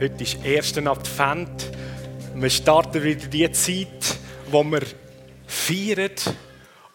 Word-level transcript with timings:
Heute 0.00 0.22
ist 0.22 0.38
1. 0.44 0.78
Advent. 0.86 1.72
Wir 2.36 2.50
starten 2.50 3.02
wieder 3.02 3.26
die 3.26 3.50
Zeit, 3.50 4.16
wo 4.46 4.62
wir 4.62 4.82
feiern 5.48 6.12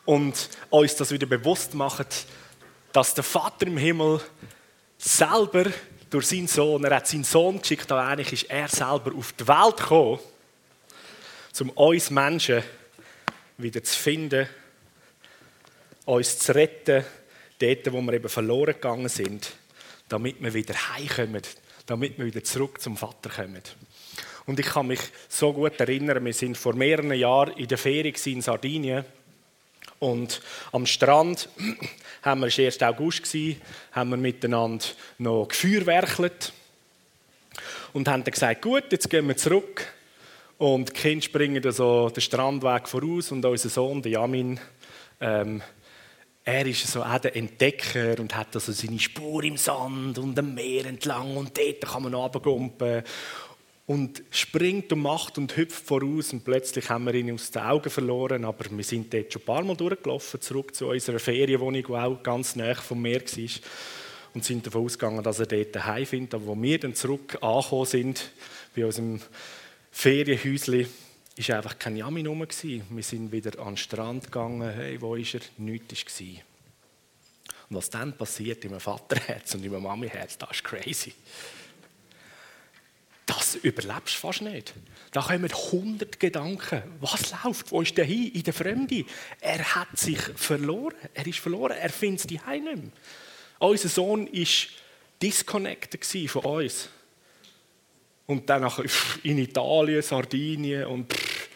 und 0.05 0.49
uns 0.69 0.95
das 0.95 1.11
wieder 1.11 1.25
bewusst 1.25 1.73
machen, 1.73 2.05
dass 2.93 3.13
der 3.13 3.25
Vater 3.25 3.67
im 3.67 3.75
Himmel 3.75 4.21
selber 4.97 5.65
durch 6.09 6.27
seinen 6.27 6.47
Sohn, 6.47 6.85
er 6.85 6.95
hat 6.95 7.07
seinen 7.07 7.25
Sohn 7.25 7.59
geschickt, 7.59 7.91
aber 7.91 8.05
eigentlich 8.05 8.31
ist 8.31 8.49
er 8.49 8.69
selber 8.69 9.13
auf 9.17 9.33
die 9.33 9.49
Welt 9.49 9.77
gekommen, 9.77 10.19
um 11.59 11.69
uns 11.71 12.09
Menschen 12.09 12.63
wieder 13.57 13.83
zu 13.83 13.99
finden, 13.99 14.47
uns 16.05 16.39
zu 16.39 16.55
retten, 16.55 17.03
dort, 17.59 17.91
wo 17.91 18.01
wir 18.01 18.13
eben 18.13 18.29
verloren 18.29 18.75
gegangen 18.75 19.09
sind, 19.09 19.51
damit 20.07 20.41
wir 20.41 20.53
wieder 20.53 20.75
heimkommen 20.95 21.41
damit 21.85 22.17
wir 22.17 22.25
wieder 22.25 22.43
zurück 22.43 22.81
zum 22.81 22.97
Vater 22.97 23.29
kommen. 23.29 23.61
Und 24.45 24.59
ich 24.59 24.65
kann 24.65 24.87
mich 24.87 24.99
so 25.29 25.53
gut 25.53 25.79
erinnern, 25.79 26.23
wir 26.23 26.33
sind 26.33 26.57
vor 26.57 26.75
mehreren 26.75 27.13
Jahren 27.13 27.55
in 27.57 27.67
der 27.67 27.77
Ferie 27.77 28.13
in 28.25 28.41
Sardinien 28.41 29.05
und 29.99 30.41
am 30.73 30.85
Strand 30.85 31.47
haben 32.23 32.41
wir, 32.41 32.47
es 32.47 32.57
war 32.57 32.65
1. 32.65 32.81
August, 32.81 33.35
haben 33.93 34.09
wir 34.09 34.17
miteinander 34.17 34.85
noch 35.17 35.47
gefeuerwerkelt 35.47 36.51
und 37.93 38.07
haben 38.07 38.23
dann 38.23 38.33
gesagt, 38.33 38.61
gut, 38.61 38.91
jetzt 38.91 39.09
gehen 39.09 39.27
wir 39.27 39.37
zurück. 39.37 39.85
Und 40.57 40.89
die 40.89 40.93
Kinder 40.93 41.23
springen 41.23 41.71
so 41.71 42.09
den 42.09 42.21
Strandweg 42.21 42.87
voraus 42.87 43.31
und 43.31 43.45
unser 43.45 43.69
Sohn, 43.69 44.01
der 44.01 44.13
Jamin, 44.13 44.59
ähm, 45.19 45.61
er 46.45 46.65
ist 46.65 46.85
so 46.87 47.01
auch 47.01 47.19
der 47.19 47.35
Entdecker 47.35 48.19
und 48.19 48.35
hat 48.35 48.53
also 48.55 48.71
seine 48.71 48.99
Spur 48.99 49.43
im 49.43 49.57
Sand 49.57 50.17
und 50.17 50.37
am 50.37 50.53
Meer 50.53 50.85
entlang 50.85 51.37
und 51.37 51.57
dort 51.57 51.81
kann 51.81 52.03
man 52.03 52.13
runtergumpen 52.13 53.03
und 53.85 54.23
springt 54.29 54.91
und 54.91 55.01
macht 55.01 55.37
und 55.37 55.55
hüpft 55.55 55.85
voraus 55.85 56.33
und 56.33 56.43
plötzlich 56.43 56.89
haben 56.89 57.05
wir 57.05 57.13
ihn 57.13 57.33
aus 57.33 57.51
den 57.51 57.61
Augen 57.61 57.89
verloren, 57.89 58.45
aber 58.45 58.65
wir 58.69 58.83
sind 58.83 59.13
dort 59.13 59.31
schon 59.31 59.41
ein 59.41 59.45
paar 59.45 59.63
Mal 59.63 59.75
durchgelaufen, 59.75 60.41
zurück 60.41 60.75
zu 60.75 60.87
unserer 60.87 61.19
Ferienwohnung, 61.19 61.83
die 61.87 61.93
auch 61.93 62.23
ganz 62.23 62.55
nah 62.55 62.75
vom 62.75 63.01
Meer 63.01 63.21
war 63.21 63.49
und 64.33 64.43
sind 64.43 64.65
davon 64.65 64.85
ausgegangen, 64.85 65.23
dass 65.23 65.39
er 65.39 65.45
dort 65.45 65.75
daheim 65.75 66.05
findet. 66.05 66.33
Aber 66.35 66.47
wo 66.47 66.61
wir 66.61 66.79
dann 66.79 66.95
zurück 66.95 67.37
angekommen 67.41 67.85
sind, 67.85 68.31
bei 68.75 68.85
unserem 68.85 69.21
Ferienhäuschen, 69.91 70.87
ist 71.35 71.49
einfach 71.49 71.79
kein 71.79 71.97
Jamin 71.97 72.27
rum. 72.27 72.45
Wir 72.45 73.03
sind 73.03 73.31
wieder 73.31 73.59
an 73.59 73.73
den 73.73 73.77
Strand 73.77 74.25
gegangen. 74.25 74.69
Hey, 74.69 75.01
wo 75.01 75.15
ist 75.15 75.33
er? 75.33 75.41
Nichts 75.57 76.19
war. 76.19 76.27
Und 77.69 77.77
was 77.77 77.89
dann 77.89 78.17
passiert 78.17 78.63
in 78.65 78.71
meinem 78.71 78.79
Vaterherz 78.79 79.55
und 79.55 79.63
in 79.63 79.71
meinem 79.71 79.83
Mamiherz, 79.83 80.37
das 80.37 80.51
ist 80.51 80.63
crazy. 80.63 81.13
Das 83.25 83.55
überlebst 83.55 84.15
du 84.15 84.19
fast 84.19 84.41
nicht. 84.41 84.73
Da 85.11 85.21
kommen 85.21 85.51
hundert 85.71 86.19
Gedanken. 86.19 86.83
Was 86.99 87.31
läuft? 87.43 87.71
Wo 87.71 87.81
ist 87.81 87.97
der 87.97 88.05
hin? 88.05 88.31
In 88.31 88.43
der 88.43 88.53
Fremde. 88.53 89.05
Er 89.39 89.75
hat 89.75 89.97
sich 89.97 90.19
verloren. 90.19 90.95
Er 91.13 91.25
ist 91.25 91.39
verloren. 91.39 91.77
Er 91.77 91.89
findet 91.89 92.25
es 92.25 92.29
nicht 92.29 92.45
mehr. 92.45 92.77
Unser 93.59 93.89
Sohn 93.89 94.27
war 94.27 94.47
disconnected 95.21 96.05
von 96.29 96.43
uns. 96.43 96.89
Und 98.25 98.49
dann 98.49 98.71
in 99.23 99.37
Italien, 99.37 100.01
Sardinien 100.01 100.85
und 100.85 101.11
pff, 101.11 101.49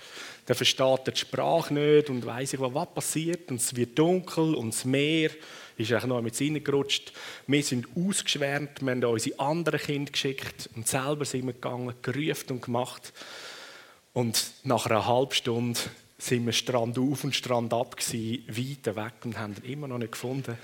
der 0.47 0.55
versteht 0.55 1.07
die 1.07 1.15
Sprache 1.15 1.73
nicht 1.73 2.09
und 2.09 2.25
weiß 2.25 2.53
ich, 2.53 2.59
was 2.59 2.93
passiert. 2.93 3.51
Und 3.51 3.59
es 3.59 3.75
wird 3.75 3.97
dunkel 3.99 4.55
und 4.55 4.73
das 4.73 4.85
Meer 4.85 5.31
ist 5.77 5.91
noch 6.05 6.21
mit 6.21 6.39
reingerutscht. 6.39 7.11
Wir 7.45 7.63
sind 7.63 7.88
ausgeschwärmt, 7.95 8.81
wir 8.81 8.91
haben 8.91 9.03
unsere 9.03 9.39
anderen 9.39 9.79
Kinder 9.79 10.11
geschickt 10.11 10.69
und 10.75 10.88
selber 10.88 11.25
sind 11.25 11.45
wir 11.45 11.53
gegangen, 11.53 11.93
gerufen 12.01 12.51
und 12.51 12.61
gemacht. 12.61 13.13
Und 14.13 14.51
nach 14.63 14.85
einer 14.88 15.05
halben 15.05 15.33
Stunde 15.33 15.79
sind 16.17 16.45
wir 16.45 16.53
Strand 16.53 16.97
auf 16.97 17.23
und 17.23 17.35
Strand 17.35 17.73
ab 17.73 17.97
gewesen, 17.97 18.44
weit 18.47 18.95
weg 18.95 19.13
und 19.25 19.38
haben 19.38 19.56
ihn 19.63 19.73
immer 19.73 19.88
noch 19.88 20.00
nicht 20.00 20.13
gefunden. 20.13 20.57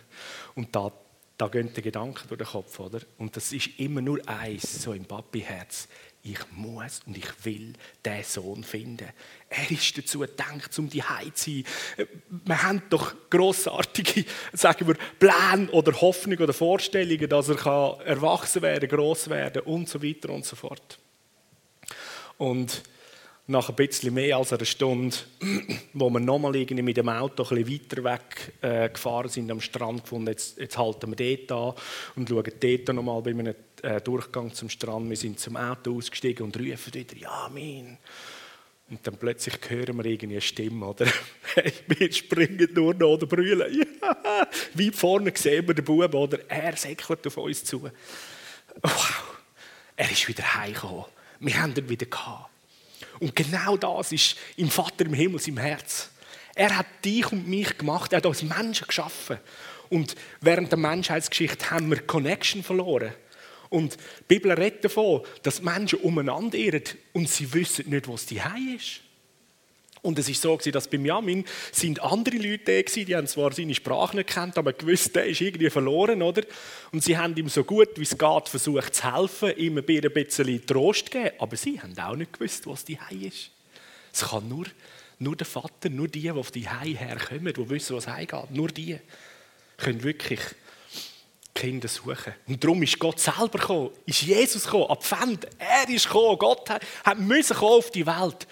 Und 0.55 0.75
da 0.75 0.91
da 1.37 1.47
gehen 1.47 1.73
die 1.73 1.81
Gedanken 1.81 2.27
durch 2.27 2.37
den 2.37 2.47
Kopf, 2.47 2.79
oder? 2.79 2.99
Und 3.17 3.35
das 3.35 3.51
ist 3.53 3.79
immer 3.79 4.01
nur 4.01 4.19
eins, 4.27 4.83
so 4.83 4.93
im 4.93 5.05
Papi-Herz. 5.05 5.87
Ich 6.25 6.39
muss 6.51 7.01
und 7.05 7.17
ich 7.17 7.45
will 7.45 7.73
diesen 8.05 8.23
Sohn 8.23 8.63
finden. 8.63 9.09
Er 9.49 9.71
ist 9.71 9.97
dazu 9.97 10.19
gedacht, 10.19 10.77
um 10.79 10.89
die 10.89 11.03
Heim 11.03 11.35
zu 11.35 11.51
sein. 11.97 12.07
Wir 12.29 12.63
haben 12.63 12.81
doch 12.89 13.13
grossartige, 13.29 14.23
sagen 14.53 14.87
wir, 14.87 14.95
Pläne 15.19 15.69
oder 15.71 15.99
Hoffnungen 15.99 16.41
oder 16.41 16.53
Vorstellungen, 16.53 17.27
dass 17.27 17.49
er 17.49 17.55
kann 17.55 17.99
erwachsen 18.05 18.61
werden, 18.61 18.87
groß 18.87 19.29
werden 19.29 19.63
und 19.63 19.89
so 19.89 20.01
weiter 20.01 20.29
und 20.29 20.45
so 20.45 20.55
fort. 20.55 20.97
Und 22.37 22.83
nach 23.45 23.69
ein 23.69 23.75
bisschen 23.75 24.13
mehr 24.13 24.37
als 24.37 24.53
einer 24.53 24.65
Stunde, 24.65 25.17
wo 25.93 26.09
wir 26.09 26.19
nochmal 26.19 26.55
irgendwie 26.55 26.81
mit 26.81 26.97
dem 26.97 27.09
Auto 27.09 27.43
ein 27.43 27.69
weiter 27.69 28.03
weg 28.03 28.53
äh, 28.61 28.89
gefahren 28.89 29.29
sind 29.29 29.51
am 29.51 29.59
Strand 29.59 30.03
gefunden, 30.03 30.27
jetzt, 30.29 30.57
jetzt 30.57 30.77
halten 30.77 31.13
wir 31.17 31.37
dort 31.37 31.51
an 31.51 31.83
und 32.15 32.29
schauen 32.29 32.53
dort 32.59 32.95
nochmal 32.95 33.21
bei 33.21 33.31
einem 33.31 33.55
äh, 33.81 33.99
Durchgang 33.99 34.53
zum 34.53 34.69
Strand. 34.69 35.09
Wir 35.09 35.17
sind 35.17 35.39
zum 35.39 35.57
Auto 35.57 35.97
ausgestiegen 35.97 36.45
und 36.45 36.57
rufen 36.57 36.93
wieder, 36.93 37.17
ja, 37.17 37.49
mein. 37.53 37.97
Und 38.89 39.05
dann 39.05 39.17
plötzlich 39.17 39.55
hören 39.67 39.97
wir 39.97 40.05
irgendwie 40.05 40.35
eine 40.35 40.41
Stimme, 40.41 40.85
oder? 40.85 41.05
wir 41.87 42.13
springen 42.13 42.69
nur 42.73 42.93
noch 42.93 43.13
oder 43.13 43.25
brüllen. 43.25 43.87
Ja. 44.01 44.47
Wie 44.73 44.91
vorne 44.91 45.31
sehen 45.35 45.67
wir 45.67 45.73
den 45.73 45.85
Bub, 45.85 46.13
oder? 46.13 46.39
Er 46.49 46.75
säckelt 46.75 47.25
auf 47.27 47.37
uns 47.37 47.63
zu. 47.63 47.89
Wow, 48.81 49.37
er 49.95 50.11
ist 50.11 50.27
wieder 50.27 50.55
heimgekommen. 50.55 51.05
Wir 51.39 51.61
haben 51.61 51.73
ihn 51.75 51.89
wieder 51.89 52.05
gehabt. 52.05 52.52
Und 53.23 53.37
genau 53.37 53.77
das 53.77 54.11
ist 54.11 54.35
im 54.57 54.69
Vater 54.69 55.05
im 55.05 55.13
Himmel, 55.13 55.39
im 55.47 55.55
Herz. 55.55 56.09
Er 56.55 56.77
hat 56.77 57.05
dich 57.05 57.31
und 57.31 57.47
mich 57.47 57.77
gemacht, 57.77 58.11
er 58.11 58.17
hat 58.17 58.25
uns 58.25 58.43
Menschen 58.43 58.85
geschaffen. 58.85 59.37
Und 59.89 60.15
während 60.41 60.69
der 60.73 60.77
Menschheitsgeschichte 60.77 61.71
haben 61.71 61.89
wir 61.89 62.01
Connection 62.01 62.63
verloren. 62.63 63.13
Und 63.69 63.93
die 63.93 64.23
Bibel 64.27 64.51
redet 64.51 64.83
davon, 64.83 65.21
dass 65.41 65.61
Menschen 65.61 65.99
umeinander 65.99 66.57
irren 66.57 66.83
und 67.13 67.29
sie 67.29 67.53
wissen 67.53 67.89
nicht, 67.89 68.09
was 68.09 68.25
die 68.25 68.41
ist. 68.75 68.99
Und 70.03 70.19
es 70.19 70.27
ist 70.27 70.41
so, 70.41 70.57
dass 70.57 70.89
beim 70.89 71.05
Jamin 71.05 71.45
sind 71.71 72.03
andere 72.03 72.35
Leute 72.35 72.83
da 72.83 73.03
die 73.03 73.15
haben 73.15 73.25
zwar 73.25 73.53
seine 73.53 73.73
Sprache 73.73 74.17
nicht 74.17 74.29
kennt, 74.29 74.57
aber 74.57 74.73
gewusst, 74.73 75.15
der 75.15 75.27
ist 75.27 75.39
irgendwie 75.39 75.69
verloren, 75.69 76.21
oder? 76.21 76.43
Und 76.91 77.01
sie 77.01 77.17
haben 77.17 77.35
ihm 77.37 77.47
so 77.47 77.63
gut 77.63 77.87
wie 77.95 78.03
es 78.03 78.17
geht 78.17 78.49
versucht 78.49 78.93
zu 78.95 79.15
helfen, 79.15 79.57
ihm 79.57 79.77
ein 79.77 79.85
bisschen 79.85 80.65
Trost 80.65 81.05
zu 81.05 81.11
geben, 81.11 81.31
aber 81.39 81.55
sie 81.55 81.79
haben 81.79 81.97
auch 81.97 82.17
nicht 82.17 82.33
gewusst, 82.33 82.67
was 82.67 82.83
die 82.83 82.99
Hei 82.99 83.27
ist. 83.27 83.49
Es 84.11 84.27
kann 84.29 84.49
nur, 84.49 84.65
nur 85.19 85.37
der 85.37 85.47
Vater, 85.47 85.89
nur 85.89 86.09
die, 86.09 86.19
die 86.19 86.31
auf 86.31 86.51
die 86.51 86.67
Hei 86.67 86.89
herkommen, 86.89 87.53
die 87.53 87.69
wissen, 87.69 87.95
was 87.95 88.05
Hei 88.05 88.25
geht, 88.25 88.51
nur 88.51 88.67
die 88.67 88.99
können 89.77 90.03
wirklich 90.03 90.41
Kinder 91.55 91.87
suchen. 91.87 92.33
Und 92.45 92.61
darum 92.61 92.83
ist 92.83 92.99
Gott 92.99 93.21
selber 93.21 93.57
gekommen, 93.57 93.91
ist 94.05 94.21
Jesus 94.23 94.65
gekommen, 94.65 94.89
Advent, 94.89 95.47
er 95.57 95.87
ist 95.87 96.07
gekommen, 96.07 96.37
Gott 96.37 96.69
hat, 96.69 96.83
hat 97.05 97.19
müssen 97.19 97.55
kommen 97.55 97.77
auf 97.77 97.89
die 97.89 98.05
Welt 98.05 98.47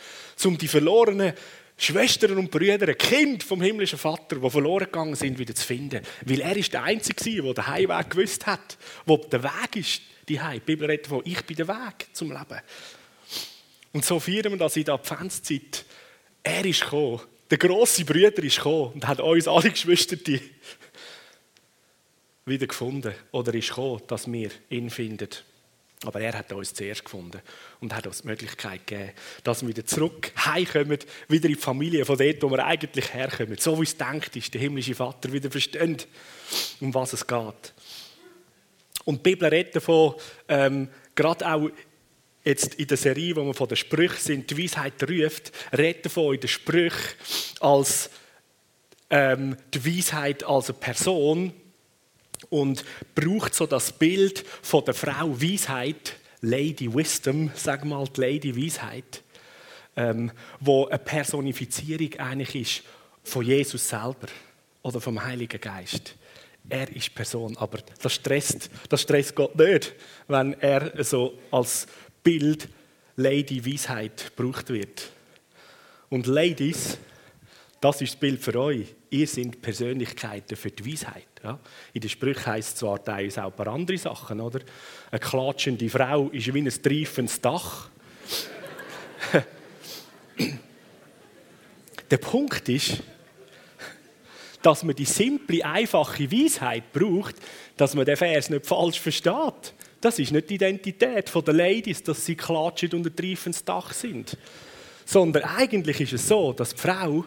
um 0.46 0.58
die 0.58 0.68
verlorenen 0.68 1.34
Schwestern 1.78 2.38
und 2.38 2.52
Brüder, 2.52 2.94
Kind 2.94 3.44
vom 3.44 3.62
himmlischen 3.62 3.98
Vater, 3.98 4.36
die 4.36 4.50
verloren 4.50 4.86
gegangen 4.86 5.16
sind, 5.16 5.40
wieder 5.40 5.56
zu 5.56 5.66
finden. 5.66 6.02
Weil 6.26 6.42
er 6.42 6.56
ist 6.56 6.74
der 6.74 6.84
Einzige, 6.84 7.42
der 7.42 7.54
den 7.54 7.68
Heimweg 7.68 8.10
gewusst 8.12 8.46
hat, 8.46 8.78
wo 9.06 9.18
der 9.18 9.44
Weg 9.44 9.76
ist, 9.78 10.02
die 10.30 10.40
Heim. 10.40 10.60
Die 10.60 10.66
Bibel 10.66 10.88
redet 10.88 11.08
von, 11.08 11.22
ich 11.26 11.44
bin 11.44 11.58
der 11.58 11.68
Weg 11.68 12.08
zum 12.14 12.32
Leben. 12.32 12.62
Und 13.94 14.06
so 14.06 14.20
feiern 14.20 14.52
wir 14.52 14.58
das 14.58 14.78
in 14.78 14.86
der 14.86 14.94
Adventszeit. 14.94 15.86
Er 16.44 16.66
ist 16.66 16.82
gekommen, 16.82 17.22
der 17.50 17.58
große 17.58 18.06
Brüder 18.06 18.44
ist 18.44 18.58
gekommen 18.58 18.94
und 18.94 19.08
hat 19.08 19.20
uns 19.20 19.48
alle 19.48 19.72
Geschwister 19.72 20.18
wieder 22.46 22.68
gefunden. 22.68 23.14
Oder 23.32 23.54
ist 23.54 23.70
gekommen, 23.70 24.02
dass 24.08 24.32
wir 24.32 24.52
ihn 24.70 24.90
finden. 24.90 25.30
Aber 26.04 26.20
er 26.20 26.34
hat 26.34 26.52
uns 26.52 26.74
zuerst 26.74 27.06
gefunden 27.06 27.40
und 27.80 27.96
hat 27.96 28.08
uns 28.08 28.24
die 28.24 28.28
Möglichkeit 28.28 28.88
gegeben, 28.88 29.12
dass 29.44 29.62
wir 29.62 29.70
wieder 29.70 29.86
zurück 29.86 30.32
heimkommen, 30.36 30.98
wieder 31.28 31.46
in 31.48 31.56
die 31.56 31.62
Familie, 31.62 32.06
von 32.06 32.18
dort, 32.18 32.42
wo 32.42 32.50
wir 32.50 32.66
eigentlich 32.66 33.14
herkommen. 33.14 33.58
So 33.58 33.78
wie 33.80 33.84
es 33.84 33.98
denkt 33.98 34.36
ist, 34.36 34.54
der 34.54 34.62
himmlische 34.62 34.96
Vater 34.96 35.32
wieder 35.32 35.52
versteht, 35.52 36.08
um 36.80 36.94
was 36.94 37.14
es 37.14 37.28
geht. 37.28 37.74
Und 39.06 39.18
die 39.18 39.30
Bibel 39.30 39.48
redet 39.48 39.76
davon, 39.76 40.16
ähm, 40.48 40.90
gerade 41.14 41.48
auch 41.48 41.70
jetzt 42.44 42.76
in 42.76 42.88
der 42.88 42.98
Serie, 42.98 43.36
wo 43.36 43.44
wir 43.46 43.54
von 43.54 43.68
den 43.68 43.78
Sprüchen 43.78 44.20
sind, 44.20 44.50
die 44.50 44.64
Weisheit 44.64 45.04
ruft, 45.04 45.52
redet 45.78 46.06
davon 46.08 46.34
in 46.34 46.40
den 46.40 46.48
Sprüchen 46.48 47.16
als 47.60 48.10
ähm, 49.12 49.58
die 49.74 49.86
Weisheit 49.86 50.44
als 50.44 50.70
eine 50.70 50.80
Person, 50.80 51.54
und 52.52 52.84
braucht 53.16 53.56
so 53.56 53.66
das 53.66 53.92
Bild 53.92 54.46
von 54.62 54.86
der 54.86 54.94
Frau 54.94 55.42
Weisheit, 55.42 56.18
Lady 56.42 56.94
Wisdom, 56.94 57.50
sag 57.56 57.86
mal 57.86 58.06
die 58.06 58.22
Lady 58.22 58.56
Weisheit, 58.56 59.24
ähm, 59.96 60.32
wo 60.60 60.86
eine 60.86 61.00
Personifizierung 61.00 62.14
eigentlich 62.20 62.56
ist 62.56 62.84
von 63.24 63.46
Jesus 63.46 63.88
selber 63.88 64.28
oder 64.84 65.00
vom 65.00 65.24
Heiligen 65.24 65.62
Geist. 65.62 66.16
Er 66.68 66.94
ist 66.94 67.16
Person, 67.16 67.56
aber 67.58 67.80
das 68.02 68.14
stresst, 68.14 68.70
das 68.90 69.02
stresst 69.02 69.34
Gott 69.34 69.56
nicht, 69.56 69.94
wenn 70.28 70.54
er 70.60 71.04
so 71.04 71.40
als 71.52 71.88
Bild 72.22 72.68
Lady 73.16 73.66
Weisheit 73.66 74.36
gebraucht 74.36 74.70
wird. 74.70 75.10
Und 76.10 76.28
Ladies, 76.28 76.98
das 77.80 78.02
ist 78.02 78.14
das 78.14 78.20
Bild 78.20 78.42
für 78.42 78.56
euch. 78.60 78.88
Ihr 79.10 79.28
seid 79.28 79.62
Persönlichkeiten 79.62 80.58
für 80.58 80.70
die 80.70 80.92
Weisheit. 80.92 81.31
Ja? 81.44 81.60
In 81.94 82.02
den 82.02 82.10
Sprüchen 82.10 82.46
heisst 82.46 82.70
es 82.70 82.76
zwar 82.76 83.04
teilweise 83.04 83.44
auch 83.44 83.52
ein 83.52 83.56
paar 83.56 83.68
andere 83.68 83.98
Sachen, 83.98 84.40
oder? 84.40 84.60
Eine 85.10 85.20
klatschende 85.20 85.90
Frau 85.90 86.30
ist 86.30 86.54
wie 86.54 86.62
ein 86.62 86.70
treifendes 86.70 87.42
Dach. 87.42 87.90
Der 92.10 92.18
Punkt 92.18 92.68
ist, 92.68 93.02
dass 94.62 94.84
man 94.84 94.96
die 94.96 95.06
simple, 95.06 95.66
einfache 95.66 96.32
Weisheit 96.32 96.92
braucht, 96.92 97.36
dass 97.78 97.96
man 97.96 98.06
den 98.06 98.18
Vers 98.18 98.50
nicht 98.50 98.66
falsch 98.66 99.00
versteht. 99.00 99.74
Das 100.02 100.20
ist 100.20 100.32
nicht 100.32 100.50
die 100.50 100.56
Identität 100.56 101.32
der 101.34 101.54
Ladies, 101.54 102.04
dass 102.04 102.26
sie 102.26 102.36
klatschen 102.36 102.92
und 102.94 103.08
ein 103.08 103.16
treifendes 103.16 103.64
Dach 103.64 103.94
sind. 103.94 104.38
Sondern 105.06 105.44
eigentlich 105.44 106.02
ist 106.02 106.14
es 106.14 106.28
so, 106.28 106.54
dass 106.54 106.76
die 106.76 106.82
Frau 106.82 107.26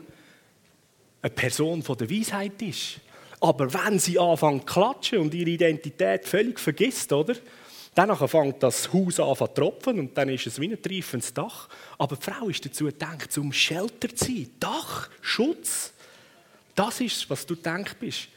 eine 1.22 1.31
Person 1.31 1.82
der 1.82 2.11
Weisheit 2.11 2.61
ist. 2.62 3.00
Aber 3.44 3.75
wenn 3.75 3.99
sie 3.99 4.19
anfängt 4.19 4.67
zu 4.67 4.73
klatschen 4.73 5.19
und 5.19 5.35
ihre 5.35 5.50
Identität 5.50 6.25
völlig 6.25 6.58
vergisst, 6.58 7.12
oder? 7.12 7.35
Dann 7.94 8.17
fängt 8.17 8.62
das 8.62 8.91
Haus 8.91 9.20
an 9.20 9.37
zu 9.37 9.46
tropfen 9.49 9.99
und 9.99 10.17
dann 10.17 10.31
ist 10.31 10.46
es 10.46 10.58
wie 10.58 10.73
ein 10.73 10.82
treifendes 10.82 11.35
Dach. 11.35 11.69
Aber 11.99 12.17
die 12.17 12.23
Frau 12.23 12.49
ist 12.49 12.64
dazu 12.64 12.87
gedacht, 12.87 13.37
um 13.37 13.52
Shelter 13.52 14.08
zu 14.08 14.25
sein. 14.25 14.50
Dach, 14.58 15.11
Schutz. 15.20 15.93
Das 16.75 17.02
ist 17.02 17.29
was 17.29 17.44
du 17.44 17.55
denkst 17.55 17.96
bist. 18.00 18.29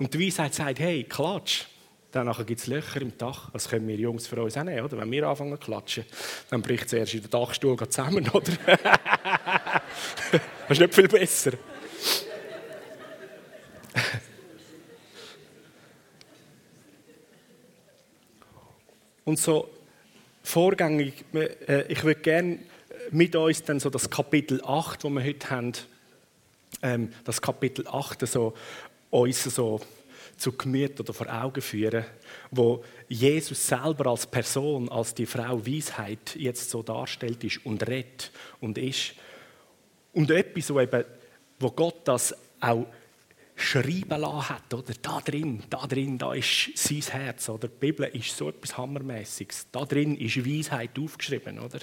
Und 0.00 0.12
die 0.12 0.26
Weisheit 0.26 0.52
sagt, 0.52 0.80
hey, 0.80 1.04
klatsch. 1.04 1.66
Dann 2.10 2.32
gibt 2.44 2.60
es 2.60 2.66
Löcher 2.66 3.02
im 3.02 3.16
Dach. 3.16 3.50
Das 3.52 3.68
können 3.68 3.86
wir 3.86 3.94
Jungs 3.94 4.26
für 4.26 4.42
uns 4.42 4.56
auch 4.56 4.64
nehmen, 4.64 4.84
oder? 4.84 4.98
Wenn 4.98 5.12
wir 5.12 5.28
anfangen 5.28 5.52
zu 5.52 5.58
klatschen, 5.58 6.04
dann 6.50 6.60
bricht 6.60 6.86
es 6.86 6.92
erst 6.92 7.14
in 7.14 7.20
der 7.22 7.30
Dachstuhl 7.30 7.76
zusammen, 7.88 8.28
oder? 8.32 8.52
das 10.32 10.70
ist 10.70 10.80
nicht 10.80 10.94
viel 10.94 11.08
besser. 11.08 11.52
Und 19.24 19.38
so 19.38 19.70
vorgängig, 20.42 21.24
äh, 21.32 21.84
ich 21.88 22.04
würde 22.04 22.20
gerne 22.20 22.58
mit 23.10 23.34
uns 23.36 23.62
dann 23.62 23.80
so 23.80 23.90
das 23.90 24.10
Kapitel 24.10 24.60
8, 24.62 25.02
das 25.04 25.10
wir 25.10 25.24
heute 25.24 25.50
haben, 25.50 25.72
ähm, 26.82 27.12
das 27.24 27.40
Kapitel 27.40 27.86
8 27.88 28.26
so, 28.26 28.54
uns 29.10 29.44
so 29.44 29.80
zu 30.36 30.52
Gemüt 30.52 30.98
oder 31.00 31.14
vor 31.14 31.32
Augen 31.32 31.62
führen, 31.62 32.04
wo 32.50 32.84
Jesus 33.08 33.66
selber 33.66 34.10
als 34.10 34.26
Person, 34.26 34.88
als 34.88 35.14
die 35.14 35.26
Frau 35.26 35.64
Weisheit 35.64 36.34
jetzt 36.36 36.70
so 36.70 36.82
darstellt 36.82 37.44
ist 37.44 37.64
und 37.64 37.86
redet 37.86 38.32
und 38.60 38.76
ist. 38.78 39.14
Und 40.12 40.30
etwas, 40.30 40.72
wo, 40.72 40.80
eben, 40.80 41.04
wo 41.58 41.70
Gott 41.70 42.00
das 42.04 42.34
auch 42.60 42.86
schreiben 43.56 44.20
lassen 44.20 44.48
hat, 44.48 44.74
oder? 44.74 44.94
Da 45.00 45.20
drin, 45.20 45.62
da 45.70 45.86
drin, 45.86 46.18
da 46.18 46.34
ist 46.34 46.70
sein 46.74 47.02
Herz, 47.02 47.48
oder? 47.48 47.68
Die 47.68 47.78
Bibel 47.78 48.08
ist 48.12 48.36
so 48.36 48.48
etwas 48.48 48.76
Hammermäßiges. 48.76 49.68
Da 49.70 49.84
drin 49.84 50.16
ist 50.16 50.44
Weisheit 50.44 50.98
aufgeschrieben, 50.98 51.58
oder? 51.58 51.78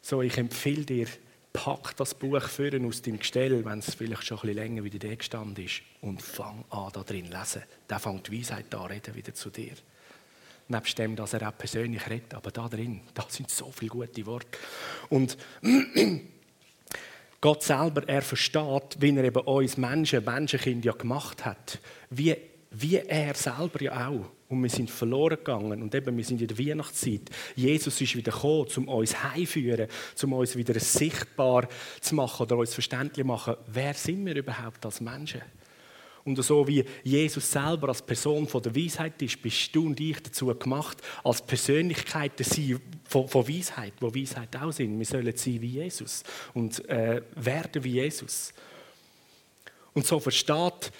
So, 0.00 0.22
ich 0.22 0.38
empfehle 0.38 0.84
dir, 0.84 1.06
pack 1.52 1.96
das 1.96 2.14
Buch 2.14 2.42
führen 2.42 2.86
aus 2.86 3.02
dem 3.02 3.18
Gestell, 3.18 3.64
wenn 3.64 3.80
es 3.80 3.94
vielleicht 3.94 4.24
schon 4.24 4.38
ein 4.38 4.42
bisschen 4.42 4.56
länger 4.56 4.84
wieder 4.84 4.98
da 4.98 5.14
gestanden 5.14 5.64
ist, 5.64 5.82
und 6.00 6.22
fang 6.22 6.64
an, 6.70 6.90
da 6.92 7.02
drin 7.02 7.26
zu 7.26 7.38
lesen. 7.38 7.62
Da 7.86 7.98
fängt 7.98 8.28
die 8.28 8.38
Weisheit 8.38 8.74
an, 8.74 8.86
reden 8.86 9.14
wieder 9.14 9.34
zu 9.34 9.50
dir. 9.50 9.74
Nebst 10.68 10.98
dem, 10.98 11.16
dass 11.16 11.32
er 11.32 11.48
auch 11.48 11.56
persönlich 11.56 12.08
redet, 12.08 12.34
aber 12.34 12.50
da 12.50 12.68
drin, 12.68 13.00
da 13.14 13.24
sind 13.28 13.50
so 13.50 13.70
viele 13.70 13.90
gute 13.90 14.24
Worte. 14.26 14.58
Und 15.08 15.36
Gott 17.40 17.62
selber, 17.62 18.08
er 18.08 18.22
versteht, 18.22 18.96
wie 18.98 19.16
er 19.16 19.24
eben 19.24 19.40
uns 19.40 19.76
Menschen, 19.76 20.24
Menschenkind 20.24 20.84
ja 20.84 20.92
gemacht 20.92 21.44
hat. 21.44 21.78
Wie, 22.10 22.36
wie 22.70 22.96
er 22.96 23.34
selber 23.34 23.80
ja 23.80 24.08
auch. 24.08 24.30
Und 24.48 24.62
wir 24.62 24.70
sind 24.70 24.90
verloren 24.90 25.36
gegangen. 25.36 25.82
Und 25.82 25.94
eben, 25.94 26.16
wir 26.16 26.24
sind 26.24 26.40
in 26.40 26.48
der 26.48 26.58
Weihnachtszeit. 26.58 27.30
Jesus 27.54 28.00
ist 28.00 28.16
wieder 28.16 28.32
gekommen, 28.32 28.66
um 28.76 28.88
uns 28.88 29.22
heimzuführen, 29.22 29.88
um 30.22 30.32
uns 30.32 30.56
wieder 30.56 30.78
sichtbar 30.80 31.68
zu 32.00 32.14
machen 32.14 32.42
oder 32.42 32.56
uns 32.56 32.74
verständlich 32.74 33.24
zu 33.24 33.28
machen, 33.28 33.56
wer 33.66 33.94
sind 33.94 34.24
wir 34.24 34.34
überhaupt 34.34 34.84
als 34.84 35.00
Menschen? 35.00 35.42
Und 36.28 36.42
so 36.42 36.68
wie 36.68 36.84
Jesus 37.02 37.50
selber 37.50 37.88
als 37.88 38.02
Person 38.02 38.46
von 38.46 38.62
der 38.62 38.76
Weisheit 38.76 39.20
ist, 39.22 39.40
bist 39.40 39.74
du 39.74 39.86
und 39.86 39.98
ich 39.98 40.22
dazu 40.22 40.46
gemacht, 40.54 40.98
als 41.24 41.40
Persönlichkeiten 41.40 42.44
sein 42.44 42.78
von, 43.08 43.26
von 43.26 43.48
Weisheit, 43.48 43.94
wo 44.00 44.14
Weisheit 44.14 44.54
auch 44.56 44.70
sind. 44.70 44.98
Wir 44.98 45.06
sollen 45.06 45.34
sein 45.34 45.62
wie 45.62 45.68
Jesus 45.68 46.22
und 46.52 46.86
äh, 46.86 47.22
werden 47.34 47.82
wie 47.82 47.92
Jesus. 47.92 48.52
Und 49.94 50.06
so 50.06 50.20
versteht 50.20 50.92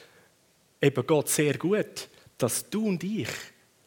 eben 0.80 1.06
Gott 1.06 1.28
sehr 1.28 1.58
gut, 1.58 2.08
dass 2.38 2.70
du 2.70 2.86
und 2.86 3.04
ich, 3.04 3.28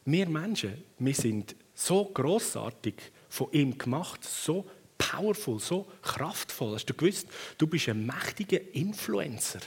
wir 0.05 0.29
Menschen, 0.29 0.83
wir 0.99 1.15
sind 1.15 1.55
so 1.73 2.05
großartig 2.05 2.95
von 3.29 3.47
ihm 3.51 3.75
gemacht, 3.75 4.23
so 4.23 4.69
powerful, 4.99 5.59
so 5.59 5.87
kraftvoll. 6.03 6.75
Hast 6.75 6.85
du 6.85 6.93
gewusst, 6.93 7.27
du 7.57 7.65
bist 7.65 7.89
ein 7.89 8.05
mächtiger 8.05 8.59
Influencer. 8.73 9.61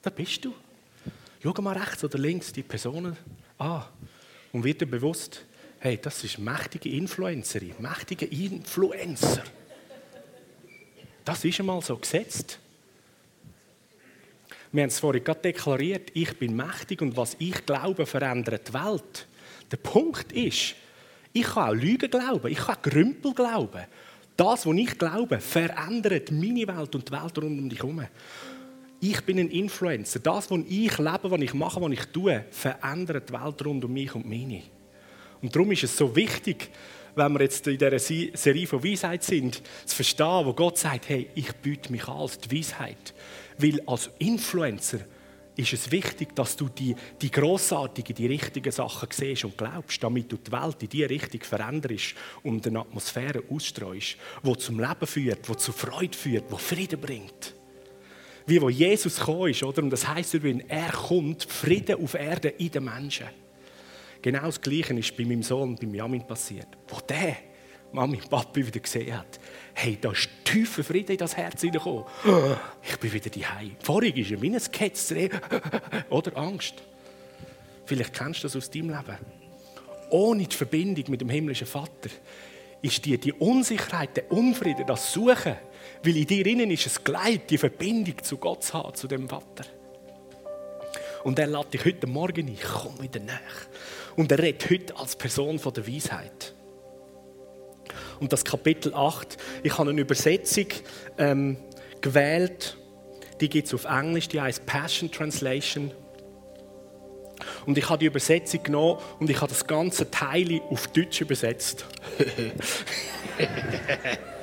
Da 0.00 0.08
bist 0.08 0.46
du. 0.46 0.54
Schau 1.42 1.62
mal 1.62 1.76
rechts 1.76 2.02
oder 2.02 2.18
links 2.18 2.52
die 2.52 2.62
Personen 2.62 3.16
an 3.58 3.84
und 4.52 4.64
wird 4.64 4.80
dir 4.80 4.86
bewusst, 4.86 5.44
hey, 5.78 5.98
das 6.00 6.24
ist 6.24 6.38
mächtige 6.38 6.90
Influencerin, 6.90 7.74
mächtige 7.78 8.26
Influencer. 8.26 9.44
Das 11.24 11.44
ist 11.44 11.60
einmal 11.60 11.80
so 11.82 11.96
gesetzt. 11.96 12.58
Wir 14.72 14.82
haben 14.82 14.88
es 14.88 14.98
vorhin 14.98 15.24
gerade 15.24 15.40
deklariert, 15.40 16.10
ich 16.14 16.36
bin 16.38 16.56
mächtig 16.56 17.00
und 17.00 17.16
was 17.16 17.36
ich 17.38 17.64
glaube, 17.64 18.04
verändert 18.04 18.68
die 18.68 18.74
Welt. 18.74 19.26
Der 19.70 19.76
Punkt 19.76 20.32
ist, 20.32 20.74
ich 21.32 21.44
kann 21.44 21.70
auch 21.70 21.74
Lügen 21.74 22.10
glauben, 22.10 22.48
ich 22.48 22.58
kann 22.58 22.76
Grümpel 22.82 23.32
glauben. 23.32 23.84
Das, 24.36 24.66
was 24.66 24.76
ich 24.76 24.98
glaube, 24.98 25.40
verändert 25.40 26.30
meine 26.30 26.66
Welt 26.66 26.94
und 26.94 27.08
die 27.08 27.12
Welt 27.12 27.38
rund 27.38 27.58
um 27.58 27.68
dich 27.68 27.78
herum. 27.78 28.06
Ich 29.00 29.20
bin 29.20 29.38
ein 29.38 29.50
Influencer. 29.50 30.18
Das, 30.18 30.50
was 30.50 30.60
ich 30.68 30.98
lebe, 30.98 31.30
was 31.30 31.40
ich 31.40 31.54
mache, 31.54 31.80
was 31.80 31.92
ich 31.92 32.04
tue, 32.06 32.44
verändert 32.50 33.28
die 33.28 33.32
Welt 33.32 33.64
rund 33.64 33.84
um 33.84 33.92
mich 33.92 34.12
und 34.12 34.28
meine. 34.28 34.62
Und 35.40 35.54
darum 35.54 35.70
ist 35.70 35.84
es 35.84 35.96
so 35.96 36.16
wichtig, 36.16 36.68
wenn 37.14 37.32
wir 37.32 37.42
jetzt 37.42 37.64
in 37.68 37.78
dieser 37.78 37.98
Serie 37.98 38.66
von 38.66 38.82
Weisheit 38.82 39.22
sind, 39.22 39.62
zu 39.84 39.94
verstehen, 39.94 40.46
wo 40.46 40.52
Gott 40.52 40.78
sagt, 40.78 41.08
hey, 41.08 41.30
ich 41.36 41.52
biete 41.52 41.92
mich 41.92 42.08
an 42.08 42.16
als 42.16 42.38
die 42.38 42.58
Weisheit. 42.58 43.14
Weil 43.56 43.80
als 43.86 44.10
Influencer 44.18 44.98
ist 45.54 45.72
es 45.72 45.92
wichtig, 45.92 46.34
dass 46.34 46.56
du 46.56 46.68
die, 46.68 46.96
die 47.22 47.30
grossartigen, 47.30 48.16
die 48.16 48.26
richtigen 48.26 48.72
Sachen 48.72 49.08
siehst 49.12 49.44
und 49.44 49.56
glaubst, 49.56 50.02
damit 50.02 50.30
du 50.32 50.38
die 50.38 50.50
Welt 50.50 50.82
in 50.82 50.88
diese 50.88 51.10
Richtung 51.10 51.42
veränderst 51.42 52.16
und 52.42 52.66
eine 52.66 52.80
Atmosphäre 52.80 53.44
ausstreust, 53.48 54.16
die 54.42 54.56
zum 54.56 54.80
Leben 54.80 55.06
führt, 55.06 55.48
die 55.48 55.56
zu 55.56 55.70
Freude 55.70 56.18
führt, 56.18 56.50
die 56.50 56.58
Frieden 56.58 57.00
bringt 57.00 57.57
wie 58.48 58.62
wo 58.62 58.70
Jesus 58.70 59.18
gekommen 59.18 59.50
ist, 59.50 59.62
oder? 59.62 59.82
Und 59.82 59.90
das 59.90 60.08
heißt, 60.08 60.42
wenn 60.42 60.68
er 60.68 60.90
kommt, 60.90 61.44
Frieden 61.44 62.02
auf 62.02 62.14
Erde 62.14 62.48
in 62.48 62.70
den 62.70 62.84
Menschen. 62.84 63.26
Genau 64.22 64.42
das 64.42 64.60
Gleiche 64.60 64.94
ist 64.94 65.16
bei 65.16 65.24
meinem 65.24 65.42
Sohn, 65.42 65.76
bei 65.76 65.86
Jamin 65.86 66.26
passiert. 66.26 66.68
Wo 66.88 66.98
der 67.00 67.36
Mami 67.92 68.16
und 68.16 68.28
Papi 68.28 68.66
wieder 68.66 68.80
gesehen 68.80 69.16
hat, 69.16 69.38
hey, 69.74 69.98
da 70.00 70.12
ist 70.12 70.28
tiefer 70.44 70.82
Frieden 70.82 71.12
in 71.12 71.18
das 71.18 71.36
Herz 71.36 71.60
hineingekommen. 71.60 72.04
Ich 72.82 72.96
bin 72.96 73.12
wieder 73.12 73.30
daheim. 73.30 73.76
Vorher 73.80 74.16
ist 74.16 74.30
er 74.30 74.42
wie 74.42 74.54
ein 74.54 75.30
oder 76.10 76.36
Angst. 76.36 76.74
Vielleicht 77.86 78.12
kennst 78.12 78.40
du 78.40 78.48
das 78.48 78.56
aus 78.56 78.70
deinem 78.70 78.90
Leben. 78.90 79.18
Ohne 80.10 80.46
die 80.46 80.56
Verbindung 80.56 81.04
mit 81.08 81.20
dem 81.20 81.28
himmlischen 81.28 81.66
Vater 81.66 82.10
ist 82.82 83.04
dir 83.04 83.18
die 83.18 83.32
Unsicherheit, 83.32 84.16
der 84.16 84.30
Unfrieden, 84.32 84.86
das 84.86 85.12
Suchen 85.12 85.56
weil 86.02 86.16
in 86.16 86.26
dir 86.26 86.46
innen 86.46 86.70
ist 86.70 86.86
es 86.86 87.04
geleitet, 87.04 87.50
die 87.50 87.58
Verbindung 87.58 88.22
zu 88.22 88.36
Gott 88.36 88.64
zu 88.64 88.74
haben, 88.74 88.94
zu 88.94 89.08
dem 89.08 89.28
Vater. 89.28 89.64
Und 91.24 91.38
er 91.38 91.46
lädt 91.46 91.74
dich 91.74 91.84
heute 91.84 92.06
Morgen 92.06 92.48
ein, 92.48 92.58
komm 92.62 93.02
wieder 93.02 93.20
nach. 93.20 94.16
Und 94.16 94.32
er 94.32 94.38
redet 94.38 94.70
heute 94.70 94.96
als 94.96 95.16
Person 95.16 95.58
von 95.58 95.72
der 95.72 95.86
Weisheit. 95.86 96.54
Und 98.20 98.32
das 98.32 98.44
Kapitel 98.44 98.94
8, 98.94 99.36
ich 99.62 99.78
habe 99.78 99.90
eine 99.90 100.00
Übersetzung 100.00 100.66
ähm, 101.18 101.56
gewählt, 102.00 102.76
die 103.40 103.48
gibt 103.48 103.68
es 103.68 103.74
auf 103.74 103.84
Englisch, 103.84 104.28
die 104.28 104.40
heißt 104.40 104.66
Passion 104.66 105.10
Translation. 105.10 105.92
Und 107.66 107.78
ich 107.78 107.88
habe 107.88 107.98
die 107.98 108.06
Übersetzung 108.06 108.62
genommen 108.62 109.00
und 109.20 109.30
ich 109.30 109.40
habe 109.40 109.52
das 109.52 109.66
ganze 109.66 110.10
Teil 110.10 110.60
auf 110.70 110.88
Deutsch 110.88 111.20
übersetzt. 111.20 111.84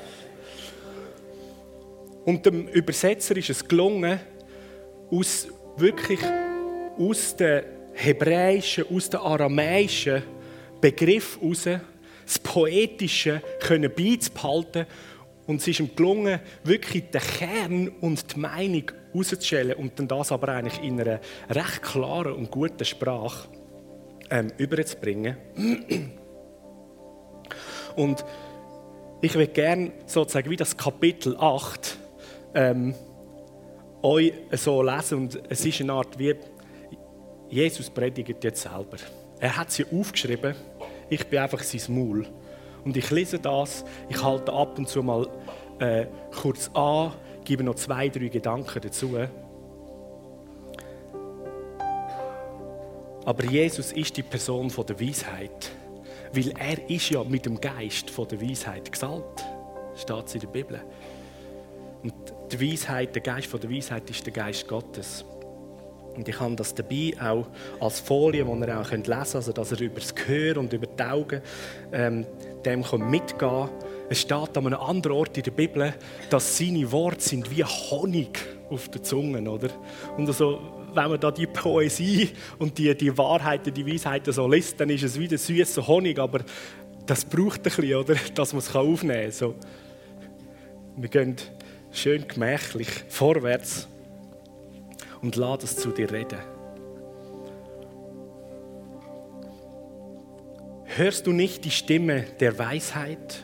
Und 2.25 2.45
dem 2.45 2.67
Übersetzer 2.67 3.37
ist 3.37 3.51
es 3.51 3.67
gelungen, 3.67 4.19
aus 5.11 5.47
wirklich 5.77 6.19
aus 6.97 7.35
den 7.35 7.63
hebräischen, 7.93 8.85
aus 8.89 9.09
den 9.09 9.19
aramäischen 9.19 10.23
Begriff 10.81 11.39
heraus 11.39 11.63
das 12.25 12.39
Poetische 12.39 13.41
können 13.59 13.91
beizubehalten 13.95 14.87
und 15.45 15.57
es 15.57 15.67
ist 15.67 15.79
ihm 15.79 15.95
gelungen, 15.95 16.39
wirklich 16.63 17.11
den 17.11 17.21
Kern 17.21 17.87
und 18.01 18.35
die 18.35 18.39
Meinung 18.39 18.91
herauszustellen 19.11 19.77
und 19.77 19.99
dann 19.99 20.07
das 20.07 20.31
aber 20.31 20.49
eigentlich 20.49 20.81
in 20.83 20.99
einer 20.99 21.19
recht 21.49 21.83
klaren 21.83 22.33
und 22.33 22.49
guten 22.49 22.83
Sprache 22.83 23.47
ähm, 24.31 24.51
überzubringen. 24.57 25.37
Und 27.95 28.25
ich 29.21 29.35
würde 29.35 29.51
gerne 29.51 29.91
sozusagen 30.07 30.49
wie 30.49 30.55
das 30.55 30.75
Kapitel 30.75 31.37
8 31.37 31.97
ähm, 32.55 32.95
euch 34.01 34.33
so 34.51 34.81
lesen 34.81 35.17
und 35.19 35.41
es 35.49 35.65
ist 35.65 35.81
eine 35.81 35.93
Art 35.93 36.17
wie 36.17 36.35
Jesus 37.49 37.89
predigt 37.89 38.43
jetzt 38.43 38.61
selber. 38.61 38.97
Er 39.39 39.57
hat 39.57 39.71
sie 39.71 39.85
aufgeschrieben, 39.85 40.55
ich 41.09 41.27
bin 41.27 41.39
einfach 41.39 41.61
sein 41.61 41.95
Maul. 41.95 42.25
Und 42.83 42.95
ich 42.97 43.09
lese 43.11 43.39
das, 43.39 43.83
ich 44.09 44.21
halte 44.23 44.53
ab 44.53 44.77
und 44.77 44.87
zu 44.87 45.03
mal 45.03 45.27
äh, 45.79 46.05
kurz 46.41 46.69
an, 46.73 47.13
gebe 47.43 47.63
noch 47.63 47.75
zwei, 47.75 48.09
drei 48.09 48.27
Gedanken 48.27 48.81
dazu. 48.81 49.17
Aber 53.25 53.43
Jesus 53.45 53.91
ist 53.91 54.15
die 54.17 54.23
Person 54.23 54.69
von 54.69 54.85
der 54.85 54.99
Weisheit, 54.99 55.71
weil 56.31 56.53
er 56.59 56.89
ist 56.89 57.09
ja 57.09 57.23
mit 57.23 57.45
dem 57.45 57.59
Geist 57.59 58.09
von 58.09 58.27
der 58.27 58.39
Weisheit 58.39 58.91
gesalbt, 58.91 59.43
steht 59.95 60.27
es 60.27 60.35
in 60.35 60.41
der 60.41 60.47
Bibel. 60.47 60.81
Und 62.05 62.13
die 62.51 62.71
Weisheit, 62.71 63.15
der 63.15 63.23
Geist 63.23 63.47
von 63.47 63.59
der 63.59 63.71
Weisheit 63.71 64.07
ist 64.11 64.23
der 64.23 64.31
Geist 64.31 64.67
Gottes. 64.67 65.25
Und 66.15 66.29
ich 66.29 66.39
habe 66.39 66.55
das 66.55 66.75
dabei 66.75 67.13
auch 67.19 67.47
als 67.79 67.99
Folie, 67.99 68.45
die 68.45 68.49
ihr 68.51 68.79
auch 68.79 68.91
lesen 68.91 69.03
könnt, 69.03 69.09
also 69.09 69.51
dass 69.51 69.71
er 69.71 69.81
über 69.81 69.99
das 69.99 70.13
Gehör 70.13 70.57
und 70.57 70.71
über 70.71 70.85
die 70.85 71.03
Augen 71.03 71.41
ähm, 71.91 72.27
dem 72.63 72.85
mitgehen 73.09 73.37
kann. 73.39 73.69
Es 74.07 74.21
steht 74.21 74.55
an 74.55 74.67
einem 74.67 74.79
anderen 74.79 75.17
Ort 75.17 75.35
in 75.35 75.43
der 75.43 75.51
Bibel, 75.51 75.95
dass 76.29 76.59
seine 76.59 76.91
Worte 76.91 77.21
sind 77.21 77.49
wie 77.49 77.63
Honig 77.63 78.39
auf 78.69 78.87
der 78.89 79.01
Zunge, 79.01 79.41
oder? 79.49 79.69
Und 80.15 80.27
also, 80.27 80.59
wenn 80.93 81.09
man 81.09 81.19
da 81.19 81.31
die 81.31 81.47
Poesie 81.47 82.29
und 82.59 82.77
die, 82.77 82.95
die 82.95 83.17
Wahrheiten, 83.17 83.73
die 83.73 83.85
Weisheiten 83.85 84.31
so 84.31 84.47
liest, 84.47 84.79
dann 84.79 84.91
ist 84.91 85.03
es 85.03 85.19
wie 85.19 85.27
der 85.27 85.39
süße 85.39 85.87
Honig, 85.87 86.19
aber 86.19 86.41
das 87.07 87.25
braucht 87.25 87.61
ein 87.61 87.63
bisschen, 87.63 87.95
oder? 87.95 88.15
Dass 88.35 88.53
man 88.53 88.59
es 88.59 88.75
aufnehmen 88.75 89.23
kann. 89.23 89.31
So. 89.31 89.55
Wir 90.97 91.09
gehen 91.09 91.35
schön 91.95 92.27
gemächlich 92.27 92.89
vorwärts 93.07 93.87
und 95.21 95.35
lass 95.35 95.63
es 95.63 95.77
zu 95.77 95.91
dir 95.91 96.11
reden. 96.11 96.39
Hörst 100.83 101.27
du 101.27 101.31
nicht 101.31 101.65
die 101.65 101.71
Stimme 101.71 102.23
der 102.39 102.57
Weisheit? 102.57 103.43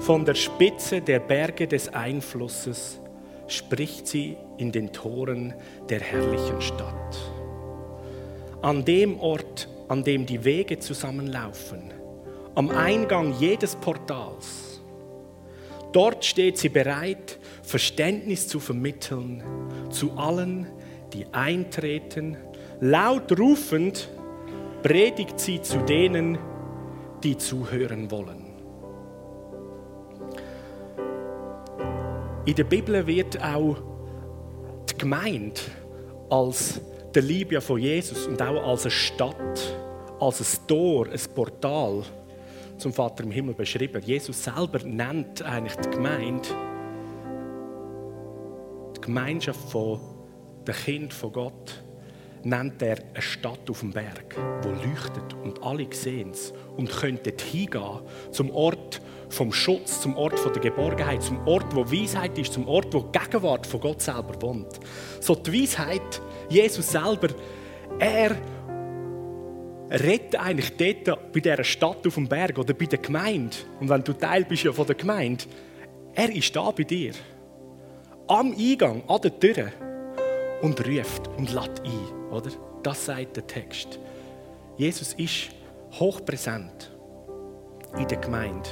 Von 0.00 0.24
der 0.24 0.34
Spitze 0.34 1.00
der 1.00 1.18
Berge 1.18 1.66
des 1.66 1.92
Einflusses 1.92 3.00
spricht 3.48 4.06
sie 4.06 4.36
in 4.58 4.70
den 4.70 4.92
Toren 4.92 5.54
der 5.88 6.00
herrlichen 6.00 6.60
Stadt. 6.60 7.18
An 8.62 8.84
dem 8.84 9.18
Ort, 9.18 9.68
an 9.88 10.04
dem 10.04 10.26
die 10.26 10.44
Wege 10.44 10.78
zusammenlaufen, 10.78 11.92
am 12.54 12.70
Eingang 12.70 13.34
jedes 13.38 13.74
Portals. 13.76 14.69
Dort 15.92 16.24
steht 16.24 16.58
sie 16.58 16.68
bereit, 16.68 17.38
Verständnis 17.62 18.46
zu 18.46 18.60
vermitteln 18.60 19.42
zu 19.90 20.12
allen, 20.12 20.66
die 21.12 21.26
eintreten. 21.32 22.36
Laut 22.80 23.36
rufend 23.38 24.08
predigt 24.82 25.40
sie 25.40 25.60
zu 25.60 25.78
denen, 25.78 26.38
die 27.22 27.36
zuhören 27.36 28.10
wollen. 28.10 28.46
In 32.46 32.54
der 32.54 32.64
Bibel 32.64 33.06
wird 33.06 33.42
auch 33.42 33.76
die 34.88 34.96
Gemeinde 34.96 35.60
als 36.30 36.80
der 37.14 37.22
Liebe 37.22 37.60
von 37.60 37.78
Jesus 37.78 38.26
und 38.26 38.40
auch 38.40 38.66
als 38.66 38.82
eine 38.82 38.90
Stadt, 38.92 39.76
als 40.20 40.40
ein 40.40 40.66
Tor, 40.66 41.06
ein 41.06 41.34
Portal 41.34 42.02
zum 42.80 42.92
Vater 42.92 43.24
im 43.24 43.30
Himmel 43.30 43.54
beschrieben. 43.54 44.02
Jesus 44.04 44.42
selber 44.42 44.80
nennt 44.84 45.42
eigentlich 45.42 45.76
die 45.76 45.90
Gemeinde 45.90 46.48
die 49.00 49.06
Gemeinschaft 49.06 49.70
von 49.70 49.98
der 50.66 50.74
Kind 50.74 51.12
von 51.12 51.32
Gott 51.32 51.82
nennt 52.42 52.80
er 52.82 52.98
eine 53.12 53.22
Stadt 53.22 53.68
auf 53.68 53.80
dem 53.80 53.92
Berg, 53.92 54.36
wo 54.62 54.70
leuchtet 54.70 55.34
und 55.42 55.62
alle 55.62 55.86
sehen 55.92 56.30
es 56.30 56.52
und 56.76 56.90
können 56.90 57.18
dort 57.22 57.40
hingehen 57.40 58.00
zum 58.30 58.50
Ort 58.50 59.00
vom 59.28 59.52
Schutz, 59.52 60.00
zum 60.00 60.16
Ort 60.16 60.38
von 60.38 60.52
der 60.52 60.62
Geborgenheit, 60.62 61.22
zum 61.22 61.46
Ort, 61.46 61.74
wo 61.74 61.84
Weisheit 61.90 62.36
ist, 62.38 62.52
zum 62.52 62.66
Ort, 62.66 62.92
wo 62.92 63.00
die 63.00 63.18
Gegenwart 63.18 63.66
von 63.66 63.80
Gott 63.80 64.02
selber 64.02 64.34
wohnt. 64.40 64.80
So 65.20 65.34
die 65.34 65.62
Weisheit, 65.62 66.20
Jesus 66.48 66.90
selber, 66.90 67.28
er 67.98 68.36
redet 69.90 70.36
eigentlich 70.36 71.04
dort 71.04 71.32
bei 71.32 71.40
dieser 71.40 71.64
Stadt 71.64 72.06
auf 72.06 72.14
dem 72.14 72.28
Berg 72.28 72.58
oder 72.58 72.74
bei 72.74 72.86
der 72.86 72.98
Gemeinde. 72.98 73.56
Und 73.80 73.88
wenn 73.88 74.04
du 74.04 74.12
Teil 74.12 74.44
bist 74.44 74.64
ja 74.64 74.72
von 74.72 74.86
der 74.86 74.94
Gemeinde, 74.94 75.44
er 76.14 76.34
ist 76.34 76.54
da 76.54 76.70
bei 76.70 76.84
dir 76.84 77.12
am 78.28 78.54
Eingang, 78.56 79.02
an 79.08 79.20
der 79.20 79.38
Tür 79.38 79.72
und 80.62 80.86
ruft 80.86 81.28
und 81.36 81.52
lädt 81.52 81.82
ein. 81.84 82.30
Oder? 82.30 82.50
Das 82.82 83.06
sagt 83.06 83.36
der 83.36 83.46
Text. 83.46 83.98
Jesus 84.76 85.14
ist 85.14 85.50
hochpräsent 85.98 86.92
in 87.98 88.06
der 88.06 88.18
Gemeinde. 88.18 88.68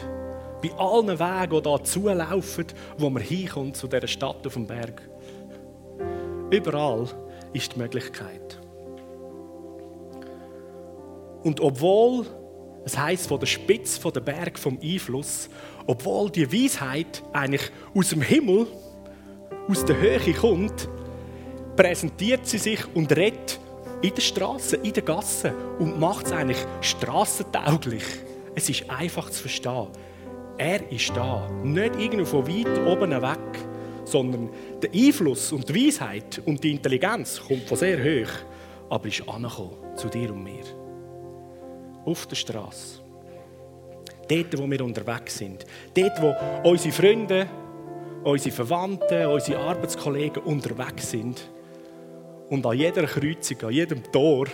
Bei 0.62 0.70
allen 0.76 1.18
Wegen, 1.18 1.62
die 1.62 1.68
hier 1.68 1.84
zulaufen, 1.84 2.66
wo 2.96 3.10
man 3.10 3.22
hinkommt 3.22 3.76
zu 3.76 3.87
dieser 3.87 4.06
Stadt 4.06 4.46
auf 4.46 4.54
dem 4.54 4.66
Berg. 4.66 5.02
Überall 6.50 7.06
ist 7.52 7.75
die 7.75 7.78
Möglichkeit. 7.78 8.58
Und 11.42 11.61
obwohl, 11.61 12.26
es 12.85 12.97
heißt 12.97 13.28
von 13.28 13.40
der 13.40 13.47
Spitze 13.47 14.00
von 14.00 14.12
der 14.12 14.21
Berg 14.21 14.59
vom 14.59 14.78
Einfluss, 14.83 15.49
obwohl 15.87 16.30
die 16.30 16.50
Weisheit 16.52 17.23
eigentlich 17.33 17.71
aus 17.95 18.11
dem 18.11 18.23
Himmel 18.23 18.66
aus 19.68 19.85
der 19.85 19.99
Höhe 19.99 20.35
kommt, 20.35 20.88
präsentiert 21.76 22.47
sie 22.47 22.59
sich 22.59 22.80
und 22.95 23.14
redet 23.14 23.61
in 24.02 24.14
der 24.14 24.23
Straße, 24.23 24.76
in 24.76 24.92
der 24.92 25.02
Gasse 25.02 25.52
und 25.78 25.99
macht 25.99 26.26
es 26.26 26.33
eigentlich 26.33 26.64
strassentauglich. 26.80 28.04
Es 28.54 28.68
ist 28.68 28.88
einfach 28.90 29.30
zu 29.30 29.42
verstehen. 29.42 29.88
Er 30.57 30.90
ist 30.90 31.11
da, 31.14 31.49
nicht 31.62 31.97
irgendwo 31.97 32.42
von 32.42 32.49
weit 32.49 32.87
oben 32.87 33.11
weg, 33.11 33.68
sondern 34.04 34.50
der 34.83 34.90
Einfluss 34.92 35.52
und 35.52 35.68
die 35.68 35.87
Weisheit 35.87 36.40
und 36.47 36.64
die 36.64 36.73
Intelligenz 36.73 37.40
kommt 37.47 37.68
von 37.68 37.76
sehr 37.76 37.99
hoch, 37.99 38.30
aber 38.90 39.07
ist 39.07 39.28
angekommen 39.28 39.76
zu 39.97 40.09
dir 40.09 40.33
und 40.33 40.42
mir. 40.42 40.88
Auf 42.09 42.27
der 42.27 42.37
Straße. 42.37 43.00
Dort, 44.29 44.59
wo 44.59 44.71
wir 44.71 44.85
unterwegs 44.85 45.38
sind. 45.38 45.65
Dort, 45.95 46.23
wo 46.23 46.35
unsere 46.69 46.93
Freunde 46.93 47.49
unsere 48.25 48.55
Verwandten, 48.55 49.27
unsere 49.27 49.61
Arbeitskollegen 49.61 50.43
unterwegs 50.43 51.11
sind 51.11 51.49
und 52.50 52.65
an 52.67 52.77
jeder 52.77 53.05
Kreuzung, 53.05 53.62
an 53.62 53.73
jedem 53.73 54.03
Tor, 54.12 54.47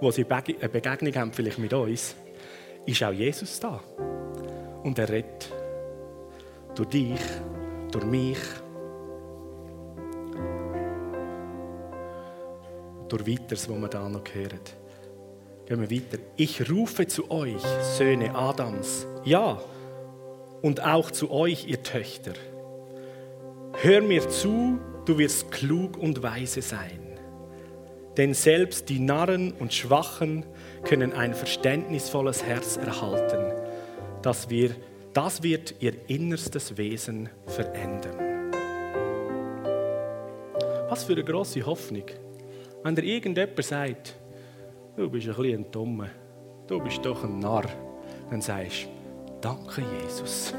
wo 0.00 0.10
sie 0.10 0.24
eine 0.28 0.68
Begegnung 0.68 1.14
haben, 1.14 1.32
vielleicht 1.32 1.58
mit 1.58 1.72
uns, 1.72 2.14
ist 2.86 3.02
auch 3.02 3.12
Jesus 3.12 3.60
da. 3.60 3.80
Und 4.82 4.98
er 4.98 5.08
redet 5.08 5.52
durch 6.74 6.88
dich, 6.88 7.20
durch 7.90 8.04
mich, 8.04 8.38
durch 13.08 13.26
weiteres, 13.26 13.68
was 13.68 13.78
wir 13.78 13.88
da 13.88 14.08
noch 14.08 14.24
hören. 14.32 14.79
Gehen 15.70 15.88
wir 15.88 15.98
weiter. 16.02 16.18
Ich 16.36 16.68
rufe 16.68 17.06
zu 17.06 17.30
euch, 17.30 17.62
Söhne 17.96 18.34
Adams, 18.34 19.06
ja, 19.22 19.62
und 20.62 20.82
auch 20.82 21.12
zu 21.12 21.30
euch, 21.30 21.68
ihr 21.68 21.80
Töchter. 21.84 22.32
Hör 23.80 24.02
mir 24.02 24.28
zu, 24.28 24.80
du 25.06 25.16
wirst 25.16 25.52
klug 25.52 25.96
und 25.96 26.24
weise 26.24 26.60
sein. 26.60 27.16
Denn 28.16 28.34
selbst 28.34 28.88
die 28.88 28.98
Narren 28.98 29.52
und 29.52 29.72
Schwachen 29.72 30.44
können 30.82 31.12
ein 31.12 31.34
verständnisvolles 31.34 32.42
Herz 32.42 32.76
erhalten. 32.76 33.52
Das, 34.22 34.50
wir, 34.50 34.74
das 35.12 35.44
wird 35.44 35.76
ihr 35.78 35.92
innerstes 36.08 36.78
Wesen 36.78 37.28
verändern. 37.46 38.50
Was 40.88 41.04
für 41.04 41.12
eine 41.12 41.22
große 41.22 41.64
Hoffnung. 41.64 42.06
Wenn 42.82 42.96
dir 42.96 43.04
irgendjemand 43.04 43.64
sagt, 43.64 44.16
du 44.96 45.08
bist 45.08 45.28
ein 45.28 45.34
bisschen 45.34 45.64
ein 45.64 45.70
Dummer, 45.70 46.08
du 46.66 46.80
bist 46.80 47.04
doch 47.04 47.24
ein 47.24 47.38
Narr, 47.38 47.66
dann 48.30 48.40
sagst 48.40 48.84
du, 48.84 49.32
danke 49.40 49.82
Jesus. 50.02 50.54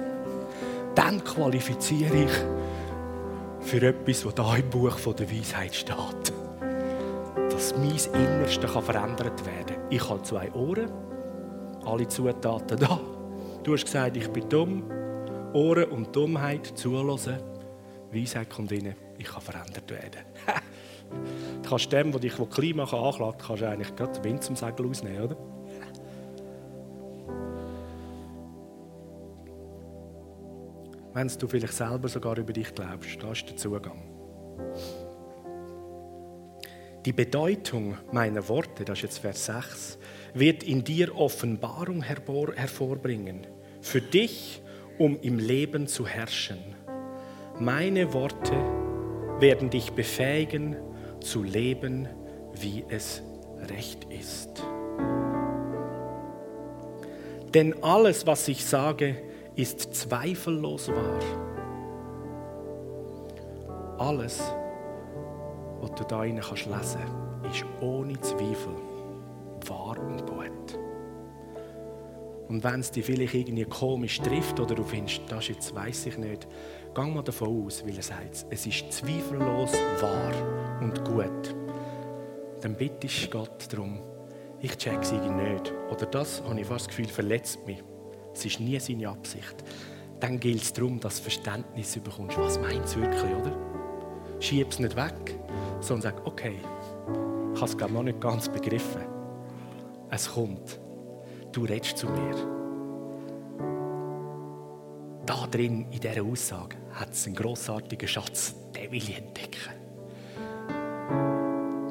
Dann 0.96 1.24
qualifiziere 1.24 2.26
ich 2.26 2.32
für 3.62 3.82
etwas, 3.82 4.26
was 4.26 4.36
da 4.36 4.56
im 4.56 4.70
Buch 4.70 4.98
der 5.14 5.32
Weisheit 5.32 5.74
steht. 5.74 6.34
Dass 7.50 7.76
mein 7.78 8.22
Innerste 8.22 8.68
verändert 8.68 9.46
werden 9.46 9.76
kann. 9.76 9.86
Ich 9.90 10.10
habe 10.10 10.22
zwei 10.24 10.52
Ohren 10.52 10.92
alle 11.86 12.08
Zutaten 12.08 12.78
da. 12.78 13.00
Du 13.64 13.74
hast 13.74 13.86
gesagt, 13.86 14.18
ich 14.18 14.28
bin 14.30 14.50
dumm. 14.50 14.84
Ohren 15.54 15.86
und 15.86 16.16
Dummheit 16.16 16.66
zulassen. 16.66 17.38
Weisheit 18.12 18.50
kommt 18.50 18.72
rein, 18.72 18.96
ich 19.18 19.26
kann 19.26 19.42
verändert 19.42 19.90
werden. 19.90 20.22
kannst 21.72 21.92
dem, 21.94 22.12
der 22.12 22.20
dich 22.20 22.36
das 22.36 22.50
Klima 22.50 22.84
anklagt, 22.84 23.44
kannst 23.48 23.62
du 23.62 23.70
eigentlich 23.70 23.96
gerade 23.96 24.12
den 24.12 24.24
Wind 24.26 24.44
zum 24.44 24.58
Segel 24.58 24.90
ausnehmen, 24.90 25.24
oder? 25.24 25.38
Wenn 31.14 31.28
du 31.28 31.48
vielleicht 31.48 31.74
selber 31.74 32.10
sogar 32.10 32.38
über 32.38 32.52
dich 32.52 32.76
glaubst, 32.76 33.24
da 33.24 33.32
ist 33.32 33.48
der 33.48 33.56
Zugang. 33.56 34.02
Die 37.06 37.14
Bedeutung 37.14 37.98
meiner 38.12 38.48
Worte, 38.50 38.84
das 38.84 39.00
ist 39.00 39.04
jetzt 39.04 39.18
Vers 39.20 39.46
6, 39.46 39.98
wird 40.34 40.64
in 40.64 40.84
dir 40.84 41.16
Offenbarung 41.16 42.02
hervorbringen. 42.02 43.48
Für 43.80 44.02
dich, 44.02 44.62
um 44.98 45.20
im 45.22 45.40
Leben 45.40 45.88
zu 45.88 46.06
herrschen. 46.06 46.60
Meine 47.60 48.14
Worte 48.14 48.54
werden 49.40 49.70
dich 49.70 49.92
befähigen, 49.94 50.76
zu 51.22 51.44
leben, 51.44 52.08
wie 52.54 52.84
es 52.90 53.22
recht 53.70 54.06
ist. 54.06 54.64
Denn 57.54 57.84
alles, 57.84 58.26
was 58.26 58.48
ich 58.48 58.66
sage, 58.66 59.16
ist 59.56 59.94
zweifellos 59.94 60.90
wahr. 60.90 61.20
Alles, 63.98 64.42
was 65.82 65.92
du 65.96 66.04
da 66.06 66.24
lesen 66.24 66.42
kannst 66.42 66.98
ist 67.52 67.66
ohne 67.82 68.20
Zweifel 68.22 68.74
wahr 69.68 69.98
und 70.00 70.26
gut. 70.26 70.81
Und 72.52 72.66
wenn 72.66 72.82
es 72.82 72.92
dich 72.92 73.06
vielleicht 73.06 73.34
irgendwie 73.34 73.64
komisch 73.64 74.20
trifft 74.20 74.60
oder 74.60 74.76
du 74.76 74.84
findest, 74.84 75.22
das 75.30 75.48
jetzt 75.48 75.74
weiß 75.74 76.08
ich 76.08 76.18
nicht, 76.18 76.50
gang 76.94 77.16
mal 77.16 77.22
davon 77.22 77.66
aus, 77.66 77.82
weil 77.86 77.96
er 77.96 78.04
sagt, 78.04 78.46
es 78.50 78.66
ist 78.66 78.92
zweifellos 78.92 79.72
wahr 80.02 80.82
und 80.82 81.06
gut. 81.06 81.56
Dann 82.60 82.76
bittest 82.76 83.32
Gott 83.32 83.72
darum, 83.72 84.02
ich 84.60 84.76
check 84.76 85.00
es 85.02 85.14
irgendwie 85.14 85.54
nicht. 85.54 85.74
Oder 85.90 86.06
das, 86.08 86.44
habe 86.44 86.60
ich 86.60 86.68
fast 86.68 86.88
das 86.88 86.90
Gefühl, 86.90 87.08
verletzt 87.08 87.66
mich. 87.66 87.82
Es 88.34 88.44
ist 88.44 88.60
nie 88.60 88.78
seine 88.82 89.08
Absicht. 89.08 89.64
Dann 90.20 90.38
gilt 90.38 90.62
es 90.62 90.74
darum, 90.74 91.00
dass 91.00 91.20
du 91.20 91.24
Verständnis 91.24 91.98
bekommst. 92.00 92.38
Was 92.38 92.60
meint 92.60 92.84
es 92.84 92.98
wirklich, 92.98 93.32
oder? 93.34 93.58
Es 94.42 94.52
nicht 94.52 94.96
weg, 94.98 95.40
sondern 95.80 96.02
sag, 96.02 96.28
okay, 96.28 96.56
ich 97.54 97.62
habe 97.62 97.72
es 97.72 97.78
glaube 97.78 97.94
noch 97.94 98.04
nicht 98.04 98.20
ganz 98.20 98.50
begriffen. 98.50 99.04
Es 100.10 100.30
kommt. 100.30 100.82
Du 101.52 101.66
redest 101.66 101.98
zu 101.98 102.08
mir. 102.08 102.36
Da 105.26 105.48
drin, 105.48 105.86
in 105.92 106.00
dieser 106.00 106.24
Aussage, 106.24 106.78
hat 106.94 107.12
es 107.12 107.26
einen 107.26 107.36
grossartigen 107.36 108.08
Schatz. 108.08 108.56
Den 108.76 108.92
will 108.92 108.98
ich 108.98 109.18
entdecken. 109.18 109.74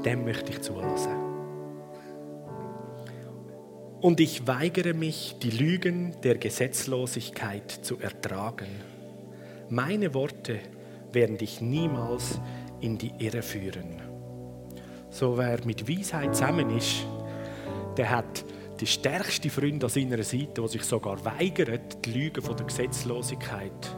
Dem 0.05 0.25
möchte 0.25 0.53
ich 0.53 0.63
zulassen. 0.63 1.31
Und 4.01 4.19
ich 4.19 4.47
weigere 4.47 4.95
mich, 4.95 5.37
die 5.43 5.51
Lügen 5.51 6.17
der 6.23 6.39
Gesetzlosigkeit 6.39 7.71
zu 7.71 7.99
ertragen. 7.99 8.69
Meine 9.69 10.15
Worte 10.15 10.59
werden 11.13 11.37
dich 11.37 11.61
niemals 11.61 12.41
in 12.81 12.97
die 12.97 13.13
Irre 13.19 13.43
führen. 13.43 14.01
So 15.11 15.37
wer 15.37 15.59
mit 15.67 15.87
Weisheit 15.87 16.35
zusammen 16.35 16.71
ist, 16.77 17.05
der 17.99 18.11
hat 18.11 18.45
die 18.81 18.87
stärkste 18.87 19.51
Freund 19.51 19.85
an 19.85 19.91
seiner 19.91 20.23
Seite, 20.23 20.55
der 20.61 20.69
sich 20.69 20.83
sogar 20.85 21.23
weigert, 21.25 22.05
die 22.05 22.13
Lügen 22.13 22.43
der 22.43 22.67
Gesetzlosigkeit 22.67 23.97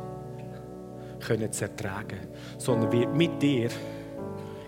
zu 1.21 1.64
ertragen, 1.64 2.18
sondern 2.59 2.90
wird 2.90 3.14
mit 3.14 3.40
dir 3.40 3.71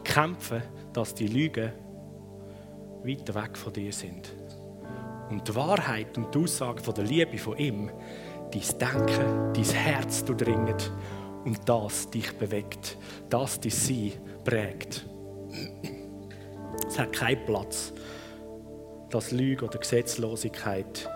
kämpfen, 0.04 0.62
dass 0.92 1.14
die 1.14 1.26
Lügen 1.26 1.72
weiter 3.02 3.34
weg 3.34 3.56
von 3.56 3.72
dir 3.72 3.92
sind. 3.92 4.32
Und 5.30 5.48
die 5.48 5.54
Wahrheit 5.56 6.16
und 6.16 6.32
die 6.32 6.38
Aussage 6.38 6.80
von 6.80 6.94
der 6.94 7.04
Liebe 7.04 7.38
von 7.38 7.56
ihm, 7.56 7.90
dein 8.52 8.78
Denken, 8.78 9.52
dein 9.52 9.64
Herz 9.64 10.24
durchdringt 10.24 10.92
und 11.44 11.58
das 11.68 12.08
dich 12.10 12.32
bewegt, 12.34 12.96
das 13.30 13.58
dein 13.58 13.72
Sein 13.72 14.12
prägt. 14.44 15.06
Es 16.86 16.98
hat 16.98 17.12
keinen 17.12 17.44
Platz, 17.46 17.92
dass 19.14 19.30
Lüge 19.30 19.64
oder 19.64 19.78
Gesetzlosigkeit 19.78 21.08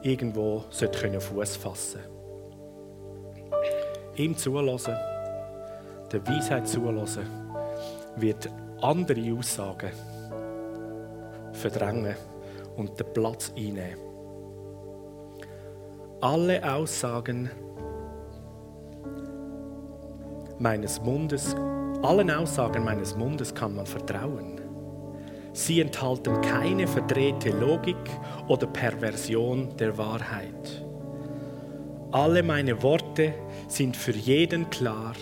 irgendwo 0.00 0.64
Fuß 0.70 1.56
fassen 1.56 2.00
Ihm 4.16 4.36
zulassen, 4.36 4.94
der 6.10 6.26
Weisheit 6.26 6.66
zulassen, 6.66 7.26
wird 8.16 8.48
andere 8.80 9.34
Aussagen 9.34 9.90
verdrängen 11.52 12.16
und 12.76 12.98
den 12.98 13.12
Platz 13.12 13.52
einnehmen. 13.54 13.98
Alle 16.22 16.74
Aussagen 16.74 17.50
meines 20.58 21.00
Mundes, 21.02 21.54
allen 22.02 22.30
Aussagen 22.30 22.82
meines 22.82 23.14
Mundes 23.14 23.54
kann 23.54 23.74
man 23.74 23.84
vertrauen. 23.84 24.61
Sie 25.52 25.80
enthalten 25.80 26.40
keine 26.40 26.86
verdrehte 26.86 27.50
Logik 27.50 27.96
oder 28.48 28.66
Perversion 28.66 29.76
der 29.76 29.98
Wahrheit. 29.98 30.84
Alle 32.10 32.42
meine 32.42 32.82
Worte 32.82 33.34
sind 33.68 33.96
für 33.96 34.12
jeden 34.12 34.68
klar 34.70 35.14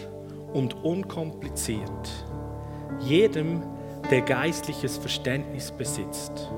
und 0.53 0.75
unkompliziert. 0.85 2.27
Jedem, 3.01 3.63
der 4.11 4.23
geistliches 4.23 4.99
Verständnis 4.99 5.73
besitzt. 5.73 6.51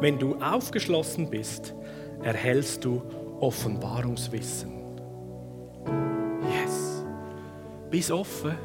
Wenn 0.00 0.18
du 0.18 0.36
aufgeschlossen 0.36 1.28
bist, 1.28 1.74
erhältst 2.22 2.84
du 2.84 3.02
Offenbarungswissen. 3.40 4.72
Yes. 6.50 7.04
Bist 7.90 8.10
offen 8.10 8.56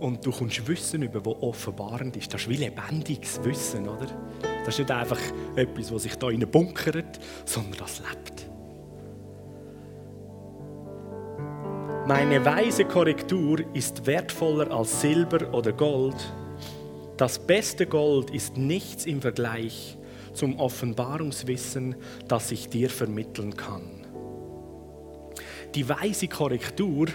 und 0.00 0.24
du 0.24 0.30
kommst 0.30 0.66
Wissen 0.66 1.02
über, 1.02 1.24
wo 1.24 1.32
offenbarend 1.40 2.16
ist. 2.16 2.32
Das 2.32 2.42
ist 2.42 2.48
wie 2.48 2.56
lebendiges 2.56 3.42
Wissen, 3.44 3.88
oder? 3.88 4.06
Das 4.64 4.74
ist 4.74 4.80
nicht 4.80 4.90
einfach 4.90 5.20
etwas, 5.56 5.92
was 5.92 6.02
sich 6.02 6.14
da 6.16 6.30
in 6.30 6.48
bunkert, 6.50 7.18
sondern 7.44 7.78
das 7.78 8.00
lebt. 8.00 8.48
Meine 12.06 12.44
weise 12.44 12.84
Korrektur 12.84 13.64
ist 13.74 14.06
wertvoller 14.06 14.70
als 14.70 15.00
Silber 15.00 15.52
oder 15.52 15.72
Gold 15.72 16.16
das 17.18 17.40
beste 17.40 17.84
Gold 17.84 18.30
ist 18.30 18.56
nichts 18.56 19.04
im 19.04 19.20
Vergleich 19.20 19.98
zum 20.34 20.56
Offenbarungswissen, 20.60 21.96
das 22.28 22.52
ich 22.52 22.68
dir 22.68 22.90
vermitteln 22.90 23.56
kann. 23.56 24.06
Die 25.74 25.88
weise 25.88 26.28
Korrektur, 26.28 27.08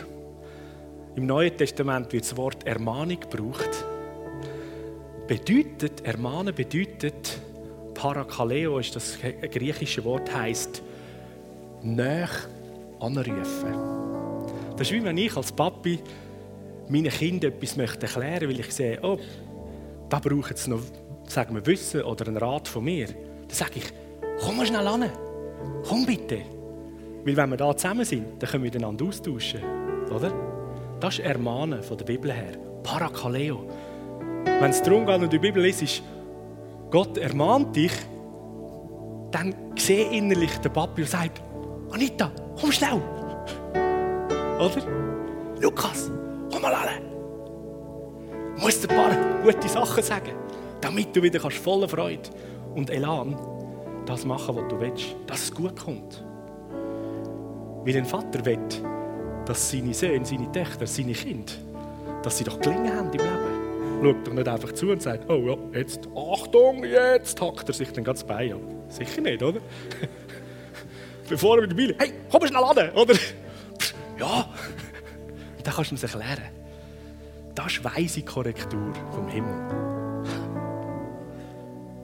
im 1.15 1.25
Neuen 1.25 1.55
Testament 1.55 2.11
wird 2.11 2.23
das 2.23 2.35
Wort 2.37 2.65
Ermahnung 2.65 3.19
gebraucht, 3.19 3.69
bedeutet, 5.27 6.05
ermahnen 6.05 6.53
bedeutet, 6.53 7.39
Parakaleo 7.93 8.79
ist 8.79 8.95
das 8.95 9.17
griechische 9.19 10.03
Wort, 10.03 10.33
heißt 10.33 10.81
nach 11.83 12.47
anrufen. 12.99 13.73
Das 14.77 14.89
ist 14.89 14.91
wie 14.91 15.03
wenn 15.03 15.17
ich 15.17 15.35
als 15.37 15.51
Papi 15.51 15.99
meinen 16.89 17.11
Kindern 17.11 17.51
etwas 17.51 17.77
möchte 17.77 18.07
erklären 18.07 18.31
möchte, 18.31 18.49
weil 18.49 18.59
ich 18.59 18.71
sehe, 18.71 18.99
oh, 19.03 19.19
da 20.09 20.19
braucht 20.19 20.55
es 20.55 20.67
noch 20.67 20.81
sagen 21.27 21.55
wir, 21.55 21.65
Wissen 21.65 22.01
oder 22.03 22.27
einen 22.27 22.37
Rat 22.37 22.67
von 22.67 22.83
mir. 22.83 23.07
Dann 23.07 23.49
sage 23.49 23.73
ich, 23.75 23.85
komm 24.39 24.57
mal 24.57 24.65
schnell 24.65 24.87
an. 24.87 25.09
Komm 25.87 26.05
bitte. 26.05 26.41
Weil 27.25 27.37
wenn 27.37 27.49
wir 27.49 27.57
da 27.57 27.75
zusammen 27.75 28.05
sind, 28.05 28.25
dann 28.39 28.49
können 28.49 28.63
wir 28.63 28.71
miteinander 28.71 29.05
austauschen. 29.05 29.61
Oder? 30.13 30.33
Das 31.03 31.19
ist 31.19 31.25
Ermahnen 31.25 31.83
von 31.83 31.97
der 31.97 32.05
Bibel 32.05 32.31
her. 32.31 32.53
Parakaleo. 32.81 33.67
Wenn 34.45 34.71
es 34.71 34.81
darum 34.81 35.05
geht 35.05 35.21
und 35.21 35.33
die 35.33 35.37
Bibel 35.37 35.65
ist, 35.65 36.01
Gott 36.89 37.17
ermahnt 37.17 37.75
dich, 37.75 37.91
dann 39.31 39.53
sehe 39.75 40.09
innerlich 40.11 40.55
der 40.59 40.69
Papi 40.69 41.01
und 41.01 41.09
sagt, 41.09 41.41
Anita, 41.91 42.31
komm 42.57 42.71
schnell. 42.71 43.01
Oder? 44.57 45.59
Lukas, 45.59 46.09
komm 46.49 46.61
mal 46.61 46.73
an 46.73 46.87
musst 48.55 48.89
ein 48.89 48.95
paar 48.95 49.11
gute 49.43 49.67
Sachen 49.67 50.03
sagen, 50.03 50.31
damit 50.79 51.13
du 51.13 51.21
wieder 51.21 51.39
kannst 51.39 51.57
voller 51.57 51.89
Freude 51.89 52.29
und 52.75 52.89
Elan 52.89 53.35
das 54.05 54.23
machen, 54.23 54.55
was 54.55 54.69
du 54.69 54.79
willst, 54.79 55.17
dass 55.27 55.43
es 55.43 55.53
gut 55.53 55.77
kommt. 55.77 56.23
Weil 57.83 57.97
ein 57.97 58.05
Vater 58.05 58.45
will, 58.45 58.57
dass 59.45 59.71
seine 59.71 59.93
Söhne, 59.93 60.25
seine 60.25 60.51
Töchter, 60.51 60.87
seine 60.87 61.13
Kinder, 61.13 61.53
dass 62.21 62.37
sie 62.37 62.43
doch 62.43 62.59
gelingen 62.59 62.95
haben 62.95 63.11
im 63.11 63.19
Leben. 63.19 63.63
Schaut 64.03 64.27
doch 64.27 64.33
nicht 64.33 64.47
einfach 64.47 64.71
zu 64.73 64.91
und 64.91 65.01
sagt, 65.01 65.29
oh 65.29 65.37
ja, 65.47 65.79
jetzt, 65.79 66.07
Achtung, 66.15 66.83
jetzt 66.83 67.41
hackt 67.41 67.69
er 67.69 67.73
sich 67.73 67.91
dann 67.91 68.03
ganz 68.03 68.23
bei 68.23 68.53
ab. 68.53 68.59
Sicher 68.89 69.21
nicht, 69.21 69.41
oder? 69.41 69.59
Bevor 71.29 71.57
er 71.57 71.61
mit 71.61 71.71
der 71.71 71.75
Bibel, 71.75 71.95
hey, 71.99 72.13
komm 72.29 72.45
schnell 72.45 72.63
an, 72.63 72.89
oder? 72.95 73.15
Ja. 74.19 74.47
Und 75.57 75.65
dann 75.65 75.73
kannst 75.73 75.91
du 75.91 75.95
es 75.95 76.03
erklären. 76.03 76.49
Das 77.55 77.73
ist 77.73 77.83
weise 77.83 78.21
Korrektur 78.21 78.93
vom 79.11 79.27
Himmel. 79.27 80.23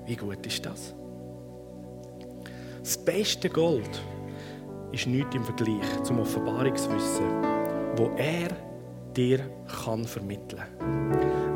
Wie 0.06 0.16
gut 0.16 0.44
ist 0.46 0.66
das? 0.66 0.96
Das 2.80 2.98
beste 2.98 3.48
Gold 3.50 4.02
ist 4.92 5.08
nichts 5.08 5.36
im 5.36 5.44
Vergleich 5.44 6.04
zum 6.04 6.20
Offenbarungswissen, 6.20 7.26
wo 7.96 8.12
er 8.18 8.50
dir 9.16 9.40
kann 9.84 10.06
vermitteln. 10.06 10.64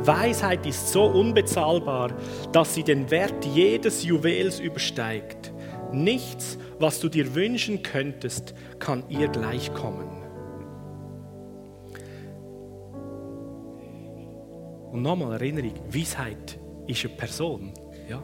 Weisheit 0.06 0.66
ist 0.66 0.92
so 0.92 1.06
unbezahlbar, 1.06 2.12
dass 2.52 2.76
sie 2.76 2.84
den 2.84 3.10
Wert 3.10 3.46
jedes 3.46 4.04
Juwels 4.04 4.60
übersteigt. 4.60 5.54
Nichts, 5.92 6.58
was 6.80 7.00
du 7.00 7.10
dir 7.10 7.34
wünschen 7.36 7.84
könntest, 7.84 8.54
kann 8.80 9.04
ihr 9.10 9.28
gleichkommen. 9.28 10.10
Und 14.92 15.02
nochmal 15.02 15.34
Erinnerung, 15.34 15.74
Weisheit 15.90 16.60
ist 16.88 17.06
eine 17.06 17.16
Person. 17.16 17.74
Ja? 18.10 18.24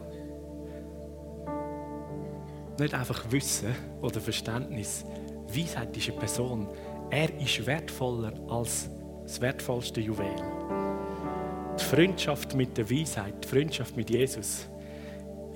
Nicht 2.78 2.94
einfach 2.94 3.24
Wissen 3.30 3.74
oder 4.00 4.20
Verständnis. 4.20 5.04
Weisheit 5.48 5.96
ist 5.96 6.10
eine 6.10 6.18
Person. 6.18 6.68
Er 7.10 7.28
ist 7.40 7.66
wertvoller 7.66 8.32
als 8.48 8.88
das 9.24 9.40
wertvollste 9.40 10.00
Juwel. 10.00 10.34
Die 11.78 11.84
Freundschaft 11.84 12.54
mit 12.54 12.76
der 12.76 12.90
Weisheit, 12.90 13.44
die 13.44 13.48
Freundschaft 13.48 13.96
mit 13.96 14.10
Jesus, 14.10 14.68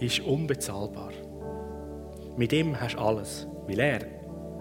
ist 0.01 0.21
unbezahlbar. 0.21 1.13
Mit 2.37 2.53
ihm 2.53 2.79
hast 2.81 2.95
du 2.95 2.99
alles, 2.99 3.47
weil 3.67 3.79
er 3.79 4.01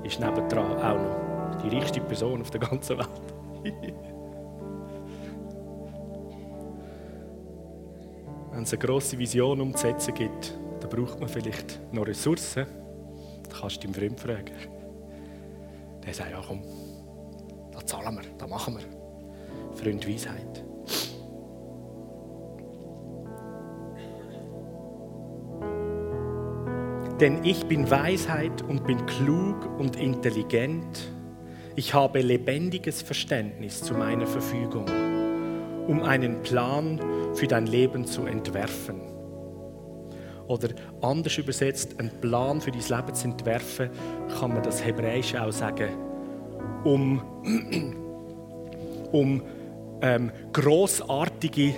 ist 0.04 0.19
nebendran 0.19 0.78
auch 0.78 0.98
noch 0.98 1.62
die 1.63 1.76
reichste 1.76 2.02
Person 2.02 2.41
auf 2.41 2.52
der 2.52 2.60
ganzen 2.60 2.98
Welt. 2.98 3.10
Wenn 8.52 8.63
es 8.63 8.74
eine 8.74 8.80
grosse 8.80 9.17
Vision 9.17 9.62
umzusetzen 9.62 10.13
gibt, 10.13 10.54
dann 10.80 10.89
braucht 10.89 11.19
man 11.19 11.28
vielleicht 11.28 11.80
noch 11.91 12.06
Ressourcen. 12.06 12.67
Kannst 13.60 13.84
du 13.84 13.88
deinen 13.88 13.94
Freund 13.94 14.20
fragen. 14.20 14.54
Der 16.06 16.13
sagt, 16.13 16.32
ja 16.32 16.42
komm, 16.46 16.63
da 17.72 17.86
zahlen 17.86 18.16
wir, 18.16 18.24
da 18.38 18.48
machen 18.48 18.78
wir. 18.78 19.78
Freund 19.78 20.08
Weisheit. 20.08 20.63
Denn 27.20 27.44
ich 27.44 27.66
bin 27.68 27.89
Weisheit 27.89 28.63
und 28.63 28.86
bin 28.86 29.06
klug 29.06 29.80
und 29.80 29.96
intelligent. 29.96 31.12
Ich 31.76 31.94
habe 31.94 32.22
lebendiges 32.22 33.02
Verständnis 33.02 33.82
zu 33.82 33.94
meiner 33.94 34.28
Verfügung, 34.28 34.86
um 35.88 36.02
einen 36.04 36.42
Plan 36.42 37.00
für 37.34 37.48
dein 37.48 37.68
Leben 37.68 38.06
zu 38.06 38.26
entwerfen. 38.26 39.12
Oder 40.48 40.70
anders 41.02 41.38
übersetzt, 41.38 42.00
einen 42.00 42.12
Plan 42.22 42.60
für 42.60 42.72
dein 42.72 42.82
Leben 42.82 43.14
zu 43.14 43.28
entwerfen, 43.28 43.90
kann 44.40 44.54
man 44.54 44.64
das 44.64 44.84
Hebräische 44.84 45.42
auch 45.42 45.52
sagen, 45.52 45.90
um, 46.84 47.22
um 49.12 49.42
ähm, 50.02 50.32
großartige 50.52 51.74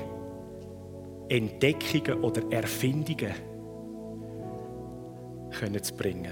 Entdeckungen 1.30 2.24
oder 2.24 2.42
Erfindungen 2.52 3.34
können 5.52 5.82
zu 5.82 5.94
bringen. 5.94 6.32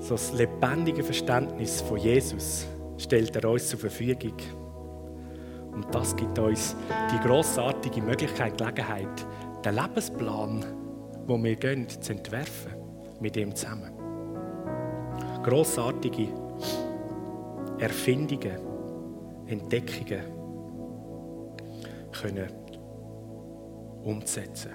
So 0.00 0.10
das 0.10 0.32
lebendige 0.34 1.02
Verständnis 1.02 1.80
von 1.80 1.98
Jesus 1.98 2.66
stellt 2.98 3.34
er 3.36 3.50
uns 3.50 3.68
zur 3.68 3.78
Verfügung. 3.78 4.34
Und 5.74 5.92
das 5.92 6.14
gibt 6.14 6.38
uns 6.38 6.76
die 7.12 7.18
großartige 7.26 8.00
Möglichkeit, 8.00 8.56
Gelegenheit, 8.58 9.26
den 9.64 9.74
Lebensplan, 9.74 10.64
wo 11.26 11.42
wir 11.42 11.56
gehen, 11.56 11.88
zu 11.88 12.12
entwerfen, 12.12 12.72
mit 13.20 13.36
ihm 13.36 13.54
zusammen. 13.54 13.92
Großartige 15.42 16.28
Erfindungen, 17.78 18.58
Entdeckungen 19.46 20.24
können 22.12 22.48
umzusetzen. 24.04 24.70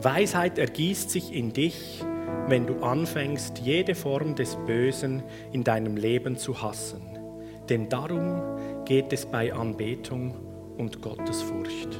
Weisheit 0.00 0.58
ergießt 0.58 1.10
sich 1.10 1.34
in 1.34 1.52
dich, 1.52 2.04
wenn 2.46 2.66
du 2.66 2.80
anfängst, 2.80 3.58
jede 3.58 3.94
Form 3.94 4.36
des 4.36 4.56
Bösen 4.64 5.22
in 5.52 5.64
deinem 5.64 5.96
Leben 5.96 6.36
zu 6.36 6.62
hassen. 6.62 7.17
Denn 7.68 7.88
darum 7.88 8.84
geht 8.86 9.12
es 9.12 9.26
bei 9.26 9.52
Anbetung 9.52 10.34
und 10.78 11.02
Gottesfurcht. 11.02 11.92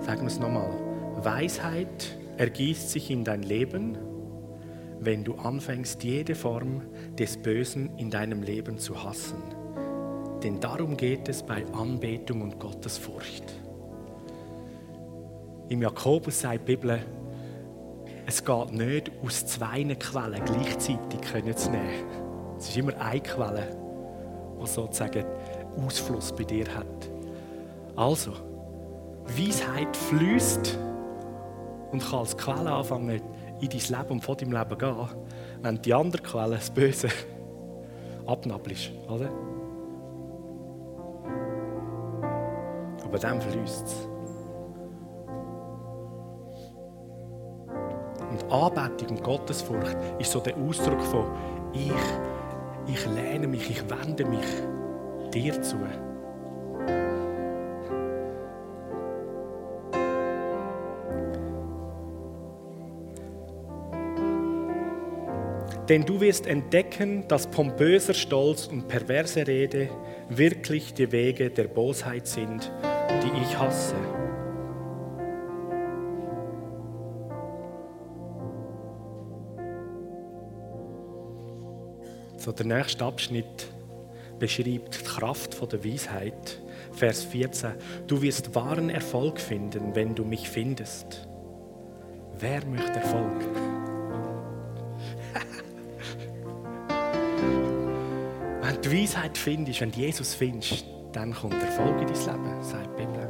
Sagen 0.00 0.22
wir 0.22 0.26
es 0.26 0.40
nochmal. 0.40 0.70
Weisheit 1.22 2.18
ergießt 2.36 2.90
sich 2.90 3.10
in 3.10 3.22
dein 3.22 3.42
Leben, 3.42 3.96
wenn 4.98 5.22
du 5.22 5.34
anfängst, 5.34 6.02
jede 6.02 6.34
Form 6.34 6.82
des 7.18 7.36
Bösen 7.36 7.96
in 7.96 8.10
deinem 8.10 8.42
Leben 8.42 8.78
zu 8.78 9.04
hassen. 9.04 9.42
Denn 10.42 10.58
darum 10.58 10.96
geht 10.96 11.28
es 11.28 11.42
bei 11.42 11.64
Anbetung 11.72 12.42
und 12.42 12.58
Gottesfurcht. 12.58 13.44
Im 15.68 15.82
Jakobus 15.82 16.40
die 16.42 16.58
Bibel, 16.58 16.98
es 18.30 18.44
geht 18.44 18.72
nicht 18.72 19.10
aus 19.24 19.44
zwei 19.44 19.82
Quellen 19.82 20.44
gleichzeitig 20.44 21.56
zu 21.56 21.70
nehmen. 21.70 22.04
Es 22.56 22.68
ist 22.68 22.76
immer 22.76 22.96
eine 23.00 23.20
Quelle, 23.20 23.76
die 24.62 24.66
sozusagen 24.68 25.24
Ausfluss 25.84 26.32
bei 26.36 26.44
dir 26.44 26.66
hat. 26.72 27.10
Also, 27.96 28.30
Weisheit 29.24 29.96
fließt 29.96 30.78
und 31.90 32.08
kann 32.08 32.20
als 32.20 32.36
Quelle 32.36 32.70
anfangen, 32.70 33.20
in 33.60 33.68
dein 33.68 33.80
Leben 33.80 34.10
und 34.10 34.20
von 34.24 34.36
deinem 34.36 34.52
Leben 34.52 34.78
gehen, 34.78 35.08
wenn 35.62 35.82
die 35.82 35.92
andere 35.92 36.22
Quelle, 36.22 36.54
das 36.54 36.70
Böse, 36.70 37.08
abnabelst, 38.26 38.92
oder? 39.08 39.28
Aber 43.02 43.18
dann 43.18 43.40
fließt 43.40 43.86
es. 43.86 44.09
Anbetung 48.50 49.16
und 49.16 49.22
Gottesfurcht 49.22 49.96
ist 50.18 50.32
so 50.32 50.40
der 50.40 50.56
Ausdruck 50.56 51.02
von 51.02 51.26
ich, 51.72 52.92
ich 52.92 53.06
lehne 53.06 53.46
mich, 53.46 53.70
ich 53.70 53.82
wende 53.88 54.24
mich 54.24 54.46
dir 55.32 55.60
zu. 55.62 55.76
Denn 65.88 66.04
du 66.04 66.20
wirst 66.20 66.46
entdecken, 66.46 67.26
dass 67.26 67.48
pompöser 67.48 68.14
Stolz 68.14 68.68
und 68.68 68.86
perverse 68.86 69.44
Rede 69.44 69.88
wirklich 70.28 70.94
die 70.94 71.10
Wege 71.10 71.50
der 71.50 71.64
Bosheit 71.64 72.28
sind, 72.28 72.70
die 73.24 73.42
ich 73.42 73.58
hasse. 73.58 73.96
So, 82.40 82.50
der 82.52 82.64
nächste 82.64 83.04
Abschnitt 83.04 83.68
beschreibt 84.38 84.98
die 84.98 85.04
Kraft 85.04 85.60
der 85.70 85.84
Weisheit. 85.84 86.58
Vers 86.92 87.22
14. 87.24 87.72
Du 88.06 88.22
wirst 88.22 88.54
wahren 88.54 88.88
Erfolg 88.88 89.38
finden, 89.38 89.94
wenn 89.94 90.14
du 90.14 90.24
mich 90.24 90.48
findest. 90.48 91.28
Wer 92.38 92.64
möchte 92.64 92.92
Erfolg? 92.92 93.42
Wenn 98.62 98.80
du 98.80 98.90
Weisheit 98.90 99.36
findest, 99.36 99.82
wenn 99.82 99.90
du 99.90 99.98
Jesus 99.98 100.34
findest, 100.34 100.86
dann 101.12 101.34
kommt 101.34 101.62
Erfolg 101.62 102.00
in 102.00 102.06
dein 102.06 102.16
Leben, 102.16 102.62
sagt 102.62 102.98
die 102.98 103.04
Bibel. 103.04 103.28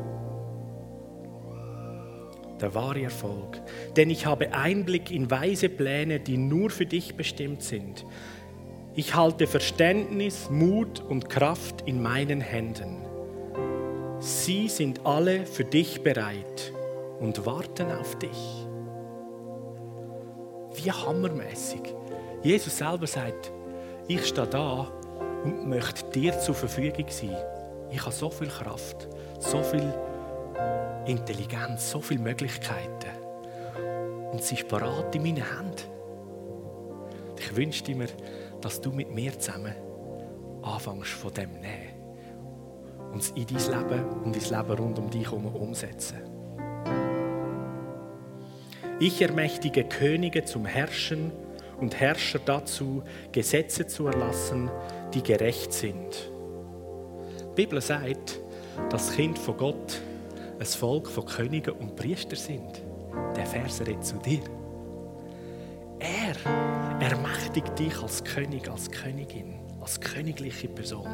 Der 2.61 2.73
wahre 2.75 3.03
Erfolg. 3.03 3.61
Denn 3.97 4.11
ich 4.11 4.27
habe 4.27 4.55
Einblick 4.55 5.11
in 5.11 5.29
weise 5.31 5.69
Pläne, 5.69 6.21
die 6.21 6.37
nur 6.37 6.71
für 6.71 6.87
dich 6.87 7.17
bestimmt 7.17 7.65
sind. 7.65 8.05
Ich 8.97 9.15
halte 9.15 9.47
Verständnis, 9.47 10.51
Mut 10.51 11.01
und 11.09 11.29
Kraft 11.29 11.83
in 11.87 12.03
meinen 12.03 12.41
Händen. 12.41 13.05
Sie 14.19 14.69
sind 14.69 15.07
alle 15.07 15.47
für 15.47 15.65
dich 15.65 16.03
bereit 16.03 16.73
und 17.21 17.47
warten 17.47 17.93
auf 17.93 18.19
dich. 18.19 18.67
Wie 20.75 20.91
hammermäßig. 20.91 21.83
Jesus 22.43 22.79
selber 22.79 23.07
sagt, 23.07 23.53
ich 24.09 24.27
stehe 24.27 24.49
da 24.49 24.89
und 25.45 25.69
möchte 25.69 26.11
dir 26.11 26.37
zur 26.41 26.57
Verfügung 26.57 27.07
sein. 27.11 27.37
Ich 27.93 28.01
habe 28.01 28.13
so 28.13 28.29
viel 28.29 28.49
Kraft, 28.49 29.09
so 29.39 29.63
viel 29.63 29.95
Intelligenz, 31.07 31.93
so 31.93 32.01
viele 32.01 32.23
Möglichkeiten. 32.23 33.11
Und 34.33 34.43
sie 34.43 34.57
ist 34.57 34.67
parat 34.67 35.15
in 35.15 35.23
meinen 35.23 35.37
Händen. 35.37 35.91
Ich 37.39 37.57
wünschte 37.57 37.95
mir, 37.95 38.09
dass 38.61 38.81
du 38.81 38.91
mit 38.91 39.15
mir 39.15 39.39
zusammen 39.39 39.75
anfängst 40.63 41.13
von 41.13 41.33
dem 41.35 41.53
nehmen 41.61 42.01
und 43.13 43.23
es 43.23 43.31
in 43.31 43.47
dein 43.47 43.89
Leben 43.89 44.05
und 44.25 44.37
dein 44.37 44.59
Leben 44.59 44.79
rund 44.79 44.99
um 44.99 45.11
dich 45.11 45.25
herum 45.25 45.47
umsetzen. 45.47 46.19
Ich 48.99 49.23
ermächtige 49.23 49.85
Könige 49.85 50.45
zum 50.45 50.67
Herrschen 50.67 51.33
und 51.81 51.99
Herrscher 51.99 52.39
dazu, 52.39 53.03
Gesetze 53.33 53.87
zu 53.87 54.07
erlassen, 54.07 54.71
die 55.15 55.23
gerecht 55.23 55.73
sind. 55.73 56.31
Die 57.41 57.55
Bibel 57.55 57.81
sagt, 57.81 58.41
dass 58.91 59.07
das 59.07 59.17
Kind 59.17 59.39
von 59.39 59.57
Gott 59.57 60.01
ein 60.59 60.67
Volk 60.67 61.09
von 61.09 61.25
Königen 61.25 61.73
und 61.75 61.97
Priestern 61.97 62.37
sind. 62.37 62.83
Der 63.35 63.47
Vers 63.47 63.81
redet 63.81 64.05
zu 64.05 64.17
dir. 64.19 64.43
Er 67.01 67.11
ermächtigt 67.11 67.79
dich 67.79 68.03
als 68.03 68.23
König, 68.25 68.71
als 68.71 68.91
Königin, 68.91 69.61
als 69.81 70.01
königliche 70.01 70.69
Person. 70.69 71.09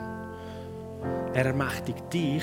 Er 1.34 1.46
ermächtigt 1.46 2.12
dich, 2.12 2.42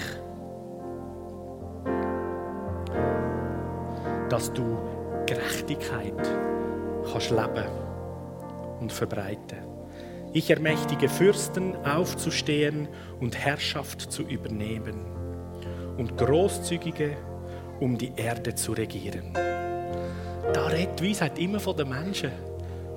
dass 4.29 4.51
du 4.53 4.77
Gerechtigkeit 5.25 6.13
kannst 7.11 7.31
leben 7.31 7.71
und 8.79 8.91
verbreiten. 8.91 9.59
Ich 10.33 10.49
ermächtige 10.49 11.09
Fürsten 11.09 11.75
aufzustehen 11.85 12.87
und 13.19 13.37
Herrschaft 13.37 14.11
zu 14.11 14.23
übernehmen 14.23 15.05
und 15.97 16.17
Großzügige 16.17 17.15
um 17.79 17.97
die 17.97 18.13
Erde 18.15 18.55
zu 18.55 18.71
regieren. 18.71 19.33
Da 20.53 20.67
redet 20.67 21.03
Weisheit 21.03 21.37
immer 21.37 21.59
von 21.59 21.75
den 21.75 21.89
Menschen, 21.89 22.31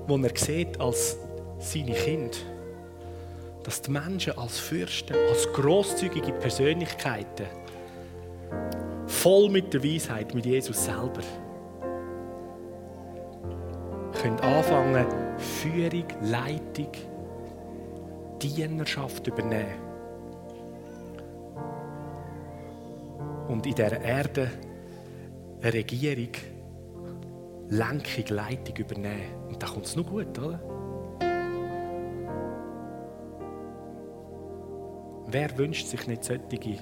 die 0.07 0.23
er 0.23 0.37
sieht 0.37 0.79
als 0.79 1.17
seine 1.59 1.93
Kinder. 1.93 2.37
Dass 3.63 3.81
die 3.81 3.91
Menschen 3.91 4.37
als 4.37 4.59
Fürsten, 4.59 5.15
als 5.29 5.51
großzügige 5.51 6.31
Persönlichkeiten, 6.33 7.47
voll 9.05 9.49
mit 9.49 9.73
der 9.73 9.83
Weisheit, 9.83 10.33
mit 10.33 10.45
Jesus 10.45 10.85
selber, 10.85 11.21
können 14.21 14.39
anfangen, 14.39 15.05
Führung, 15.37 16.05
Leitung, 16.21 16.91
Dienerschaft 18.41 19.27
übernehmen. 19.27 19.87
Und 23.47 23.65
in 23.65 23.75
dieser 23.75 24.01
Erde 24.01 24.51
eine 25.61 25.73
Regierung, 25.73 26.31
Lenkung, 27.69 28.25
Leitung 28.29 28.75
übernehmen. 28.77 29.47
Und 29.49 29.61
da 29.61 29.67
kommt 29.67 29.85
es 29.85 29.95
noch 29.95 30.05
gut, 30.05 30.37
oder? 30.39 30.59
Wer 35.29 35.57
wünscht 35.57 35.87
sich 35.87 36.07
nicht 36.07 36.23
solche 36.23 36.77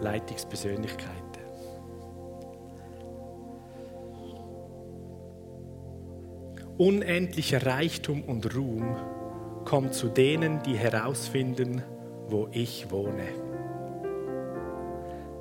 Leitungspersönlichkeiten? 0.00 1.24
Unendlicher 6.78 7.64
Reichtum 7.66 8.22
und 8.22 8.54
Ruhm 8.54 8.96
kommt 9.64 9.94
zu 9.94 10.08
denen, 10.08 10.62
die 10.62 10.76
herausfinden, 10.76 11.82
wo 12.28 12.48
ich 12.52 12.90
wohne. 12.90 13.53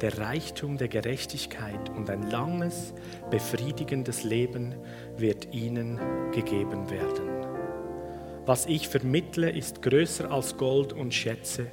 Der 0.04 0.20
Reichtum 0.20 0.78
der 0.78 0.90
Gerechtigkeit 0.90 1.90
und 1.96 2.10
ein 2.10 2.30
langes, 2.30 2.94
befriedigendes 3.32 4.26
Leben 4.26 4.76
wird 5.16 5.54
ihnen 5.54 5.98
gegeben 6.34 6.90
werden. 6.90 7.30
Was 8.46 8.66
ich 8.66 8.90
vermittle, 8.90 9.50
ist 9.50 9.82
größer 9.82 10.30
als 10.30 10.58
Gold 10.58 10.92
und 10.92 11.14
Schätze, 11.14 11.68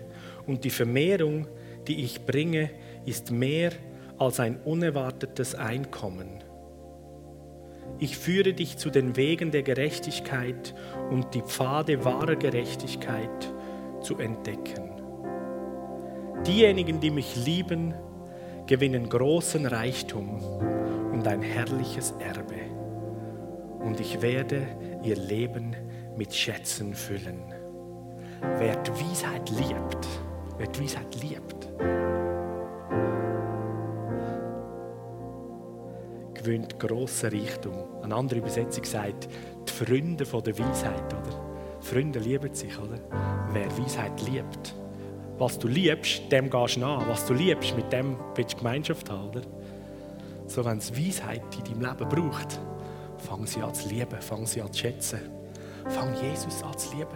und 0.47 0.63
die 0.63 0.71
Vermehrung, 0.71 1.49
die 1.89 2.05
ich 2.05 2.25
bringe, 2.25 2.71
ist 3.05 3.33
mehr 3.33 3.73
als 4.17 4.39
ein 4.39 4.61
unerwartetes 4.63 5.57
Einkommen. 5.57 6.45
Ich 7.99 8.17
führe 8.17 8.53
dich 8.53 8.77
zu 8.77 8.91
den 8.91 9.17
Wegen 9.17 9.51
der 9.51 9.65
Gerechtigkeit 9.65 10.73
und 11.11 11.35
die 11.35 11.43
Pfade 11.43 12.05
wahrer 12.05 12.37
Gerechtigkeit 12.37 13.53
zu 14.03 14.19
entdecken. 14.19 14.89
Diejenigen, 16.47 17.01
die 17.01 17.11
mich 17.11 17.35
lieben, 17.35 17.93
gewinnen 18.71 19.09
großen 19.09 19.67
Reichtum 19.67 20.41
und 21.13 21.27
ein 21.27 21.43
herrliches 21.43 22.15
Erbe. 22.21 22.55
Und 23.81 23.99
ich 23.99 24.23
werde 24.23 24.65
ihr 25.03 25.17
Leben 25.17 25.75
mit 26.17 26.33
Schätzen 26.33 26.95
füllen. 26.95 27.53
Wer 28.59 28.77
die 28.77 28.93
Weisheit 28.93 29.51
liebt, 29.51 30.07
wer 30.57 30.69
die 30.69 30.85
Weisheit 30.85 31.21
liebt, 31.21 31.69
gewinnt 36.35 36.79
grossen 36.79 37.31
Reichtum. 37.31 37.75
Eine 38.05 38.15
andere 38.15 38.39
Übersetzung 38.39 38.85
sagt, 38.85 39.29
die 39.67 39.73
Freunde 39.73 40.25
der 40.25 40.59
Weisheit, 40.61 41.13
oder? 41.13 41.81
Freunde 41.81 42.21
lieben 42.21 42.55
sich, 42.55 42.79
oder? 42.79 43.01
Wer 43.53 43.67
Weisheit 43.77 44.23
liebt. 44.23 44.77
Was 45.41 45.59
du 45.59 45.69
liebst, 45.69 46.31
dem 46.31 46.51
gehst 46.51 46.77
du 46.77 46.81
nach. 46.81 47.09
Was 47.09 47.25
du 47.25 47.33
liebst, 47.33 47.75
mit 47.75 47.91
dem 47.91 48.15
willst 48.35 48.53
du 48.53 48.59
Gemeinschaft 48.59 49.09
haben, 49.09 49.31
oder? 49.31 49.41
So, 50.47 50.63
wenn 50.67 50.77
es 50.77 50.95
Weisheit 50.95 51.41
in 51.57 51.81
deinem 51.81 51.81
Leben 51.81 52.09
braucht, 52.11 52.61
fang 53.17 53.47
sie 53.47 53.63
an 53.63 53.73
zu 53.73 53.89
lieben, 53.89 54.21
fang 54.21 54.45
sie 54.45 54.61
an 54.61 54.71
zu 54.71 54.81
schätzen. 54.81 55.21
Fang 55.87 56.15
Jesus 56.21 56.63
an 56.63 56.77
zu 56.77 56.95
lieben. 56.95 57.09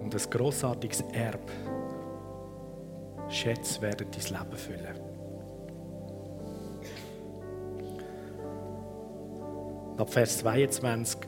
Und 0.00 0.14
ein 0.14 0.30
grossartiges 0.30 1.00
Erbe 1.12 1.52
Schätze 3.28 3.82
werden 3.82 4.06
dein 4.08 4.38
Leben 4.38 4.56
füllen. 4.56 5.00
Ab 9.98 10.10
Vers 10.10 10.38
22 10.38 11.18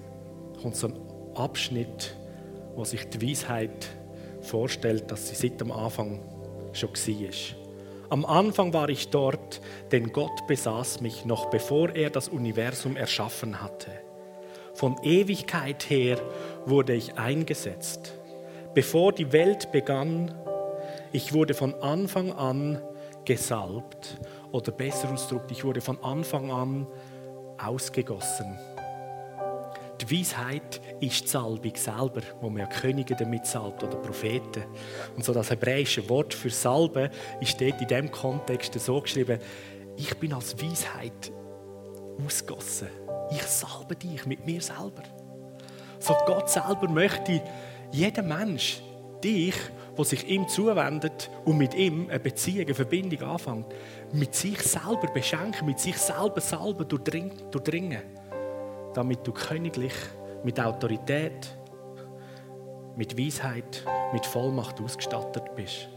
kommt 0.63 0.77
so 0.77 0.87
ein 0.87 1.14
Abschnitt, 1.37 2.17
wo 2.75 2.85
sich 2.85 3.09
die 3.09 3.31
Weisheit 3.31 3.89
vorstellt, 4.41 5.11
dass 5.11 5.29
sie 5.29 5.35
seit 5.35 5.61
dem 5.61 5.73
Anfang 5.73 6.21
schon 6.73 6.91
war. 6.91 7.31
Am 8.11 8.25
Anfang 8.25 8.73
war 8.73 8.89
ich 8.91 9.09
dort, 9.09 9.61
denn 9.91 10.13
Gott 10.13 10.47
besaß 10.47 11.01
mich 11.01 11.25
noch 11.25 11.47
bevor 11.47 11.95
er 11.95 12.11
das 12.11 12.29
Universum 12.29 12.97
erschaffen 12.97 13.63
hatte. 13.63 13.91
Von 14.75 14.97
Ewigkeit 15.03 15.89
her 15.89 16.19
wurde 16.67 16.95
ich 16.95 17.17
eingesetzt. 17.17 18.15
Bevor 18.75 19.13
die 19.13 19.33
Welt 19.33 19.73
begann, 19.73 20.35
ich 21.13 21.33
wurde 21.33 21.55
von 21.55 21.75
Anfang 21.75 22.33
an 22.33 22.83
gesalbt 23.25 24.19
oder 24.53 24.73
besser 24.73 25.13
ausgedrückt, 25.13 25.51
ich 25.53 25.65
wurde 25.65 25.81
von 25.81 26.03
Anfang 26.03 26.51
an 26.51 26.87
ausgegossen. 27.57 28.59
Die 30.01 30.19
Weisheit 30.19 30.81
ist 31.01 31.23
die 31.25 31.29
Salbung 31.29 31.77
selber, 31.77 32.23
wo 32.41 32.51
man 32.51 32.61
ja 32.61 32.67
Könige 32.67 33.15
damit 33.15 33.47
salbt 33.47 33.83
oder 33.83 33.97
Propheten. 33.97 34.65
Und 35.17 35.25
so 35.25 35.33
das 35.33 35.51
hebräische 35.51 36.09
Wort 36.09 36.35
für 36.35 36.51
Salbe 36.51 37.11
ist 37.41 37.61
dort 37.61 37.81
in 37.81 37.89
dem 37.89 38.11
Kontext 38.11 38.79
so 38.79 39.01
geschrieben, 39.01 39.39
ich 39.97 40.17
bin 40.19 40.33
als 40.33 40.61
Weisheit 40.61 41.33
ausgossen. 42.25 42.89
Ich 43.31 43.43
salbe 43.43 43.95
dich 43.95 44.27
mit 44.27 44.45
mir 44.45 44.61
selber. 44.61 45.03
So 46.01 46.15
Gott 46.27 46.51
selber 46.51 46.89
möchte 46.89 47.43
jeder 47.93 48.23
Mensch 48.23 48.83
dich 49.23 49.55
der 49.97 50.05
sich 50.05 50.29
ihm 50.29 50.49
zuwendet 50.49 51.31
und 51.45 51.59
mit 51.59 51.75
ihm 51.75 52.09
eine 52.09 52.19
Beziehung, 52.21 52.67
eine 52.67 52.75
Verbindung 52.75 53.23
anfängt, 53.23 53.67
mit 54.13 54.35
sich 54.35 54.61
selber 54.61 55.07
beschenken, 55.13 55.67
mit 55.67 55.79
sich 55.79 55.97
selber 55.97 56.41
salben, 56.41 56.89
durchdringen, 56.89 58.03
damit 58.95 59.27
du 59.27 59.33
königlich 59.33 59.95
mit 60.45 60.61
Autorität, 60.61 61.57
mit 62.97 63.19
Weisheit, 63.19 63.85
mit 64.13 64.25
Vollmacht 64.25 64.81
ausgestattet 64.81 65.55
bist. 65.57 65.89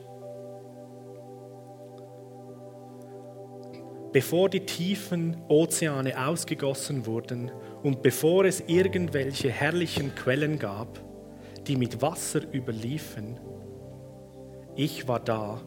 Bevor 4.11 4.49
die 4.49 4.65
tiefen 4.65 5.43
Ozeane 5.47 6.27
ausgegossen 6.27 7.05
wurden 7.05 7.51
und 7.83 8.01
bevor 8.01 8.45
es 8.45 8.63
irgendwelche 8.65 9.51
herrlichen 9.51 10.15
Quellen 10.15 10.57
gab, 10.57 10.99
die 11.67 11.75
mit 11.75 12.01
Wasser 12.01 12.41
überliefen, 12.51 13.39
ich 14.75 15.07
war 15.07 15.19
da 15.19 15.61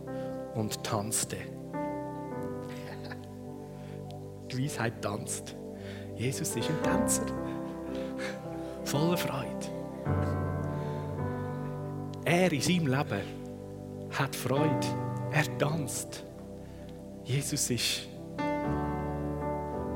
und 0.54 0.82
tanzte. 0.82 1.36
Die 4.50 4.64
Weisheit 4.64 5.02
tanzt. 5.02 5.56
Jesus 6.20 6.54
ist 6.54 6.68
ein 6.68 6.82
Tänzer. 6.82 7.24
voller 8.84 9.16
Freude. 9.16 9.48
Er 12.26 12.52
in 12.52 12.60
seinem 12.60 12.88
Leben 12.88 13.22
hat 14.10 14.36
Freude. 14.36 14.86
Er 15.32 15.58
tanzt. 15.58 16.22
Jesus 17.24 17.70
ist 17.70 18.08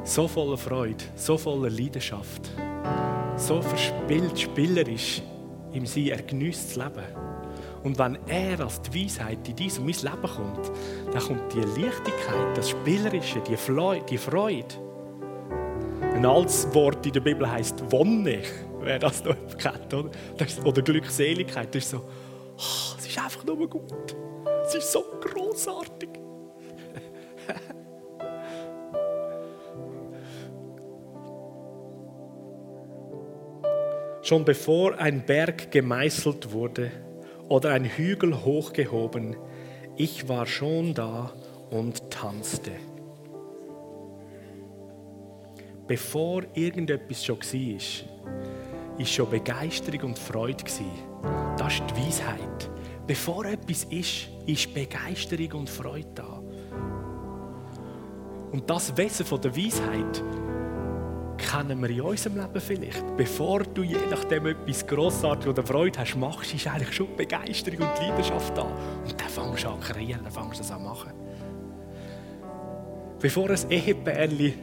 so 0.04 0.26
voller 0.26 0.56
Freude, 0.56 1.04
so 1.14 1.36
voller 1.36 1.68
Leidenschaft, 1.68 2.50
so 3.36 3.60
verspielt, 3.60 4.40
spielerisch 4.40 5.20
im 5.74 5.84
Sein. 5.84 6.06
Er 6.06 6.22
genießt 6.22 6.70
das 6.70 6.76
Leben. 6.76 7.04
Und 7.82 7.98
wenn 7.98 8.16
er 8.28 8.60
als 8.60 8.80
die 8.80 9.04
Weisheit 9.04 9.46
in 9.46 9.56
diesem 9.56 9.84
mein 9.84 9.94
Leben 9.94 10.22
kommt, 10.22 10.72
dann 11.12 11.22
kommt 11.22 11.52
die 11.52 11.60
Leichtigkeit, 11.60 12.56
das 12.56 12.70
Spielerische, 12.70 13.40
die 13.40 13.56
Freude. 13.58 14.04
Ein 14.08 14.18
altes 14.18 14.93
Wort 16.24 17.06
in 17.06 17.12
der 17.12 17.20
Bibel 17.20 17.48
heißt 17.50 17.92
Wonne, 17.92 18.42
wer 18.80 18.98
das 18.98 19.22
noch 19.24 19.36
kennt, 19.58 19.92
oder? 19.92 20.10
Oder 20.64 20.80
Glückseligkeit. 20.82 21.74
Das 21.74 21.84
ist 21.84 21.90
so, 21.90 21.98
oh, 21.98 22.94
es 22.98 23.06
ist 23.06 23.18
einfach 23.18 23.44
nur 23.44 23.68
gut. 23.68 24.16
Es 24.64 24.74
ist 24.74 24.90
so 24.90 25.04
großartig. 25.20 26.08
Schon 34.22 34.46
bevor 34.46 34.98
ein 34.98 35.26
Berg 35.26 35.70
gemeißelt 35.70 36.52
wurde 36.52 36.90
oder 37.48 37.72
ein 37.72 37.84
Hügel 37.84 38.44
hochgehoben, 38.44 39.36
ich 39.96 40.28
war 40.28 40.46
schon 40.46 40.94
da 40.94 41.32
und 41.70 42.10
tanzte. 42.10 42.72
Bevor 45.86 46.42
irgendetwas 46.54 47.24
schon 47.24 47.38
war, 47.38 48.98
ist 48.98 49.10
schon 49.12 49.30
Begeisterung 49.30 50.10
und 50.10 50.18
Freude. 50.18 50.64
Das 51.58 51.74
ist 51.74 51.84
die 51.90 52.06
Weisheit. 52.06 52.70
Bevor 53.06 53.44
etwas 53.44 53.84
ist, 53.84 54.28
ist 54.46 54.72
Begeisterung 54.72 55.60
und 55.60 55.70
Freude 55.70 56.08
da. 56.14 56.40
Und 58.52 58.70
das 58.70 58.96
Wesen 58.96 59.26
von 59.26 59.40
der 59.40 59.54
Weisheit 59.54 60.22
kennen 61.36 61.82
wir 61.82 61.90
in 61.90 62.00
unserem 62.00 62.40
Leben 62.40 62.60
vielleicht. 62.60 63.16
Bevor 63.16 63.64
du 63.64 63.82
je 63.82 63.98
nachdem 64.08 64.46
etwas 64.46 64.86
Grossartiges 64.86 65.48
oder 65.48 65.66
Freude 65.66 65.98
hast, 65.98 66.16
machst, 66.16 66.54
ist 66.54 66.66
eigentlich 66.66 66.92
schon 66.92 67.14
Begeisterung 67.16 67.80
und 67.80 67.98
Leidenschaft 68.00 68.56
da. 68.56 68.62
Und 68.62 69.20
dann 69.20 69.28
fängst 69.28 69.64
du 69.64 69.68
an 69.68 69.82
zu 69.82 69.92
kreieren, 69.92 70.20
dann 70.22 70.32
fängst 70.32 70.54
du 70.54 70.62
das 70.62 70.70
an 70.70 70.78
zu 70.78 70.84
machen. 70.84 71.12
Bevor 73.20 73.50
ein 73.50 73.70
Ehepärchen 73.70 74.54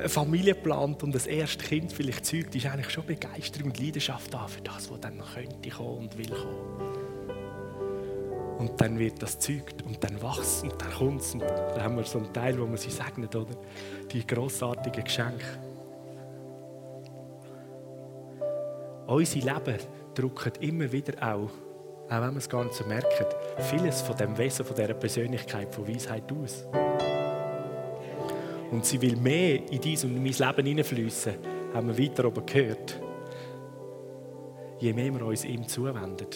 eine 0.00 0.08
Familie 0.08 0.54
plant 0.54 1.02
und 1.02 1.14
das 1.14 1.26
erste 1.26 1.62
Kind 1.62 1.92
vielleicht 1.92 2.24
zeugt, 2.24 2.54
ist 2.54 2.66
eigentlich 2.66 2.90
schon 2.90 3.04
Begeisterung 3.04 3.68
und 3.68 3.78
Leidenschaft 3.78 4.32
da 4.32 4.46
für 4.46 4.62
das, 4.62 4.90
was 4.90 5.00
dann 5.00 5.18
noch 5.18 5.34
könnte 5.34 5.70
kommen 5.70 5.98
und 5.98 6.18
will 6.18 6.30
kommen. 6.30 6.90
Und 8.58 8.80
dann 8.80 8.98
wird 8.98 9.22
das 9.22 9.38
zeugt 9.38 9.82
und 9.82 10.02
dann 10.02 10.20
wächst 10.20 10.64
und 10.64 10.74
dann 10.80 10.92
kommt 10.92 11.20
es. 11.22 11.32
Und 11.32 11.42
dann 11.42 11.82
haben 11.82 11.96
wir 11.96 12.04
so 12.04 12.18
einen 12.18 12.32
Teil, 12.32 12.58
wo 12.60 12.66
man 12.66 12.76
sie 12.76 12.90
segnet, 12.90 13.34
oder? 13.34 13.54
Die 14.10 14.26
grossartigen 14.26 15.04
Geschenke. 15.04 15.46
Unsere 19.06 19.54
Leben 19.54 19.78
drücken 20.14 20.52
immer 20.60 20.92
wieder 20.92 21.14
auch, 21.22 21.48
auch 21.48 22.10
wenn 22.10 22.20
man 22.20 22.36
es 22.36 22.48
gar 22.48 22.64
nicht 22.64 22.74
so 22.74 22.84
merkt, 22.84 23.34
vieles 23.70 24.02
von 24.02 24.16
dem 24.16 24.36
Wesen, 24.36 24.64
von 24.64 24.76
dieser 24.76 24.94
Persönlichkeit, 24.94 25.74
von 25.74 25.88
Weisheit 25.88 26.30
aus. 26.30 26.64
Und 28.70 28.84
sie 28.84 29.00
will 29.02 29.16
mehr 29.16 29.70
in 29.70 29.80
dies 29.80 30.04
und 30.04 30.16
in 30.16 30.22
mein 30.22 30.32
Leben 30.32 30.66
hineinfließen, 30.66 31.34
haben 31.74 31.88
wir 31.88 31.98
weiter 31.98 32.24
oben 32.26 32.46
gehört. 32.46 33.00
Je 34.78 34.92
mehr 34.92 35.12
wir 35.12 35.26
uns 35.26 35.44
ihm 35.44 35.66
zuwenden 35.66 36.26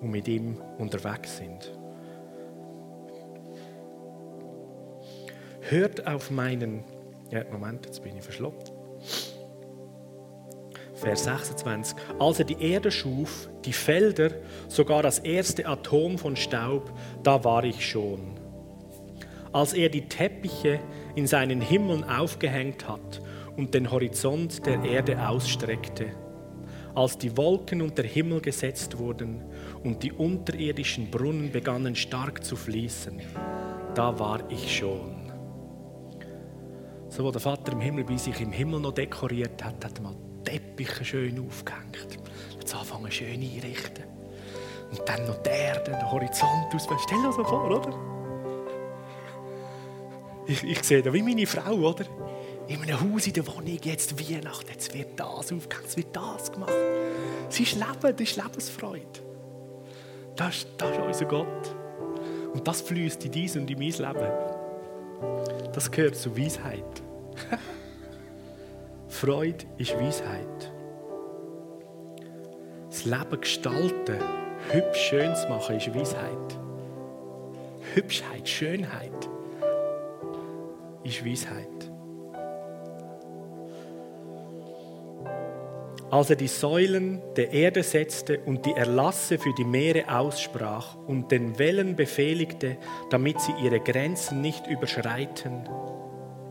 und 0.00 0.10
mit 0.10 0.28
ihm 0.28 0.60
unterwegs 0.78 1.38
sind. 1.38 1.72
Hört 5.62 6.06
auf 6.06 6.30
meinen. 6.30 6.84
Ja, 7.30 7.44
Moment, 7.50 7.84
jetzt 7.86 8.02
bin 8.02 8.16
ich 8.16 8.22
verschluckt. 8.22 8.72
Vers 10.94 11.24
26. 11.24 11.96
Als 12.18 12.38
er 12.38 12.44
die 12.44 12.60
Erde 12.60 12.90
schuf, 12.90 13.48
die 13.64 13.72
Felder, 13.72 14.30
sogar 14.68 15.02
das 15.02 15.18
erste 15.20 15.66
Atom 15.66 16.18
von 16.18 16.36
Staub, 16.36 16.92
da 17.22 17.44
war 17.44 17.64
ich 17.64 17.86
schon. 17.86 18.38
Als 19.58 19.72
er 19.72 19.88
die 19.88 20.02
Teppiche 20.02 20.78
in 21.16 21.26
seinen 21.26 21.60
Himmeln 21.60 22.04
aufgehängt 22.04 22.88
hat 22.88 23.20
und 23.56 23.74
den 23.74 23.90
Horizont 23.90 24.64
der 24.64 24.84
Erde 24.84 25.28
ausstreckte, 25.28 26.12
als 26.94 27.18
die 27.18 27.36
Wolken 27.36 27.82
und 27.82 27.98
der 27.98 28.04
Himmel 28.04 28.40
gesetzt 28.40 28.96
wurden 28.98 29.42
und 29.82 30.04
die 30.04 30.12
unterirdischen 30.12 31.10
Brunnen 31.10 31.50
begannen 31.50 31.96
stark 31.96 32.44
zu 32.44 32.54
fließen, 32.54 33.20
da 33.96 34.16
war 34.16 34.48
ich 34.48 34.76
schon. 34.76 35.32
So, 37.08 37.24
wo 37.24 37.32
der 37.32 37.40
Vater 37.40 37.72
im 37.72 37.80
Himmel 37.80 38.04
bei 38.04 38.16
sich 38.16 38.40
im 38.40 38.52
Himmel 38.52 38.78
noch 38.78 38.92
dekoriert 38.92 39.64
hat, 39.64 39.84
hat 39.84 39.98
er 39.98 40.02
mal 40.04 40.14
Teppiche 40.44 41.04
schön 41.04 41.44
aufgehängt. 41.44 42.20
Jetzt 42.60 42.76
anfangen 42.76 43.10
schön 43.10 43.42
einrichten. 43.42 44.04
Und 44.92 45.00
dann 45.04 45.26
noch 45.26 45.42
der 45.42 45.80
den 45.80 46.12
Horizont 46.12 46.72
aus. 46.72 46.86
Stell 47.02 47.18
dir 47.18 47.26
das 47.26 47.34
so 47.34 47.42
vor, 47.42 47.66
oder? 47.66 48.17
Ich, 50.48 50.64
ich 50.64 50.82
sehe 50.82 51.02
da 51.02 51.12
wie 51.12 51.22
meine 51.22 51.46
Frau, 51.46 51.74
oder? 51.74 52.06
In 52.68 52.80
einem 52.82 52.98
Haus 52.98 53.26
in 53.26 53.34
der 53.34 53.46
Wohnung, 53.46 53.78
jetzt 53.82 54.18
Weihnachten, 54.18 54.70
jetzt 54.72 54.94
wird 54.94 55.20
das 55.20 55.52
aufgehängt, 55.52 55.84
jetzt 55.84 55.96
wird 55.98 56.16
das 56.16 56.50
gemacht. 56.50 56.72
Es 57.50 57.60
ist 57.60 57.74
Leben, 57.74 58.16
das 58.16 58.20
ist 58.20 58.36
Lebensfreude. 58.36 59.20
Das 60.36 60.56
ist, 60.56 60.68
das 60.78 60.90
ist 60.90 61.02
unser 61.02 61.24
Gott. 61.26 61.76
Und 62.54 62.66
das 62.66 62.80
fließt 62.80 63.26
in 63.26 63.30
dies 63.30 63.56
und 63.56 63.70
in 63.70 63.78
mein 63.78 63.88
Leben. 63.88 64.32
Das 65.74 65.90
gehört 65.90 66.16
zur 66.16 66.34
Weisheit. 66.36 67.02
Freude 69.08 69.66
ist 69.76 70.00
Weisheit. 70.00 70.72
Das 72.88 73.04
Leben 73.04 73.40
gestalten, 73.40 74.18
hübsch 74.70 75.08
schön 75.10 75.36
zu 75.36 75.46
machen, 75.48 75.76
ist 75.76 75.94
Weisheit. 75.94 76.58
Hübschheit, 77.94 78.48
Schönheit 78.48 79.28
ist 81.08 81.24
Weisheit. 81.24 81.66
Als 86.10 86.30
er 86.30 86.36
die 86.36 86.48
Säulen 86.48 87.20
der 87.36 87.52
Erde 87.52 87.82
setzte 87.82 88.40
und 88.40 88.64
die 88.64 88.72
Erlasse 88.72 89.38
für 89.38 89.52
die 89.58 89.64
Meere 89.64 90.08
aussprach 90.08 90.96
und 91.06 91.30
den 91.30 91.58
Wellen 91.58 91.96
befehligte, 91.96 92.78
damit 93.10 93.40
sie 93.40 93.52
ihre 93.62 93.80
Grenzen 93.80 94.40
nicht 94.40 94.66
überschreiten. 94.66 95.68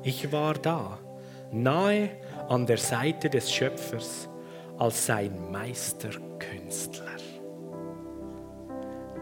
Ich 0.04 0.32
war 0.32 0.54
da, 0.54 1.00
nahe 1.52 2.10
an 2.50 2.68
der 2.68 2.78
Seite 2.78 3.32
des 3.32 3.52
Schöpfers, 3.52 4.30
als 4.78 5.08
sein 5.08 5.52
Meisterkünstler. 5.52 7.18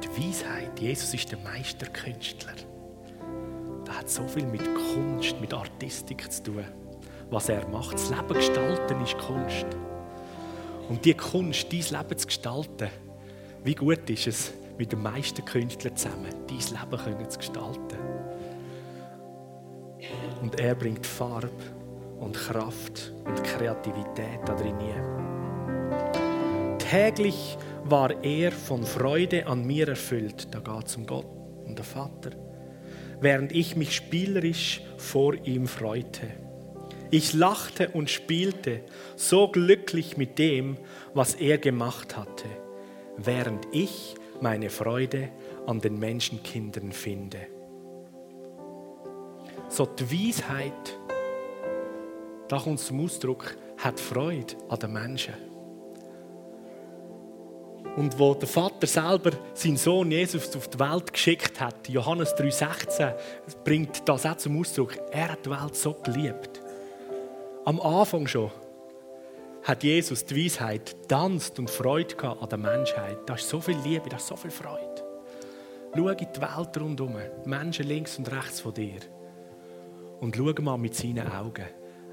Die 0.04 0.22
Weisheit, 0.22 0.78
Jesus 0.82 1.14
ist 1.14 1.32
der 1.32 1.40
Meisterkünstler. 1.40 2.75
Hat 3.96 4.10
so 4.10 4.28
viel 4.28 4.46
mit 4.46 4.64
Kunst, 4.76 5.40
mit 5.40 5.54
Artistik 5.54 6.32
zu 6.32 6.44
tun. 6.44 6.66
Was 7.30 7.50
er 7.50 7.68
macht, 7.70 7.94
das 7.94 8.10
Leben 8.10 8.34
gestalten 8.34 9.02
ist 9.02 9.18
Kunst. 9.18 9.66
Und 10.90 11.04
die 11.06 11.14
Kunst, 11.14 11.72
dein 11.72 11.80
Leben 11.80 12.18
zu 12.18 12.28
gestalten, 12.28 12.90
wie 13.64 13.76
gut 13.76 14.10
ist 14.10 14.28
es, 14.28 14.54
mit 14.78 14.92
dem 14.92 15.02
meisten 15.02 15.44
Künstler 15.44 15.96
zusammen 15.96 16.30
dein 16.48 16.58
Leben 16.58 17.04
können 17.04 17.30
zu 17.30 17.40
gestalten. 17.40 17.98
Und 20.42 20.60
er 20.60 20.76
bringt 20.76 21.06
Farbe 21.06 21.50
und 22.20 22.36
Kraft 22.36 23.14
und 23.26 23.44
Kreativität 23.44 24.40
da 24.46 24.54
drin. 24.54 24.76
Täglich 26.78 27.58
war 27.86 28.12
er 28.24 28.52
von 28.52 28.84
Freude 28.84 29.48
an 29.48 29.66
mir 29.66 29.88
erfüllt. 29.88 30.54
Da 30.54 30.60
geht 30.60 30.88
es 30.88 30.96
um 30.98 31.06
Gott 31.06 31.26
und 31.66 31.78
den 31.80 31.86
Vater. 31.86 32.45
Während 33.22 33.52
ich 33.52 33.76
mich 33.76 33.96
spielerisch 33.96 34.82
vor 34.98 35.34
ihm 35.46 35.68
freute. 35.68 36.28
Ich 37.12 37.34
lachte 37.34 37.90
und 37.90 38.10
spielte 38.10 38.82
so 39.16 39.48
glücklich 39.48 40.18
mit 40.18 40.40
dem, 40.40 40.78
was 41.14 41.36
er 41.36 41.58
gemacht 41.58 42.18
hatte, 42.18 42.48
während 43.18 43.68
ich 43.72 44.16
meine 44.42 44.70
Freude 44.70 45.30
an 45.66 45.80
den 45.80 45.98
Menschenkindern 46.00 46.92
finde. 46.92 47.38
So 49.70 49.86
die 49.86 50.12
Weisheit, 50.12 51.00
da 52.48 52.60
kommt 52.60 52.80
zum 52.80 53.04
Ausdruck, 53.04 53.56
hat 53.78 54.00
Freude 54.00 54.56
an 54.70 54.80
den 54.80 54.94
Menschen. 54.94 55.45
Und 57.96 58.20
wo 58.20 58.34
der 58.34 58.48
Vater 58.48 58.88
selber 58.88 59.32
seinen 59.54 59.78
Sohn 59.78 60.12
Jesus 60.12 60.54
auf 60.56 60.68
die 60.68 60.80
Welt 60.80 61.14
geschickt 61.14 61.62
hat, 61.62 61.88
Johannes 61.88 62.36
3,16, 62.36 63.14
bringt 63.64 64.08
das 64.08 64.26
auch 64.26 64.36
zum 64.36 64.60
Ausdruck. 64.60 64.98
Er 65.12 65.32
hat 65.32 65.46
die 65.46 65.50
Welt 65.50 65.76
so 65.76 65.94
geliebt 65.94 66.62
Am 67.64 67.80
Anfang 67.80 68.28
schon 68.28 68.52
hat 69.64 69.84
Jesus 69.84 70.24
die 70.26 70.46
Weisheit 70.46 70.96
tanzt 71.08 71.58
und 71.58 71.72
Freude 71.72 72.16
an 72.24 72.48
der 72.48 72.58
Menschheit. 72.60 73.18
Da 73.26 73.34
ist 73.34 73.50
so 73.50 73.60
viel 73.60 73.78
Liebe, 73.80 74.10
da 74.10 74.18
ist 74.18 74.28
so 74.28 74.36
viel 74.36 74.52
Freude. 74.52 75.04
Schau 75.96 76.10
in 76.10 76.18
die 76.18 76.42
Welt 76.42 76.78
rundherum, 76.78 77.16
die 77.44 77.50
Menschen 77.50 77.88
links 77.88 78.20
und 78.20 78.32
rechts 78.32 78.60
von 78.60 78.76
dir. 78.76 79.00
Und 80.20 80.36
schau 80.36 80.62
mal 80.62 80.78
mit 80.78 80.94
seinen 80.94 81.32
Augen. 81.32 81.66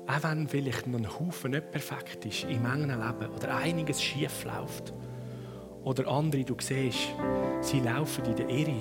Auch 0.07 0.23
wenn 0.23 0.49
vielleicht 0.49 0.87
noch 0.87 0.99
ein 0.99 1.19
Haufen 1.19 1.51
nicht 1.51 1.71
perfekt 1.71 2.25
ist 2.25 2.45
im 2.45 2.65
engen 2.65 2.89
Leben 2.89 3.35
oder 3.37 3.57
einiges 3.57 4.03
schief 4.03 4.45
läuft. 4.45 4.95
Oder 5.85 6.09
andere, 6.09 6.45
du 6.45 6.55
siehst, 6.61 7.09
sie 7.61 7.81
laufen 7.81 8.25
in 8.25 8.37
der 8.37 8.49
Irre. 8.49 8.81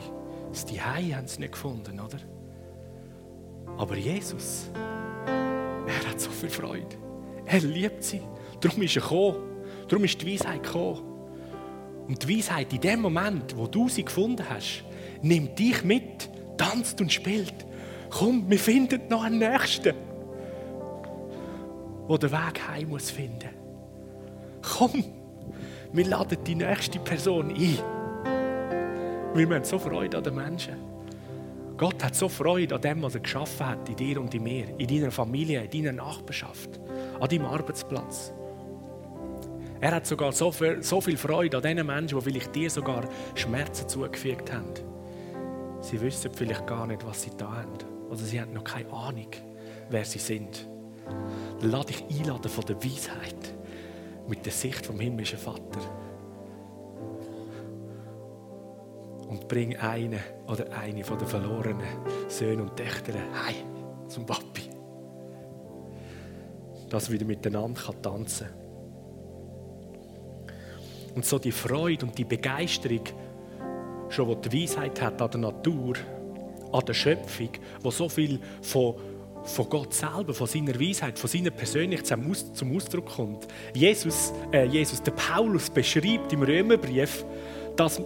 Das 0.51 0.65
Zuhause 0.65 1.15
haben 1.15 1.27
sie 1.27 1.39
nicht 1.39 1.53
gefunden, 1.53 1.99
oder? 1.99 2.19
Aber 3.77 3.95
Jesus, 3.95 4.69
er 5.25 6.09
hat 6.09 6.19
so 6.19 6.29
viel 6.29 6.49
Freude. 6.49 6.95
Er 7.45 7.59
liebt 7.59 8.03
sie. 8.03 8.21
Darum 8.59 8.81
ist 8.83 8.95
er 8.95 9.01
gekommen. 9.01 9.37
Darum 9.87 10.05
ist 10.05 10.21
die 10.21 10.33
Weisheit 10.33 10.63
gekommen. 10.63 11.01
Und 12.07 12.23
die 12.23 12.37
Weisheit 12.37 12.71
in 12.73 12.81
dem 12.81 13.01
Moment, 13.01 13.57
wo 13.57 13.67
du 13.67 13.89
sie 13.89 14.03
gefunden 14.03 14.45
hast, 14.47 14.83
nimmt 15.21 15.57
dich 15.57 15.83
mit, 15.83 16.29
tanzt 16.57 16.99
und 17.01 17.11
spielt. 17.11 17.65
Komm, 18.09 18.49
wir 18.49 18.59
finden 18.59 19.07
noch 19.09 19.23
einen 19.23 19.39
Nächsten, 19.39 19.95
der 22.09 22.17
den 22.17 22.31
Weg 22.31 22.67
heim 22.67 22.89
muss 22.89 23.09
finden. 23.09 23.49
Komm, 24.61 25.03
wir 25.93 26.05
laden 26.05 26.37
die 26.45 26.55
nächste 26.55 26.99
Person 26.99 27.49
ein. 27.49 27.77
Wir 29.33 29.49
haben 29.49 29.63
so 29.63 29.77
Freude 29.77 30.17
an 30.17 30.23
den 30.23 30.35
Menschen. 30.35 30.75
Gott 31.77 32.03
hat 32.03 32.15
so 32.15 32.29
Freude 32.29 32.75
an 32.75 32.81
dem, 32.81 33.01
was 33.01 33.15
er 33.15 33.21
geschaffen 33.21 33.65
hat, 33.65 33.89
in 33.89 33.95
dir 33.95 34.21
und 34.21 34.33
in 34.33 34.43
mir, 34.43 34.65
in 34.77 34.87
deiner 34.87 35.11
Familie, 35.11 35.63
in 35.63 35.83
deiner 35.83 36.03
Nachbarschaft, 36.03 36.79
an 37.19 37.27
deinem 37.27 37.45
Arbeitsplatz. 37.45 38.31
Er 39.81 39.91
hat 39.91 40.05
sogar 40.05 40.31
so 40.31 40.51
viel, 40.51 40.81
so 40.83 41.01
viel 41.01 41.17
Freude 41.17 41.57
an 41.57 41.63
den 41.63 41.85
Menschen, 41.85 42.19
die 42.19 42.23
vielleicht 42.23 42.55
dir 42.55 42.69
sogar 42.69 43.03
Schmerzen 43.35 43.89
zugefügt 43.89 44.53
haben. 44.53 44.73
Sie 45.81 45.99
wissen 45.99 46.31
vielleicht 46.33 46.67
gar 46.67 46.85
nicht, 46.85 47.05
was 47.05 47.23
sie 47.23 47.31
da 47.35 47.51
haben. 47.51 47.73
Oder 48.09 48.19
sie 48.19 48.39
haben 48.39 48.53
noch 48.53 48.63
keine 48.63 48.91
Ahnung, 48.93 49.31
wer 49.89 50.05
sie 50.05 50.19
sind. 50.19 50.67
Lade 51.61 51.91
ich 51.91 52.19
einladen 52.19 52.49
von 52.49 52.65
der 52.65 52.77
Weisheit 52.77 53.55
mit 54.27 54.45
der 54.45 54.53
Sicht 54.53 54.85
vom 54.85 54.99
himmlischen 54.99 55.39
Vater. 55.39 55.79
Und 59.27 59.47
bring 59.47 59.77
einen 59.77 60.19
oder 60.47 60.71
eine 60.73 61.03
von 61.03 61.17
den 61.17 61.27
verlorenen 61.27 61.87
Söhnen 62.27 62.61
und 62.61 62.75
Töchtern 62.75 63.15
heim 63.15 64.09
zum 64.09 64.25
Papi. 64.25 64.69
Dass 66.89 67.07
er 67.07 67.13
wieder 67.13 67.25
miteinander 67.25 67.81
tanzen 68.01 68.47
kann. 68.47 68.61
Und 71.15 71.25
so 71.25 71.39
die 71.39 71.51
Freude 71.51 72.05
und 72.05 72.17
die 72.17 72.25
Begeisterung, 72.25 73.03
schon 74.09 74.27
wo 74.27 74.35
die 74.35 74.63
Weisheit 74.63 75.01
hat 75.01 75.21
an 75.21 75.31
der 75.31 75.39
Natur, 75.41 75.95
an 76.71 76.85
der 76.85 76.93
Schöpfung, 76.93 77.49
wo 77.81 77.91
so 77.91 78.07
viel 78.07 78.39
von, 78.61 78.95
von 79.43 79.69
Gott 79.69 79.93
selber, 79.93 80.33
von 80.33 80.47
seiner 80.47 80.79
Weisheit, 80.79 81.17
von 81.17 81.29
seiner 81.29 81.49
Persönlichkeit 81.49 82.19
zum 82.53 82.75
Ausdruck 82.75 83.07
kommt. 83.07 83.47
Jesus, 83.73 84.33
äh, 84.51 84.65
Jesus, 84.65 85.01
der 85.01 85.11
Paulus 85.11 85.69
beschreibt 85.69 86.31
im 86.31 86.43
Römerbrief, 86.43 87.25
dass 87.75 88.01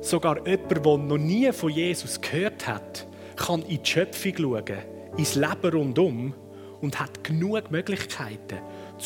sogar 0.00 0.46
jemand, 0.46 0.70
der 0.70 0.98
noch 0.98 1.18
nie 1.18 1.50
von 1.52 1.70
Jesus 1.70 2.20
gehört 2.20 2.66
hat, 2.66 3.06
kann 3.36 3.62
in 3.62 3.82
die 3.82 3.88
Schöpfung 3.88 4.34
schauen, 4.36 4.78
ins 5.16 5.34
Leben 5.34 5.70
rundum 5.72 6.34
und 6.80 6.98
hat 6.98 7.24
genug 7.24 7.70
Möglichkeiten, 7.70 8.58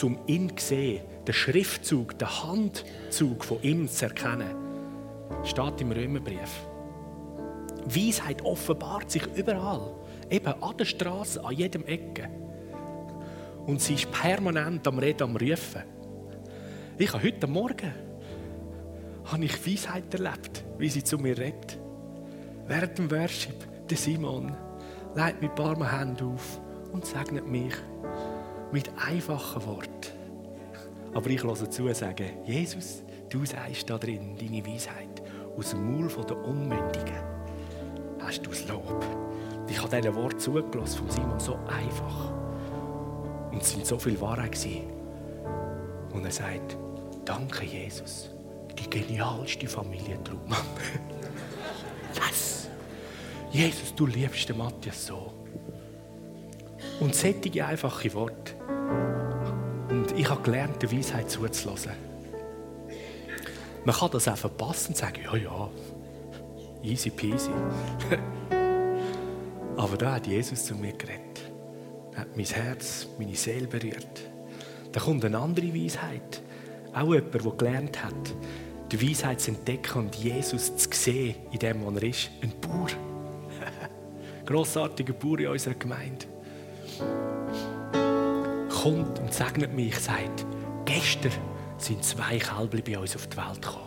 um 0.02 0.18
ihn 0.26 0.56
zu 0.56 0.66
sehen, 0.66 1.02
den 1.26 1.34
Schriftzug, 1.34 2.18
den 2.18 2.28
Handzug 2.28 3.44
von 3.44 3.62
ihm 3.62 3.88
zu 3.88 4.06
erkennen. 4.06 4.54
Steht 5.44 5.80
im 5.80 5.92
Römerbrief. 5.92 6.66
Weisheit 7.86 8.42
offenbart 8.42 9.10
sich 9.10 9.24
überall. 9.36 9.94
Eben 10.30 10.62
an 10.62 10.76
der 10.76 10.84
Straße, 10.84 11.44
an 11.44 11.54
jedem 11.54 11.84
Ecke. 11.84 12.28
Und 13.66 13.80
sie 13.80 13.94
ist 13.94 14.10
permanent 14.10 14.86
am 14.86 14.98
Reden, 14.98 15.22
am 15.22 15.36
Rufen. 15.36 15.82
Ich 16.98 17.12
habe 17.12 17.24
heute 17.24 17.46
Morgen 17.46 17.92
habe 19.24 19.44
ich 19.44 19.66
Weisheit 19.66 20.12
erlebt, 20.12 20.64
wie 20.78 20.88
sie 20.88 21.02
zu 21.02 21.18
mir 21.18 21.36
redet. 21.36 21.78
Während 22.66 22.98
dem 22.98 23.10
Worship, 23.10 23.88
der 23.88 23.96
Simon, 23.96 24.54
legt 25.14 25.42
mit 25.42 25.50
ein 25.50 25.54
paar 25.54 26.00
Hände 26.00 26.24
auf 26.24 26.60
und 26.92 27.06
segnet 27.06 27.46
mich 27.46 27.74
mit 28.72 28.90
einfachen 28.96 29.64
Worten. 29.66 29.90
Aber 31.14 31.30
ich 31.30 31.42
höre 31.42 31.70
zu 31.70 31.84
und 31.84 31.96
sage, 31.96 32.30
Jesus, 32.44 33.02
du 33.30 33.44
sagst 33.44 33.88
da 33.88 33.98
drin 33.98 34.36
deine 34.38 34.66
Weisheit 34.66 35.22
aus 35.56 35.70
dem 35.70 35.92
Maul 35.92 36.08
der 36.08 36.36
Unmündigen. 36.36 37.22
Hast 38.18 38.44
du 38.44 38.50
das 38.50 38.66
Lob? 38.68 39.04
Ich 39.68 39.80
habe 39.80 39.96
diesen 39.96 40.14
Wort 40.14 40.40
zugelassen 40.40 40.98
von 40.98 41.10
Simon 41.10 41.40
so 41.40 41.58
einfach. 41.66 42.32
Und 43.50 43.62
es 43.62 43.70
sind 43.70 43.86
so 43.86 43.98
viel 43.98 44.20
Wahrheit 44.20 44.52
gewesen. 44.52 44.82
Und 46.12 46.24
er 46.24 46.30
sagt, 46.30 46.76
danke 47.24 47.64
Jesus, 47.64 48.30
die 48.78 48.88
genialste 48.88 49.66
Familie 49.66 50.22
Traumann. 50.22 50.58
Was? 52.14 52.68
Jesus, 53.50 53.94
du 53.94 54.06
liebst 54.06 54.48
den 54.48 54.58
Matthias 54.58 55.06
so. 55.06 55.32
Und 57.00 57.14
sättige 57.14 57.66
einfache 57.66 58.12
Worte. 58.14 58.54
Und 59.88 60.12
ich 60.16 60.28
habe 60.28 60.42
gelernt, 60.42 60.82
der 60.82 60.92
Weisheit 60.92 61.30
zuzulassen. 61.30 61.92
Man 63.84 63.94
kann 63.94 64.10
das 64.12 64.28
auch 64.28 64.36
verpassen 64.36 64.88
und 64.88 64.96
sagen, 64.96 65.20
ja, 65.24 65.36
ja, 65.36 65.70
easy 66.82 67.10
peasy. 67.10 67.50
Aber 69.76 69.96
da 69.96 70.14
hat 70.14 70.26
Jesus 70.26 70.64
zu 70.64 70.74
mir 70.74 70.92
geredet. 70.92 71.50
Er 72.12 72.20
hat 72.20 72.36
mein 72.36 72.46
Herz, 72.46 73.08
meine 73.18 73.34
Seele 73.34 73.66
berührt. 73.66 74.30
Da 74.92 75.00
kommt 75.00 75.24
eine 75.24 75.38
andere 75.38 75.74
Weisheit. 75.74 76.42
Auch 76.92 77.12
jemand, 77.12 77.34
der 77.34 77.52
gelernt 77.52 78.04
hat, 78.04 78.34
die 78.92 79.10
Weisheit 79.10 79.40
zu 79.40 79.50
entdecken 79.50 79.98
und 79.98 80.14
Jesus 80.14 80.76
zu 80.76 80.88
sehen 80.92 81.34
in 81.50 81.58
dem, 81.58 81.84
was 81.84 82.02
er 82.02 82.08
ist. 82.08 82.30
Ein 82.40 82.52
Bauer. 82.60 82.86
Grossartiger 84.46 85.12
Bauer 85.14 85.40
in 85.40 85.48
unserer 85.48 85.74
Gemeinde. 85.74 86.26
Kommt 88.70 89.18
und 89.18 89.32
segnet 89.32 89.74
mich, 89.74 89.98
sagt, 89.98 90.46
gestern 90.84 91.32
sind 91.78 92.04
zwei 92.04 92.38
Kälber 92.38 92.78
bei 92.86 92.98
uns 92.98 93.16
auf 93.16 93.26
die 93.26 93.36
Welt 93.36 93.62
gekommen. 93.62 93.80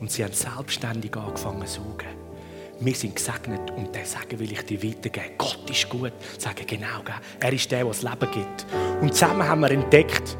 Und 0.00 0.10
sie 0.10 0.24
haben 0.24 0.32
selbstständig 0.32 1.14
angefangen 1.14 1.66
zu 1.66 1.82
saugen. 1.82 2.21
Wir 2.84 2.94
sind 2.96 3.14
gesegnet 3.14 3.70
und 3.76 3.94
der 3.94 4.04
Segen 4.04 4.40
will 4.40 4.50
ich 4.50 4.62
dir 4.62 4.82
weitergeben. 4.82 5.36
Gott 5.38 5.70
ist 5.70 5.88
gut. 5.88 6.12
Sagen 6.36 6.66
genau, 6.66 7.02
er 7.38 7.52
ist 7.52 7.70
der, 7.70 7.84
der 7.84 7.88
das 7.88 8.02
Leben 8.02 8.30
gibt. 8.32 8.66
Und 9.00 9.14
zusammen 9.14 9.48
haben 9.48 9.60
wir 9.60 9.70
entdeckt, 9.70 10.36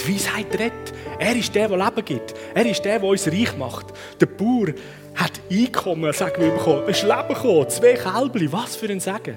die 0.00 0.12
Weisheit 0.12 0.52
redet. 0.58 0.92
Er 1.20 1.36
ist 1.36 1.54
der, 1.54 1.68
der 1.68 1.78
Leben 1.78 2.04
gibt. 2.04 2.34
Er 2.52 2.66
ist 2.66 2.84
der, 2.84 2.98
der 2.98 3.08
uns 3.08 3.28
reich 3.28 3.56
macht. 3.56 3.86
Der 4.20 4.26
Bauer 4.26 4.74
hat 5.14 5.40
Einkommen, 5.48 6.12
sagen 6.12 6.42
wir, 6.42 6.50
bekommen. 6.50 6.88
Ist 6.88 7.04
Leben 7.04 7.28
gekommen, 7.28 7.70
zwei 7.70 7.94
Kälbchen. 7.94 8.52
Was 8.52 8.74
für 8.74 8.90
ein 8.90 8.98
Segen. 8.98 9.36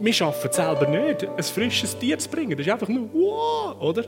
Wir 0.00 0.12
es 0.12 0.56
selber 0.56 0.86
nicht, 0.88 1.28
ein 1.28 1.42
frisches 1.42 1.98
Tier 1.98 2.18
zu 2.18 2.30
bringen. 2.30 2.56
Das 2.56 2.66
ist 2.66 2.72
einfach 2.72 2.88
nur 2.88 3.10
wow, 3.12 3.76
oder? 3.80 4.04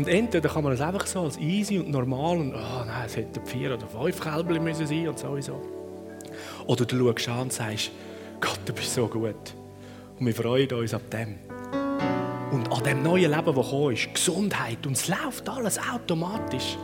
Und 0.00 0.08
entweder 0.08 0.48
kann 0.48 0.64
man 0.64 0.72
es 0.72 0.80
einfach 0.80 1.06
so 1.06 1.20
als 1.20 1.36
easy 1.36 1.78
und 1.78 1.90
normal 1.90 2.38
und 2.38 2.54
oh 2.54 2.84
nein, 2.86 3.02
es 3.04 3.18
hätten 3.18 3.44
vier 3.44 3.74
oder 3.74 3.86
fünf 3.86 4.18
Kälbchen 4.18 4.64
müssen 4.64 4.86
sein 4.86 5.06
und 5.06 5.18
sowieso. 5.18 5.60
Oder 6.66 6.86
du 6.86 7.06
schaust 7.06 7.28
an 7.28 7.40
und 7.40 7.52
sagst, 7.52 7.90
Gott, 8.40 8.60
du 8.64 8.72
bist 8.72 8.94
so 8.94 9.06
gut. 9.06 9.34
Und 10.18 10.24
wir 10.24 10.34
freuen 10.34 10.72
uns 10.72 10.94
ab 10.94 11.02
dem. 11.12 11.34
Und 12.50 12.72
an 12.72 12.82
dem 12.82 13.02
neuen 13.02 13.30
Leben, 13.30 13.44
das 13.44 13.54
gekommen 13.54 13.92
ist, 13.92 14.14
Gesundheit 14.14 14.86
und 14.86 14.92
es 14.92 15.06
läuft 15.06 15.46
alles 15.46 15.78
automatisch 15.78 16.78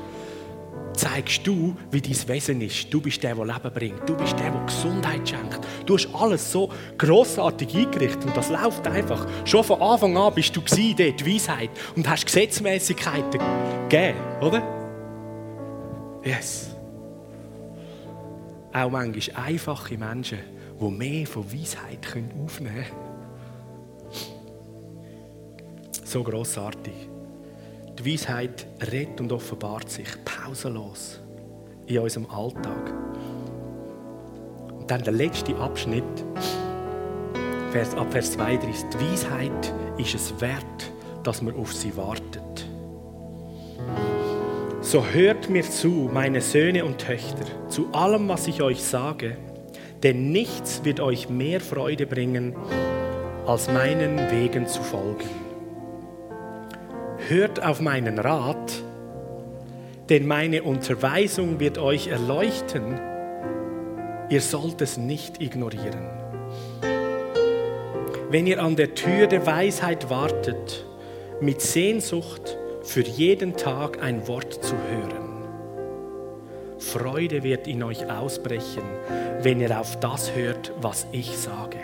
zeigst 0.97 1.47
du, 1.47 1.76
wie 1.90 2.01
dein 2.01 2.28
Wesen 2.28 2.61
ist. 2.61 2.92
Du 2.92 3.01
bist 3.01 3.22
der, 3.22 3.34
der 3.34 3.44
Leben 3.44 3.70
bringt. 3.72 4.09
Du 4.09 4.16
bist 4.16 4.38
der, 4.38 4.51
der 4.51 4.64
Gesundheit 4.64 5.28
schenkt. 5.28 5.61
Du 5.84 5.94
hast 5.94 6.09
alles 6.14 6.51
so 6.51 6.70
grossartig 6.99 7.74
eingerichtet 7.74 8.24
und 8.24 8.36
das 8.36 8.49
läuft 8.49 8.86
einfach. 8.86 9.26
Schon 9.44 9.64
von 9.64 9.80
Anfang 9.80 10.16
an 10.16 10.34
bist 10.34 10.57
du 10.57 10.61
dort, 10.61 11.26
Weisheit 11.26 11.70
und 11.94 12.09
hast 12.09 12.26
Gesetzmäßigkeiten 12.26 13.40
gegeben, 13.88 14.18
oder? 14.40 14.62
Yes. 16.24 16.74
Auch 18.72 18.90
manchmal 18.90 19.47
einfache 19.47 19.97
Menschen, 19.97 20.38
die 20.80 20.90
mehr 20.90 21.26
von 21.26 21.51
Weisheit 21.53 22.07
aufnehmen 22.07 22.74
können. 22.74 23.07
So 26.05 26.22
grossartig. 26.22 27.09
Die 27.99 28.12
Weisheit 28.12 28.66
redet 28.92 29.20
und 29.20 29.32
offenbart 29.32 29.88
sich 29.88 30.09
pausenlos 30.24 31.20
in 31.86 31.99
unserem 31.99 32.28
Alltag. 32.30 32.92
Und 34.78 34.90
dann 34.90 35.03
der 35.03 35.14
letzte 35.14 35.57
Abschnitt, 35.57 36.05
Vers, 37.72 37.94
ab 37.94 38.09
Vers 38.11 38.32
32. 38.32 38.84
Die 38.92 39.12
Weisheit 39.12 39.72
ist 39.97 40.14
es 40.14 40.40
wert, 40.40 40.92
dass 41.22 41.40
man 41.40 41.57
auf 41.57 41.72
sie 41.72 41.97
wartet. 41.97 42.68
So 44.82 45.05
hört 45.05 45.49
mir 45.49 45.62
zu, 45.64 46.11
meine 46.12 46.40
Söhne 46.40 46.84
und 46.84 46.99
Töchter, 46.99 47.47
zu 47.68 47.88
allem, 47.92 48.28
was 48.28 48.47
ich 48.47 48.62
euch 48.62 48.84
sage, 48.84 49.36
denn 50.03 50.30
nichts 50.30 50.84
wird 50.84 51.01
euch 51.01 51.28
mehr 51.28 51.61
Freude 51.61 52.07
bringen, 52.07 52.55
als 53.47 53.68
meinen 53.68 54.18
Wegen 54.30 54.66
zu 54.66 54.82
folgen. 54.82 55.45
Hört 57.29 57.61
auf 57.61 57.81
meinen 57.81 58.20
Rat, 58.20 58.85
denn 60.09 60.29
meine 60.29 60.62
Unterweisung 60.62 61.59
wird 61.59 61.77
euch 61.77 62.07
erleuchten. 62.07 63.01
Ihr 64.29 64.41
sollt 64.41 64.81
es 64.81 64.97
nicht 64.97 65.43
ignorieren. 65.43 66.07
Wenn 68.31 68.47
ihr 68.47 68.62
an 68.62 68.77
der 68.77 68.95
Tür 68.95 69.27
der 69.27 69.45
Weisheit 69.45 70.09
wartet, 70.09 70.87
mit 71.41 71.61
Sehnsucht 71.62 72.57
für 72.83 73.03
jeden 73.03 73.57
Tag 73.57 74.01
ein 74.01 74.29
Wort 74.29 74.62
zu 74.62 74.77
hören. 74.77 75.43
Freude 76.79 77.43
wird 77.43 77.66
in 77.66 77.83
euch 77.83 78.09
ausbrechen, 78.09 78.85
wenn 79.43 79.61
ihr 79.61 79.81
auf 79.81 79.99
das 79.99 80.33
hört, 80.37 80.72
was 80.81 81.09
ich 81.11 81.37
sage. 81.37 81.79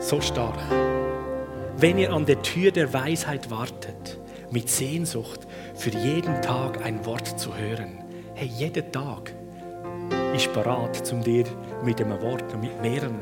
So 0.00 0.20
stark. 0.20 0.58
Wenn 1.80 1.96
ihr 1.96 2.12
an 2.12 2.26
der 2.26 2.42
Tür 2.42 2.72
der 2.72 2.92
Weisheit 2.92 3.52
wartet, 3.52 4.18
mit 4.50 4.68
Sehnsucht 4.68 5.46
für 5.76 5.90
jeden 5.90 6.42
Tag 6.42 6.84
ein 6.84 7.06
Wort 7.06 7.38
zu 7.38 7.56
hören. 7.56 8.02
Hey, 8.34 8.48
jeden 8.48 8.90
Tag 8.90 9.32
ist 10.34 10.52
bereit, 10.52 11.12
um 11.12 11.22
dir 11.22 11.44
mit 11.84 12.00
einem 12.00 12.20
Wort 12.20 12.60
mit 12.60 12.82
mehreren 12.82 13.20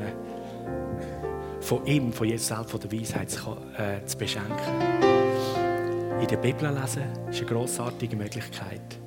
von 1.61 1.85
ihm, 1.85 2.11
von 2.11 2.27
Jesus 2.27 2.47
selbst, 2.47 2.71
von 2.71 2.79
der 2.79 2.91
Weisheit 2.91 3.29
zu, 3.29 3.57
äh, 3.77 4.03
zu 4.07 4.17
beschenken. 4.17 4.57
In 6.19 6.27
der 6.27 6.37
Bibel 6.37 6.67
lesen 6.67 7.03
ist 7.29 7.41
eine 7.41 7.45
grossartige 7.45 8.15
Möglichkeit. 8.15 8.97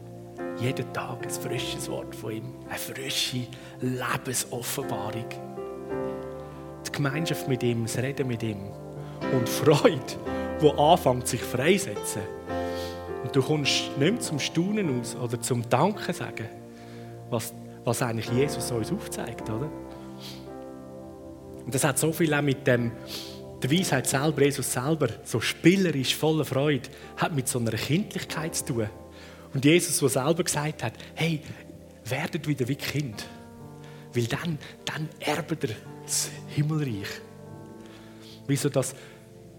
Jeden 0.60 0.92
Tag 0.92 1.24
ein 1.24 1.30
frisches 1.30 1.90
Wort 1.90 2.14
von 2.14 2.30
ihm, 2.30 2.54
eine 2.68 2.78
frische 2.78 3.48
Lebensoffenbarung. 3.80 5.26
Die 6.86 6.92
Gemeinschaft 6.92 7.48
mit 7.48 7.64
ihm, 7.64 7.82
das 7.82 7.98
Reden 7.98 8.28
mit 8.28 8.44
ihm 8.44 8.79
und 9.32 9.48
Freude, 9.48 10.00
die 10.60 10.70
anfängt 10.70 11.28
sich 11.28 11.42
freisetzen. 11.42 12.22
Und 13.22 13.34
du 13.34 13.42
kommst 13.42 13.96
nicht 13.98 14.12
mehr 14.12 14.20
zum 14.20 14.38
Staunen 14.38 15.00
aus 15.00 15.14
oder 15.14 15.40
zum 15.40 15.68
Danken 15.68 16.12
sagen, 16.12 16.48
was, 17.28 17.54
was 17.84 18.02
eigentlich 18.02 18.30
Jesus 18.30 18.70
uns 18.70 18.90
aufzeigt, 18.90 19.48
oder? 19.48 19.70
Und 21.64 21.74
das 21.74 21.84
hat 21.84 21.98
so 21.98 22.12
viel 22.12 22.32
auch 22.34 22.42
mit 22.42 22.66
dem, 22.66 22.92
der 23.62 23.70
Weisheit 23.70 24.06
selber, 24.06 24.42
Jesus 24.42 24.72
selber, 24.72 25.08
so 25.24 25.40
spielerisch, 25.40 26.16
voller 26.16 26.44
Freude, 26.44 26.88
hat 27.16 27.34
mit 27.34 27.46
so 27.46 27.58
einer 27.58 27.72
Kindlichkeit 27.72 28.54
zu 28.54 28.64
tun. 28.66 28.90
Und 29.52 29.64
Jesus, 29.64 29.98
der 29.98 30.08
selber 30.08 30.44
gesagt 30.44 30.82
hat, 30.82 30.94
hey, 31.14 31.40
werdet 32.06 32.48
wieder 32.48 32.66
wie 32.68 32.76
Kind. 32.76 33.26
Weil 34.14 34.24
dann, 34.24 34.58
dann 34.84 35.08
erbt 35.20 35.62
ihr 35.64 35.76
das 36.04 36.30
Himmelreich. 36.48 37.08
Wie 38.46 38.56
so 38.56 38.68
das 38.68 38.94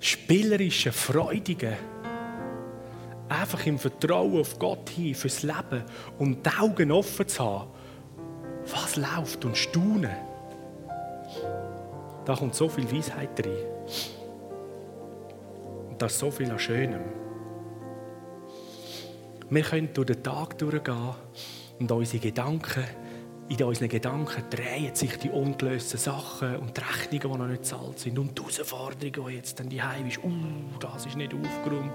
spielerische, 0.02 0.92
freudige, 0.92 1.78
einfach 3.30 3.66
im 3.66 3.80
Vertrauen 3.80 4.42
auf 4.42 4.60
Gott 4.60 4.90
hin, 4.90 5.16
fürs 5.16 5.44
Leben 5.44 5.84
und 6.18 6.46
die 6.46 6.50
Augen 6.60 6.92
offen 6.92 7.28
zu 7.28 7.44
haben, 7.44 7.70
was 8.66 8.98
läuft 8.98 9.46
und 9.46 9.56
staunen. 9.56 10.12
Da 12.26 12.36
kommt 12.36 12.56
so 12.56 12.68
viel 12.68 12.92
Weisheit 12.92 13.46
rein. 13.46 13.66
Und 15.90 16.02
da 16.02 16.08
ist 16.08 16.20
so 16.20 16.30
viel 16.30 16.52
an 16.52 16.60
Schönem. 16.60 17.02
Wir 19.50 19.64
können 19.64 19.90
durch 19.94 20.08
den 20.08 20.24
Tag 20.24 20.58
durchgehen 20.58 21.14
und 21.80 21.92
unsere 21.92 22.22
Gedanken, 22.22 22.84
in 23.50 23.64
unseren 23.64 23.90
Gedanken 23.90 24.44
drehen 24.50 24.96
sich 24.96 25.18
die 25.18 25.30
ungelösten 25.30 26.00
Sachen 26.00 26.56
und 26.58 26.78
die 26.78 26.82
Rechnungen, 26.82 27.34
die 27.34 27.40
noch 27.40 27.48
nicht 27.48 27.66
zahlt 27.66 28.00
sind 28.00 28.18
und 28.18 28.38
die 28.38 28.42
Herausforderungen, 28.42 29.30
die 29.30 29.36
jetzt 29.36 29.60
dann 29.60 29.68
die 29.70 29.82
Heim 29.82 30.08
ist. 30.08 30.20
Uh, 30.24 30.32
das 30.80 31.06
ist 31.06 31.18
nicht 31.18 31.34
aufgeräumt. 31.34 31.92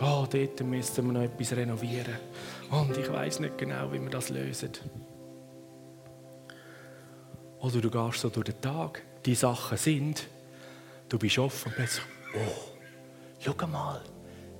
Oh, 0.00 0.26
dort 0.28 0.60
müssen 0.64 1.06
wir 1.06 1.12
noch 1.12 1.22
etwas 1.22 1.52
renovieren. 1.52 2.16
Und 2.70 2.96
ich 2.96 3.10
weiß 3.10 3.40
nicht 3.40 3.56
genau, 3.58 3.92
wie 3.92 4.00
wir 4.00 4.10
das 4.10 4.28
lösen. 4.30 4.72
Oder 7.60 7.80
du 7.80 7.90
gehst 7.90 8.20
so 8.20 8.28
durch 8.28 8.46
den 8.46 8.60
Tag 8.60 9.02
die 9.24 9.34
Sachen 9.34 9.78
sind, 9.78 10.26
du 11.08 11.18
bist 11.18 11.38
offen 11.38 11.68
und 11.68 11.76
plötzlich, 11.76 12.04
oh, 12.34 12.78
schau 13.40 13.66
mal, 13.66 14.00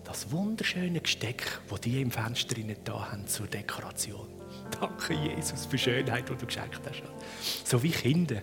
das 0.05 0.31
wunderschöne 0.31 1.01
Gesteck, 1.01 1.61
das 1.69 1.81
die 1.81 2.01
im 2.01 2.11
Fenster 2.11 2.57
da 2.85 3.13
haben 3.13 3.27
zur 3.27 3.47
Dekoration. 3.47 4.38
Danke, 4.81 5.15
Jesus, 5.15 5.67
für 5.67 5.77
die 5.77 5.79
Schönheit, 5.79 6.29
die 6.29 6.35
du 6.35 6.47
geschenkt 6.47 6.81
hast. 6.89 7.03
So 7.65 7.83
wie 7.83 7.91
Kinder, 7.91 8.43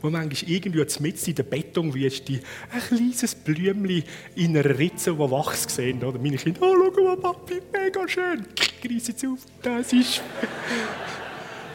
wo 0.00 0.10
manchmal 0.10 0.50
irgendwie 0.50 0.84
mit 1.00 1.28
in 1.28 1.34
der 1.34 1.42
Betonwüste 1.42 2.40
ein 2.70 2.80
kleines 2.80 3.34
Blümchen 3.34 4.04
in 4.34 4.56
einer 4.56 4.78
Ritze, 4.78 5.12
die 5.12 5.18
wachs 5.18 5.74
sehen. 5.74 6.02
Oder 6.02 6.18
meine 6.18 6.36
Kinder, 6.36 6.60
oh, 6.62 6.90
schau 6.94 7.02
mal, 7.02 7.16
Papi, 7.16 7.60
mega 7.72 8.08
schön. 8.08 8.46
Reiss 8.88 9.08
jetzt 9.08 9.24
auf, 9.24 9.40
das 9.62 9.92
ist, 9.92 10.22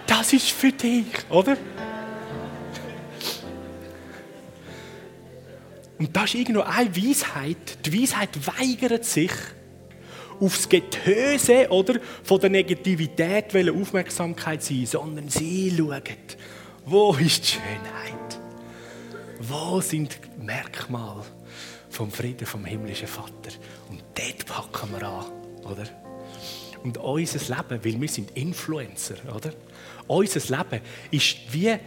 das 0.06 0.34
ist 0.34 0.52
für 0.52 0.72
dich, 0.72 1.06
oder? 1.30 1.58
Und 6.00 6.16
das 6.16 6.26
ist 6.26 6.36
irgendwo 6.36 6.62
eine 6.62 6.96
Weisheit. 6.96 7.86
Die 7.86 8.02
Weisheit 8.02 8.30
weigert 8.46 9.06
sich, 9.06 9.32
aufs 10.40 10.70
Getöse 10.70 11.70
oder 11.70 12.00
von 12.24 12.40
der 12.40 12.50
Negativität 12.50 13.56
Aufmerksamkeit 13.56 14.64
sein, 14.64 14.86
sondern 14.86 15.30
sie 15.30 15.74
schauen, 15.76 16.02
wo 16.86 17.14
ist 17.14 17.44
die 17.44 17.48
Schönheit? 17.54 18.40
Wo 19.40 19.82
sind 19.82 20.18
die 20.40 20.44
Merkmale 20.44 21.24
vom 21.90 22.12
Frieden 22.12 22.46
vom 22.46 22.66
himmlischen 22.66 23.08
Vater? 23.08 23.52
Und 23.90 24.02
dort 24.16 24.46
packen 24.46 24.94
wir 24.94 25.08
an, 25.08 25.26
oder? 25.64 25.84
Und 26.84 26.98
unser 26.98 27.56
Leben, 27.56 27.84
weil 27.84 28.02
wir 28.02 28.08
sind 28.08 28.32
Influencer, 28.38 29.16
oder? 29.36 29.52
Unser 30.08 30.58
Leben 30.58 30.82
ist 31.12 31.38
wie 31.52 31.78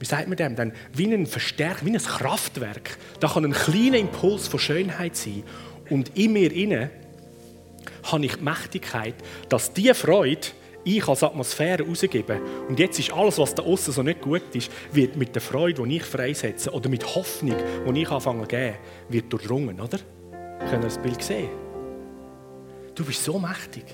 wie 0.00 0.04
sagt 0.04 0.28
man 0.28 0.36
dem 0.36 0.54
dann, 0.54 0.72
wie 0.92 1.12
ein 1.12 1.26
Verstärker, 1.26 1.84
wie 1.84 1.90
ein 1.90 1.98
Kraftwerk. 1.98 2.98
Da 3.20 3.28
kann 3.28 3.44
ein 3.44 3.52
kleiner 3.52 3.98
Impuls 3.98 4.46
von 4.46 4.60
Schönheit 4.60 5.16
sein. 5.16 5.42
Und 5.90 6.16
in 6.16 6.34
mir 6.34 6.52
inne 6.52 6.90
habe 8.04 8.26
ich 8.26 8.36
die 8.36 8.42
Mächtigkeit, 8.42 9.14
dass 9.48 9.72
diese 9.72 9.94
Freude 9.94 10.48
ich 10.84 11.06
als 11.06 11.22
Atmosphäre 11.22 11.86
rausgebe. 11.86 12.40
Und 12.68 12.78
jetzt 12.78 12.98
ist 12.98 13.12
alles, 13.12 13.38
was 13.38 13.54
da 13.54 13.62
außen 13.62 13.92
so 13.92 14.02
nicht 14.02 14.20
gut 14.20 14.54
ist, 14.54 14.70
wird 14.92 15.16
mit 15.16 15.34
der 15.34 15.42
Freude, 15.42 15.82
die 15.82 15.96
ich 15.96 16.04
freisetze, 16.04 16.70
oder 16.70 16.88
mit 16.88 17.04
Hoffnung, 17.14 17.56
die 17.92 18.02
ich 18.02 18.10
anfange 18.10 18.42
zu 18.42 18.48
geben, 18.48 18.76
wird 19.08 19.32
durchdrungen, 19.32 19.80
oder? 19.80 19.98
Können 20.30 20.82
wir 20.82 20.88
das 20.88 20.98
Bild 20.98 21.22
sehen? 21.22 21.50
Du 22.94 23.04
bist 23.04 23.22
so 23.22 23.38
mächtig. 23.38 23.84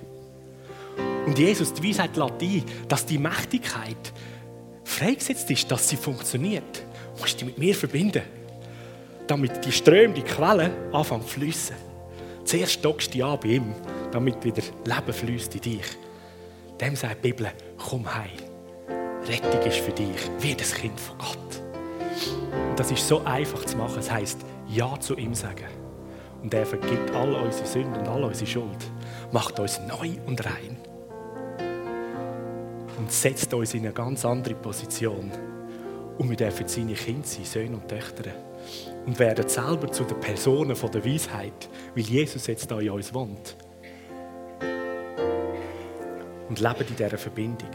Und 1.26 1.38
Jesus, 1.38 1.72
die 1.72 1.88
Weisheit 1.88 2.16
lädt 2.16 2.42
ein, 2.42 2.64
dass 2.88 3.07
die 3.07 3.18
Mächtigkeit 3.18 4.12
freigesetzt 4.84 5.51
ist, 5.51 5.70
dass 5.70 5.88
sie 5.88 5.97
funktioniert, 5.97 6.84
musst 7.18 7.34
du 7.34 7.47
dich 7.47 7.47
mit 7.47 7.59
mir 7.59 7.74
verbinden. 7.74 8.22
Damit 9.26 9.64
die 9.64 9.72
Ströme, 9.72 10.14
die 10.14 10.22
Quellen 10.22 10.70
anfangen 10.92 11.22
zu 11.22 11.28
fließen. 11.28 11.93
Zuerst 12.55 12.74
stockst 12.74 13.09
du 13.09 13.12
dich 13.14 13.24
an 13.24 13.40
bei 13.42 13.48
ihm, 13.48 13.74
damit 14.12 14.44
wieder 14.44 14.62
Leben 14.84 15.12
fließt 15.12 15.57
in 15.57 15.61
dich. 15.61 15.98
Dem 16.80 16.94
sagt 16.94 17.24
die 17.24 17.32
Bibel, 17.32 17.48
komm 17.76 18.07
heim. 18.14 18.30
Rettung 19.26 19.61
ist 19.62 19.78
für 19.78 19.90
dich, 19.90 20.30
wie 20.38 20.55
das 20.55 20.72
Kind 20.72 21.00
von 21.00 21.18
Gott. 21.18 21.62
Und 22.70 22.78
das 22.78 22.92
ist 22.92 23.09
so 23.09 23.24
einfach 23.24 23.64
zu 23.64 23.76
machen. 23.76 23.98
Es 23.98 24.09
heißt 24.09 24.38
Ja 24.68 24.96
zu 25.00 25.16
ihm 25.16 25.34
sagen. 25.34 25.66
Und 26.44 26.55
er 26.55 26.64
vergibt 26.64 27.11
all 27.12 27.34
unsere 27.34 27.66
Sünden 27.66 27.96
und 27.96 28.07
all 28.07 28.22
unsere 28.22 28.46
Schuld. 28.46 28.78
Macht 29.32 29.59
uns 29.59 29.80
neu 29.88 30.11
und 30.24 30.46
rein 30.46 30.76
und 32.96 33.11
setzt 33.11 33.52
uns 33.52 33.74
in 33.74 33.80
eine 33.80 33.92
ganz 33.92 34.24
andere 34.24 34.55
Position. 34.55 35.32
Und 36.18 36.30
wir 36.30 36.36
dürfen 36.36 36.68
seine 36.68 36.94
Kinder 36.94 37.26
sein, 37.26 37.44
Söhne 37.46 37.74
und 37.74 37.88
Töchter. 37.88 38.30
Und 39.07 39.18
werden 39.18 39.48
selber 39.48 39.90
zu 39.92 40.05
den 40.05 40.18
Personen 40.20 40.74
der 40.74 41.05
Weisheit, 41.05 41.68
weil 41.94 42.05
Jesus 42.05 42.46
jetzt 42.46 42.70
da 42.70 42.78
in 42.80 42.90
uns 42.90 43.12
wohnt. 43.12 43.57
Und 46.48 46.61
leben 46.61 46.88
in 46.88 46.96
dieser 46.96 47.18
Verbindung. 47.18 47.70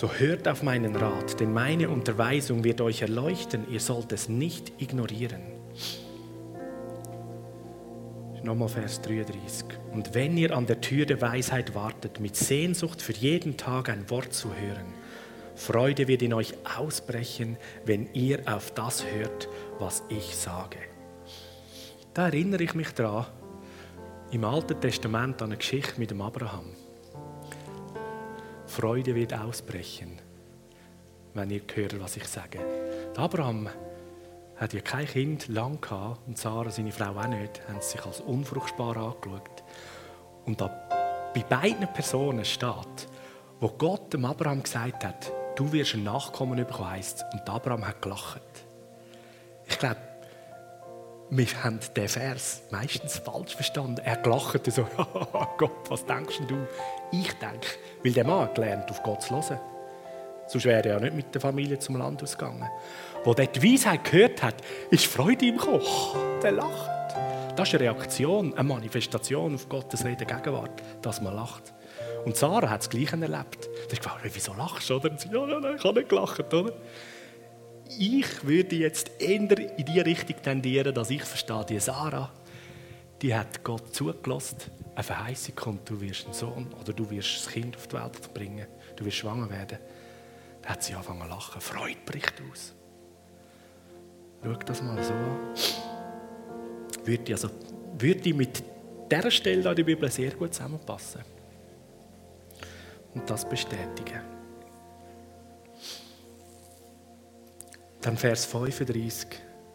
So 0.00 0.10
hört 0.10 0.48
auf 0.48 0.62
meinen 0.62 0.96
Rat, 0.96 1.40
denn 1.40 1.52
meine 1.52 1.90
Unterweisung 1.90 2.64
wird 2.64 2.80
euch 2.80 3.02
erleuchten. 3.02 3.70
Ihr 3.70 3.80
sollt 3.80 4.12
es 4.12 4.30
nicht 4.30 4.72
ignorieren. 4.80 5.42
Nochmal 8.42 8.70
Vers 8.70 9.02
33. 9.02 9.66
Und 9.92 10.14
wenn 10.14 10.38
ihr 10.38 10.56
an 10.56 10.66
der 10.66 10.80
Tür 10.80 11.04
der 11.04 11.20
Weisheit 11.20 11.74
wartet, 11.74 12.20
mit 12.20 12.34
Sehnsucht 12.34 13.02
für 13.02 13.12
jeden 13.12 13.58
Tag 13.58 13.90
ein 13.90 14.08
Wort 14.08 14.32
zu 14.32 14.48
hören, 14.54 14.94
Freude 15.60 16.08
wird 16.08 16.22
in 16.22 16.32
euch 16.32 16.54
ausbrechen, 16.78 17.58
wenn 17.84 18.08
ihr 18.14 18.40
auf 18.46 18.70
das 18.70 19.04
hört, 19.04 19.46
was 19.78 20.02
ich 20.08 20.34
sage. 20.34 20.78
Da 22.14 22.24
erinnere 22.28 22.62
ich 22.62 22.74
mich 22.74 22.92
daran, 22.94 23.26
im 24.30 24.44
Alten 24.44 24.80
Testament 24.80 25.42
an 25.42 25.50
eine 25.50 25.58
Geschichte 25.58 26.00
mit 26.00 26.12
dem 26.12 26.22
Abraham. 26.22 26.64
Freude 28.64 29.14
wird 29.14 29.34
ausbrechen, 29.34 30.18
wenn 31.34 31.50
ihr 31.50 31.60
hört, 31.74 32.00
was 32.00 32.16
ich 32.16 32.26
sage. 32.26 32.58
Der 33.14 33.22
Abraham 33.22 33.68
hat 34.56 34.72
ja 34.72 34.80
kein 34.80 35.06
Kind 35.06 35.48
lang 35.48 35.78
gehabt 35.78 36.26
und 36.26 36.38
Sarah, 36.38 36.70
seine 36.70 36.90
Frau, 36.90 37.10
auch 37.10 37.26
nicht, 37.26 37.60
haben 37.68 37.82
sich 37.82 38.02
als 38.06 38.22
unfruchtbar 38.22 38.96
angeschaut. 38.96 39.62
Und 40.46 40.58
da 40.58 40.68
bei 41.34 41.42
beiden 41.42 41.86
Personen 41.92 42.46
steht, 42.46 43.08
wo 43.60 43.68
Gott 43.68 44.14
dem 44.14 44.24
Abraham 44.24 44.62
gesagt 44.62 45.04
hat, 45.04 45.30
du 45.60 45.70
wirst 45.72 45.94
ein 45.94 46.04
Nachkommen 46.04 46.56
bekommen, 46.56 46.90
heisst 46.90 47.24
Und 47.32 47.48
Abraham 47.48 47.86
hat 47.86 48.00
gelacht. 48.00 48.40
Ich 49.68 49.78
glaube, 49.78 50.00
wir 51.28 51.46
haben 51.62 51.78
den 51.94 52.08
Vers 52.08 52.62
meistens 52.70 53.18
falsch 53.18 53.54
verstanden. 53.54 54.00
Er 54.02 54.16
gelacht 54.16 54.72
so, 54.72 54.86
Gott, 55.58 55.90
was 55.90 56.04
denkst 56.06 56.40
du? 56.48 56.66
Ich 57.12 57.32
denke, 57.34 57.68
weil 58.02 58.12
der 58.12 58.24
Mann 58.24 58.52
gelernt, 58.54 58.90
auf 58.90 59.02
Gott 59.02 59.22
zu 59.22 59.34
hören. 59.34 59.60
Sonst 60.48 60.64
wäre 60.64 60.82
er 60.82 60.94
ja 60.94 61.00
nicht 61.00 61.14
mit 61.14 61.34
der 61.34 61.42
Familie 61.42 61.78
zum 61.78 61.96
Land 61.96 62.22
ausgegangen. 62.22 62.68
Wo 63.22 63.34
der 63.34 63.46
die 63.46 63.62
Weisheit 63.62 64.02
gehört 64.02 64.42
hat, 64.42 64.56
ist 64.90 65.06
Freude 65.06 65.52
gekommen. 65.52 65.82
Oh, 65.84 66.16
der 66.42 66.52
lacht. 66.52 66.90
Das 67.54 67.68
ist 67.68 67.74
eine 67.74 67.84
Reaktion, 67.84 68.54
eine 68.54 68.64
Manifestation 68.64 69.54
auf 69.54 69.68
Gottes 69.68 70.04
Reden 70.04 70.26
Gegenwart, 70.26 70.82
dass 71.02 71.20
man 71.20 71.36
lacht. 71.36 71.74
Und 72.24 72.36
Sarah 72.36 72.70
hat 72.70 72.80
das 72.80 72.90
Gleiche 72.90 73.20
erlebt. 73.20 73.68
Sie 73.88 73.96
hat 73.96 74.02
gefragt, 74.02 74.30
wieso 74.32 74.54
lachst 74.54 74.90
du? 74.90 74.96
Oder? 74.96 75.10
Und 75.10 75.20
sie, 75.20 75.28
ja, 75.28 75.46
nein, 75.46 75.76
ich 75.76 75.84
habe 75.84 75.98
nicht 75.98 76.08
gelacht. 76.08 76.52
Oder? 76.52 76.72
Ich 77.98 78.44
würde 78.44 78.76
jetzt 78.76 79.10
eher 79.18 79.38
in 79.38 79.84
die 79.84 80.00
Richtung 80.00 80.36
tendieren, 80.42 80.94
dass 80.94 81.10
ich 81.10 81.24
verstehe, 81.24 81.64
die 81.68 81.80
Sarah, 81.80 82.30
die 83.20 83.34
hat 83.34 83.64
Gott 83.64 83.94
zugelassen, 83.94 84.58
eine 84.94 85.02
Verheißung 85.02 85.54
kommt, 85.54 85.90
du 85.90 86.00
wirst 86.00 86.26
einen 86.26 86.34
Sohn 86.34 86.66
oder 86.80 86.92
du 86.92 87.10
wirst 87.10 87.36
das 87.36 87.52
Kind 87.52 87.76
auf 87.76 87.86
die 87.88 87.96
Welt 87.96 88.34
bringen, 88.34 88.66
du 88.96 89.04
wirst 89.04 89.16
schwanger 89.16 89.50
werden. 89.50 89.78
Da 90.62 90.70
hat 90.70 90.82
sie 90.82 90.94
angefangen 90.94 91.22
zu 91.22 91.28
lachen. 91.28 91.60
Freude 91.60 91.98
bricht 92.04 92.34
aus. 92.50 92.74
Schau 94.42 94.52
das 94.54 94.82
mal 94.82 95.02
so 95.02 95.12
an. 95.12 95.38
Würde, 97.04 97.32
also, 97.32 97.48
würde 97.98 98.34
mit 98.34 98.62
dieser 99.10 99.30
Stelle 99.30 99.70
in 99.70 99.76
der 99.76 99.84
Bibel 99.84 100.10
sehr 100.10 100.32
gut 100.32 100.54
zusammenpassen. 100.54 101.22
Und 103.14 103.28
das 103.28 103.48
bestätigen. 103.48 104.20
Dann 108.00 108.16
Vers 108.16 108.46
35, 108.46 109.26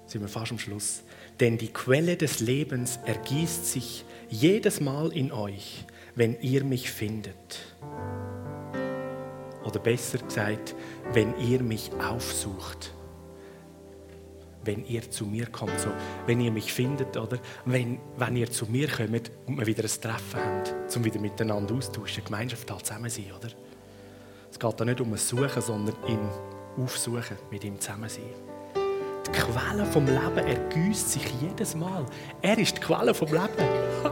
sind 0.07 0.21
wir 0.21 0.27
fast 0.27 0.51
am 0.51 0.59
Schluss. 0.59 1.03
Denn 1.39 1.57
die 1.57 1.71
Quelle 1.71 2.17
des 2.17 2.39
Lebens 2.39 2.99
ergießt 3.05 3.65
sich 3.65 4.05
jedes 4.29 4.79
Mal 4.79 5.11
in 5.11 5.31
euch, 5.31 5.85
wenn 6.15 6.39
ihr 6.41 6.63
mich 6.63 6.89
findet. 6.89 7.59
Oder 9.63 9.79
besser 9.79 10.19
gesagt, 10.19 10.75
wenn 11.13 11.37
ihr 11.37 11.61
mich 11.61 11.91
aufsucht. 11.93 12.94
Wenn 14.65 14.85
ihr 14.85 15.09
zu 15.09 15.25
mir 15.25 15.47
kommt, 15.47 15.79
so, 15.79 15.89
wenn 16.25 16.41
ihr 16.41 16.51
mich 16.51 16.73
findet, 16.73 17.15
oder 17.15 17.37
wenn, 17.65 17.99
wenn 18.17 18.35
ihr 18.35 18.49
zu 18.51 18.65
mir 18.65 18.89
kommt 18.89 19.31
und 19.45 19.57
wir 19.57 19.65
wieder 19.65 19.83
ein 19.83 20.01
Treffen 20.01 20.39
haben, 20.39 20.63
um 20.95 21.05
wieder 21.05 21.19
miteinander 21.19 21.75
austauschen, 21.75 22.23
Gemeinschaft 22.25 22.69
halt 22.69 22.85
zusammen 22.85 23.09
sein, 23.09 23.31
oder? 23.37 23.49
Es 24.51 24.59
geht 24.59 24.79
da 24.79 24.85
nicht 24.85 25.01
um 25.01 25.11
ein 25.11 25.17
Suchen, 25.17 25.61
sondern 25.61 25.95
im 26.07 26.83
Aufsuchen, 26.83 27.37
mit 27.51 27.63
ihm 27.63 27.79
zusammen 27.79 28.09
sein. 28.09 28.23
Die 29.27 29.31
Quelle 29.31 29.85
vom 29.85 30.05
Leben 30.05 30.37
ergüsst 30.37 31.11
sich 31.11 31.25
jedes 31.41 31.75
Mal. 31.75 32.05
Er 32.41 32.57
ist 32.57 32.77
die 32.77 32.81
Quelle 32.81 33.13
vom 33.13 33.27
Leben. 33.27 33.47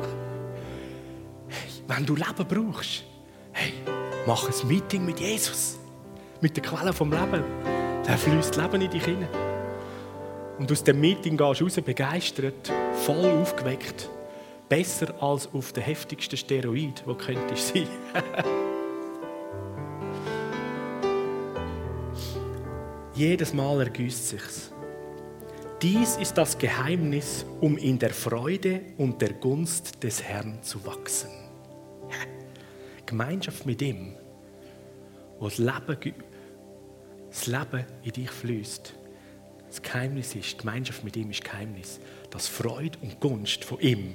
hey, 1.47 1.69
wenn 1.87 2.05
du 2.05 2.15
Leben 2.15 2.45
brauchst, 2.47 3.03
hey, 3.51 3.73
Mach 4.25 4.47
ein 4.47 4.67
Meeting 4.69 5.03
mit 5.05 5.19
Jesus, 5.19 5.77
mit 6.39 6.55
der 6.55 6.63
Quelle 6.63 6.93
vom 6.93 7.11
Leben. 7.11 7.43
Der 8.07 8.17
fließt 8.17 8.55
Leben 8.55 8.81
in 8.81 8.89
dich 8.89 9.03
hinein. 9.03 9.27
Und 10.63 10.71
aus 10.71 10.81
dem 10.81 11.01
Meeting 11.01 11.35
gehst 11.35 11.59
du 11.59 11.65
raus 11.65 11.75
begeistert, 11.75 12.71
voll 13.05 13.25
aufgeweckt. 13.41 14.09
Besser 14.69 15.13
als 15.21 15.53
auf 15.53 15.73
der 15.73 15.83
heftigsten 15.83 16.37
Steroid, 16.37 17.03
wo 17.05 17.15
könntest 17.15 17.73
sein. 17.73 17.85
Jedes 23.13 23.53
Mal 23.53 23.81
ergüßt 23.81 24.29
sich's. 24.29 24.71
Dies 25.81 26.15
ist 26.15 26.35
das 26.35 26.57
Geheimnis, 26.57 27.45
um 27.59 27.77
in 27.77 27.99
der 27.99 28.11
Freude 28.11 28.83
und 28.97 29.21
der 29.21 29.33
Gunst 29.33 30.01
des 30.01 30.23
Herrn 30.23 30.63
zu 30.63 30.85
wachsen. 30.85 31.29
Gemeinschaft 33.05 33.65
mit 33.65 33.81
ihm, 33.81 34.15
wo 35.39 35.49
das 35.49 35.57
Leben, 35.57 36.13
das 37.27 37.47
Leben 37.47 37.85
in 38.03 38.11
dich 38.13 38.31
fließt. 38.31 39.02
Das 39.73 39.81
Geheimnis 39.81 40.35
ist, 40.35 40.53
die 40.53 40.57
Gemeinschaft 40.57 41.03
mit 41.03 41.17
ihm 41.17 41.31
ist 41.31 41.43
Geheimnis, 41.43 41.99
dass 42.29 42.47
Freude 42.47 42.99
und 43.01 43.19
Gunst 43.19 43.65
von 43.65 43.79
ihm 43.79 44.13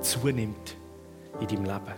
zunimmt 0.00 0.76
in 1.40 1.48
deinem 1.48 1.64
Leben. 1.64 1.94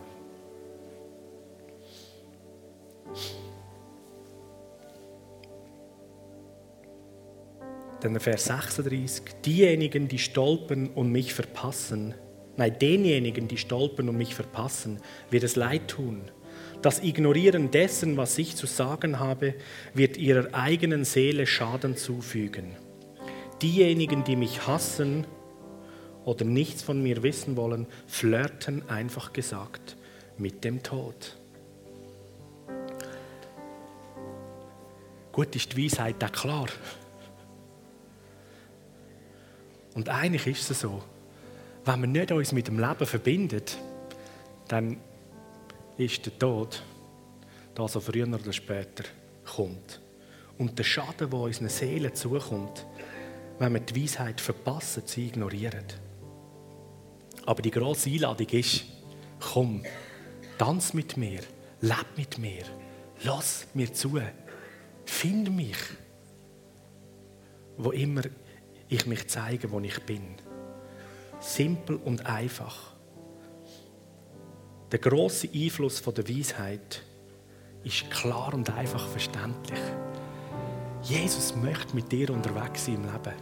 Dann 8.00 8.20
Vers 8.20 8.46
36. 8.46 9.22
Diejenigen, 9.44 10.08
die 10.08 10.18
stolpern 10.18 10.86
und 10.88 11.12
mich 11.12 11.34
verpassen, 11.34 12.14
Nein, 12.56 12.78
denjenigen, 12.78 13.48
die 13.48 13.58
stolpern 13.58 14.08
und 14.08 14.16
mich 14.16 14.34
verpassen, 14.34 14.98
wird 15.28 15.44
es 15.44 15.56
leid 15.56 15.88
tun. 15.88 16.30
Das 16.86 17.02
Ignorieren 17.02 17.72
dessen, 17.72 18.16
was 18.16 18.38
ich 18.38 18.54
zu 18.54 18.68
sagen 18.68 19.18
habe, 19.18 19.54
wird 19.92 20.16
ihrer 20.16 20.54
eigenen 20.54 21.04
Seele 21.04 21.44
Schaden 21.44 21.96
zufügen. 21.96 22.76
Diejenigen, 23.60 24.22
die 24.22 24.36
mich 24.36 24.68
hassen 24.68 25.26
oder 26.24 26.44
nichts 26.44 26.84
von 26.84 27.02
mir 27.02 27.24
wissen 27.24 27.56
wollen, 27.56 27.88
flirten 28.06 28.88
einfach 28.88 29.32
gesagt 29.32 29.96
mit 30.38 30.62
dem 30.62 30.84
Tod. 30.84 31.36
Gut 35.32 35.56
ist 35.56 35.76
die 35.76 35.84
Weisheit 35.86 36.22
auch 36.22 36.30
klar. 36.30 36.68
Und 39.94 40.08
eigentlich 40.08 40.46
ist 40.46 40.70
es 40.70 40.82
so, 40.82 41.02
wenn 41.84 42.00
wir 42.00 42.06
nicht 42.06 42.30
uns 42.30 42.52
mit 42.52 42.68
dem 42.68 42.78
Leben 42.78 43.06
verbindet, 43.06 43.76
dann 44.68 44.98
ist 45.98 46.24
der 46.26 46.38
Tod 46.38 46.82
da 47.74 47.86
so 47.88 48.00
früher 48.00 48.26
oder 48.26 48.52
später 48.52 49.04
kommt. 49.44 50.00
Und 50.58 50.78
der 50.78 50.84
Schaden, 50.84 51.30
der 51.30 51.38
unseren 51.38 51.68
Seelen 51.68 52.14
zukommt, 52.14 52.86
wenn 53.58 53.72
wir 53.74 53.80
die 53.80 54.02
Weisheit 54.02 54.40
verpassen, 54.40 55.02
sie 55.06 55.26
ignorieren. 55.26 55.84
Aber 57.44 57.62
die 57.62 57.70
grosse 57.70 58.10
Einladung 58.10 58.48
ist, 58.48 58.84
komm, 59.40 59.82
tanz 60.58 60.94
mit 60.94 61.16
mir, 61.16 61.40
leb 61.80 62.06
mit 62.16 62.38
mir, 62.38 62.64
lass 63.22 63.66
mir 63.74 63.92
zu, 63.92 64.20
find 65.04 65.54
mich, 65.54 65.76
wo 67.76 67.90
immer 67.92 68.22
ich 68.88 69.06
mich 69.06 69.28
zeige, 69.28 69.70
wo 69.70 69.80
ich 69.80 70.00
bin. 70.04 70.22
Simpel 71.40 71.96
und 71.96 72.24
einfach. 72.26 72.95
Der 74.92 74.98
große 75.00 75.48
Einfluss 75.52 76.00
der 76.02 76.28
Weisheit 76.28 77.02
ist 77.82 78.10
klar 78.10 78.54
und 78.54 78.70
einfach 78.70 79.06
verständlich. 79.08 79.80
Jesus 81.02 81.54
möchte 81.56 81.94
mit 81.94 82.10
dir 82.10 82.30
unterwegs 82.30 82.86
sein 82.86 82.96
im 82.96 83.04
Leben. 83.04 83.34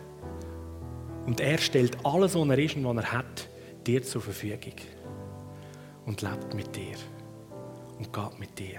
Und 1.27 1.41
er 1.41 1.59
stellt 1.59 1.97
alles, 2.05 2.35
was 2.35 2.49
er 2.49 2.59
ist 2.59 2.77
und 2.77 2.85
was 2.85 2.97
er 3.05 3.13
hat, 3.13 3.49
dir 3.87 4.03
zur 4.03 4.21
Verfügung. 4.21 4.75
Und 6.07 6.21
lebt 6.21 6.55
mit 6.55 6.75
dir. 6.77 6.97
Und 7.99 8.13
geht 8.13 8.39
mit 8.39 8.59
dir. 8.59 8.79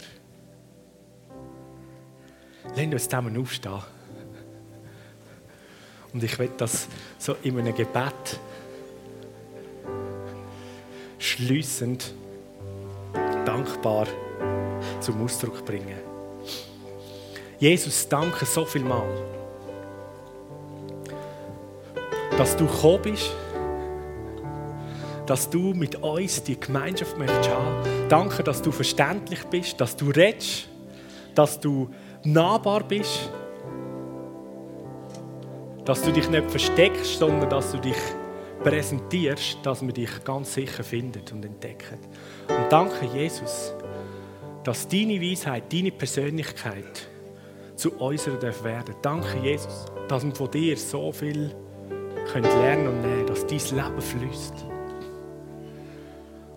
Lass 2.76 2.86
uns 2.86 3.04
zusammen 3.06 3.38
aufstehen. 3.38 3.82
Und 6.14 6.24
ich 6.24 6.38
will 6.38 6.52
das 6.58 6.88
so 7.18 7.36
in 7.44 7.60
einem 7.60 7.76
Gebet 7.76 8.40
schließend 11.18 12.14
dankbar 13.66 14.08
zum 15.00 15.24
Ausdruck 15.24 15.66
bringen. 15.66 15.98
Jesus, 17.58 18.08
danke 18.08 18.46
so 18.46 18.66
viel 18.66 18.84
mal, 18.84 19.08
dass 22.38 22.56
du 22.58 22.66
gekommen 22.66 23.02
bist, 23.02 23.32
dass 25.26 25.50
du 25.50 25.74
mit 25.74 25.96
uns 25.96 26.44
die 26.44 26.60
Gemeinschaft 26.60 27.18
möchtest 27.18 27.50
haben. 27.50 28.08
Danke, 28.10 28.44
dass 28.44 28.62
du 28.62 28.72
verständlich 28.72 29.44
bist, 29.46 29.80
dass 29.80 29.96
du 29.96 30.10
redest, 30.12 30.68
dass 31.34 31.60
du 31.60 31.90
nahbar 32.24 32.84
bist, 32.84 33.30
dass 35.86 36.02
du 36.02 36.12
dich 36.12 36.30
nicht 36.30 36.52
versteckst, 36.52 37.20
sondern 37.20 37.50
dass 37.50 37.72
du 37.72 37.80
dich 37.80 37.98
präsentierst, 38.66 39.60
dass 39.62 39.84
man 39.84 39.94
dich 39.94 40.24
ganz 40.24 40.56
sicher 40.56 40.84
findet 40.84 41.32
und 41.32 41.46
entdeckt. 41.46 42.00
Und 42.50 42.72
danke, 42.72 43.06
Jesus, 43.14 43.74
dass 44.64 44.88
deine 44.88 45.22
Weisheit, 45.22 45.72
deine 45.72 45.92
Persönlichkeit 45.92 47.08
zu 47.76 47.92
unserer 48.00 48.38
darf 48.38 48.64
werden. 48.64 48.96
Danke, 49.04 49.38
Jesus, 49.44 49.86
dass 50.08 50.26
wir 50.26 50.34
von 50.34 50.50
dir 50.50 50.76
so 50.78 51.12
viel 51.12 51.56
können 52.32 52.44
lernen 52.44 52.88
und 52.88 53.02
nehmen, 53.02 53.28
dass 53.28 53.46
dein 53.46 53.60
Leben 53.60 54.02
fließt. 54.02 54.66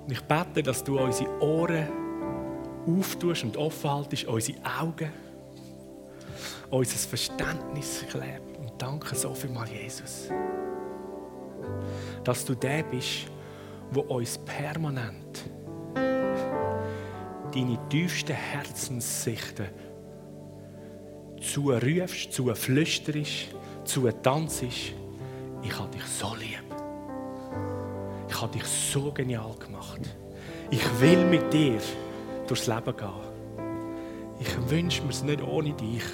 Und 0.07 0.13
ich 0.13 0.23
bete, 0.23 0.63
dass 0.63 0.83
du 0.83 0.99
unsere 0.99 1.29
Ohren 1.43 1.89
auftust 2.87 3.45
und 3.45 3.59
offen 3.59 3.91
haltest, 3.91 4.25
unsere 4.25 4.59
Augen, 4.81 5.13
unser 6.71 6.97
Verständnis 6.97 8.03
klebst. 8.11 8.57
Und 8.59 8.73
danke 8.79 9.15
so 9.15 9.35
viel 9.35 9.51
mal, 9.51 9.69
Jesus, 9.69 10.31
dass 12.25 12.45
du 12.45 12.55
der 12.55 12.83
bist, 12.83 13.27
wo 13.91 14.01
uns 14.01 14.39
permanent 14.39 15.45
deine 17.55 17.79
tiefsten 17.89 18.35
Herzenssichten 18.35 19.67
zurufst, 21.41 22.33
zuflüsterst, 22.33 23.55
zutanzst. 23.85 24.63
Ich 24.63 25.79
habe 25.79 25.91
dich 25.91 26.05
so 26.05 26.35
lieb. 26.39 26.65
Ich 28.29 28.41
habe 28.41 28.53
dich 28.53 28.65
so 28.65 29.11
genial 29.13 29.55
gemacht. 29.59 30.01
Ich 30.71 31.01
will 31.01 31.25
mit 31.25 31.53
dir 31.53 31.81
durchs 32.47 32.67
Leben 32.67 32.97
gehen. 32.97 33.29
Ich 34.41 34.71
wünsche 34.71 35.03
mir 35.03 35.11
es 35.11 35.23
nicht 35.23 35.43
ohne 35.43 35.73
dich, 35.73 36.05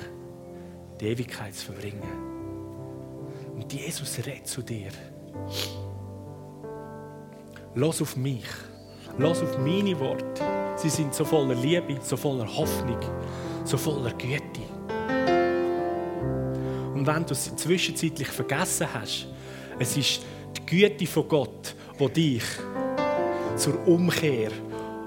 die 1.00 1.06
Ewigkeit 1.06 1.54
zu 1.54 1.72
verbringen. 1.72 2.02
Und 3.54 3.72
Jesus 3.72 4.18
redet 4.18 4.46
zu 4.46 4.62
dir. 4.62 4.90
Los 7.74 8.00
auf 8.00 8.16
mich. 8.16 8.44
Los 9.18 9.42
auf 9.42 9.58
meine 9.58 9.98
Worte. 9.98 10.42
Sie 10.76 10.88
sind 10.88 11.14
so 11.14 11.24
voller 11.24 11.54
Liebe, 11.54 11.98
so 12.02 12.16
voller 12.16 12.46
Hoffnung, 12.46 13.00
so 13.64 13.76
voller 13.76 14.12
Güte. 14.12 14.62
Und 16.94 17.06
wenn 17.06 17.24
du 17.26 17.32
es 17.32 17.54
zwischenzeitlich 17.56 18.28
vergessen 18.28 18.88
hast, 18.92 19.26
es 19.78 19.96
ist 19.96 20.22
die 20.56 20.66
Güte 20.66 21.06
von 21.06 21.28
Gott, 21.28 21.74
die 21.98 22.12
dich 22.12 22.44
zur 23.56 23.86
Umkehr 23.86 24.50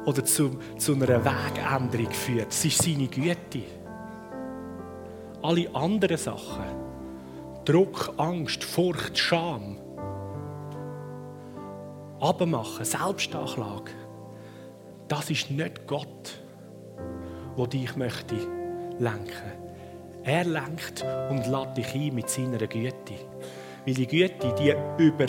oder 0.05 0.23
zu, 0.23 0.51
zu 0.77 0.93
einer 0.93 1.23
Wegänderung 1.23 2.11
führt. 2.11 2.51
Es 2.51 2.65
ist 2.65 2.81
seine 2.81 3.07
Güte. 3.07 3.63
Alle 5.41 5.73
anderen 5.75 6.17
Sachen, 6.17 6.65
Druck, 7.65 8.13
Angst, 8.17 8.63
Furcht, 8.63 9.17
Scham, 9.17 9.77
Abmachen, 12.19 12.83
Selbstanklage, 12.83 13.91
das 15.07 15.29
ist 15.29 15.51
nicht 15.51 15.85
Gott, 15.85 16.41
der 17.57 17.67
dich 17.67 17.95
möchte 17.95 18.35
lenken. 18.99 19.51
Er 20.23 20.43
lenkt 20.43 21.05
und 21.29 21.47
lädt 21.47 21.77
dich 21.77 21.93
ein 21.93 22.15
mit 22.15 22.29
seiner 22.29 22.57
Güte. 22.57 23.13
Weil 23.85 23.93
die 23.93 24.07
Güte, 24.07 24.53
die 24.59 24.73
über, 25.01 25.27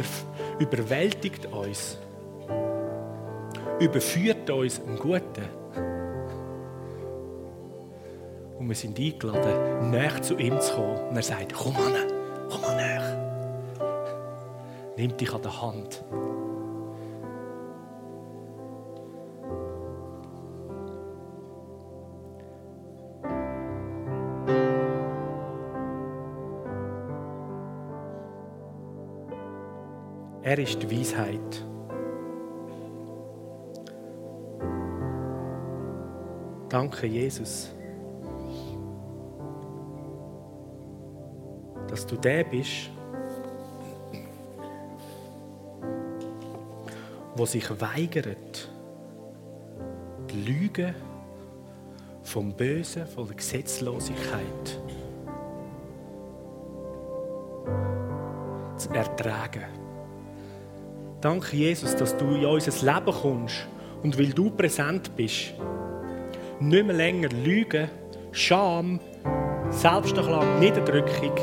überwältigt 0.58 1.46
uns, 1.52 1.98
überführt 3.78 4.50
uns 4.50 4.78
im 4.78 4.96
Guten. 4.96 5.44
Und 8.58 8.68
wir 8.68 8.74
sind 8.74 8.98
eingeladen, 8.98 9.90
näher 9.90 10.20
zu 10.20 10.36
ihm 10.36 10.60
zu 10.60 10.74
kommen. 10.74 11.10
Und 11.10 11.16
er 11.16 11.22
sagt, 11.22 11.52
komm 11.52 11.76
an, 11.76 11.94
komm 12.50 12.64
an 12.64 12.76
näher. 12.76 13.28
Nimm 14.96 15.16
dich 15.16 15.32
an 15.32 15.42
der 15.42 15.62
Hand. 15.62 16.02
Er 30.48 30.58
ist 30.58 30.82
die 30.82 30.90
Weisheit. 30.90 31.62
Danke, 36.70 37.06
Jesus, 37.06 37.68
dass 41.88 42.06
du 42.06 42.16
der 42.16 42.44
bist, 42.44 42.88
wo 47.36 47.44
sich 47.44 47.68
weigert, 47.78 48.70
die 50.30 50.44
Lüge 50.50 50.94
vom 52.22 52.54
Bösen, 52.54 53.06
von 53.06 53.26
der 53.26 53.36
Gesetzlosigkeit 53.36 54.80
zu 58.78 58.88
ertragen. 58.94 59.88
Danke, 61.20 61.56
Jesus, 61.56 61.96
dass 61.96 62.16
du 62.16 62.26
in 62.36 62.44
unser 62.44 62.70
Leben 62.86 63.12
kommst 63.12 63.66
und 64.04 64.16
weil 64.16 64.28
du 64.28 64.50
präsent 64.50 65.16
bist, 65.16 65.54
nicht 66.60 66.86
mehr 66.86 66.94
länger 66.94 67.28
Lügen, 67.30 67.88
Scham, 68.30 69.00
Selbstanklage, 69.70 70.60
Niederdrückung 70.60 71.34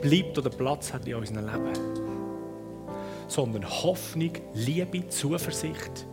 bleibt 0.00 0.38
oder 0.38 0.50
Platz 0.50 0.92
hat 0.92 1.08
in 1.08 1.14
unserem 1.16 1.46
Leben. 1.46 1.72
Sondern 3.26 3.68
Hoffnung, 3.68 4.32
Liebe, 4.52 5.08
Zuversicht, 5.08 6.06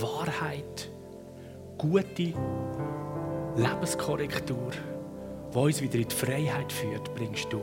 Wahrheit, 0.00 0.90
gute 1.78 2.34
Lebenskorrektur, 3.56 4.70
die 5.52 5.58
uns 5.58 5.82
wieder 5.82 5.98
in 5.98 6.08
die 6.08 6.14
Freiheit 6.14 6.72
führt, 6.72 7.12
bringst 7.14 7.52
du. 7.52 7.60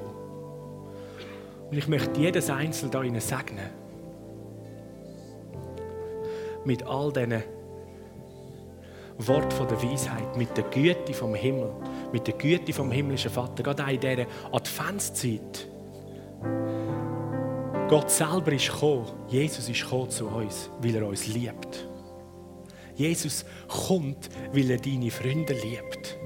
Und 1.72 1.78
ich 1.78 1.88
möchte 1.88 2.20
jedes 2.20 2.50
Einzelne 2.50 2.92
da 2.92 3.02
Ihnen 3.02 3.22
segnen. 3.22 3.70
Mit 6.66 6.84
all 6.84 7.14
diesen 7.14 7.42
Worten 9.18 9.68
der 9.70 9.82
Weisheit, 9.82 10.36
mit 10.36 10.56
der 10.58 10.66
Güte 10.66 11.14
vom 11.14 11.34
Himmel, 11.34 11.72
mit 12.12 12.28
der 12.28 12.34
Güte 12.34 12.74
vom 12.74 12.92
himmlischen 12.92 13.32
Vater, 13.32 13.64
gerade 13.64 13.86
auch 13.86 13.88
in 13.88 14.02
dieser 14.02 14.26
Adventszeit. 14.52 15.68
Gott 17.88 18.10
selber 18.12 18.52
ist 18.52 18.70
gekommen, 18.70 19.08
Jesus 19.30 19.70
ist 19.70 19.82
gekommen 19.82 20.10
zu 20.10 20.28
uns, 20.28 20.70
weil 20.82 20.96
er 20.96 21.08
uns 21.08 21.28
liebt. 21.28 21.88
Jesus 22.96 23.46
kommt, 23.68 24.30
weil 24.52 24.72
er 24.72 24.78
deine 24.78 25.10
Freunde 25.10 25.54
liebt. 25.54 26.18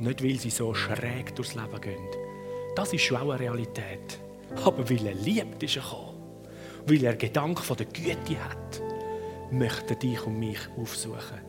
Nicht, 0.00 0.24
weil 0.24 0.38
sie 0.38 0.50
so 0.50 0.74
schräg 0.74 1.36
durchs 1.36 1.54
Leben 1.54 1.80
gehen. 1.80 2.08
Das 2.74 2.92
ist 2.92 3.02
schon 3.02 3.18
auch 3.18 3.30
eine 3.30 3.40
Realität. 3.40 4.20
Aber 4.64 4.88
weil 4.90 5.06
er 5.06 5.14
liebt, 5.14 5.62
ist 5.62 5.76
er 5.76 5.82
gekommen. 5.82 6.16
Weil 6.86 7.04
er 7.04 7.16
Gedanken 7.16 7.62
von 7.62 7.76
der 7.76 7.86
Güte 7.86 8.42
hat, 8.42 8.82
möchte 9.50 9.94
er 9.94 9.96
dich 9.96 10.26
und 10.26 10.38
mich 10.38 10.58
aufsuchen. 10.76 11.40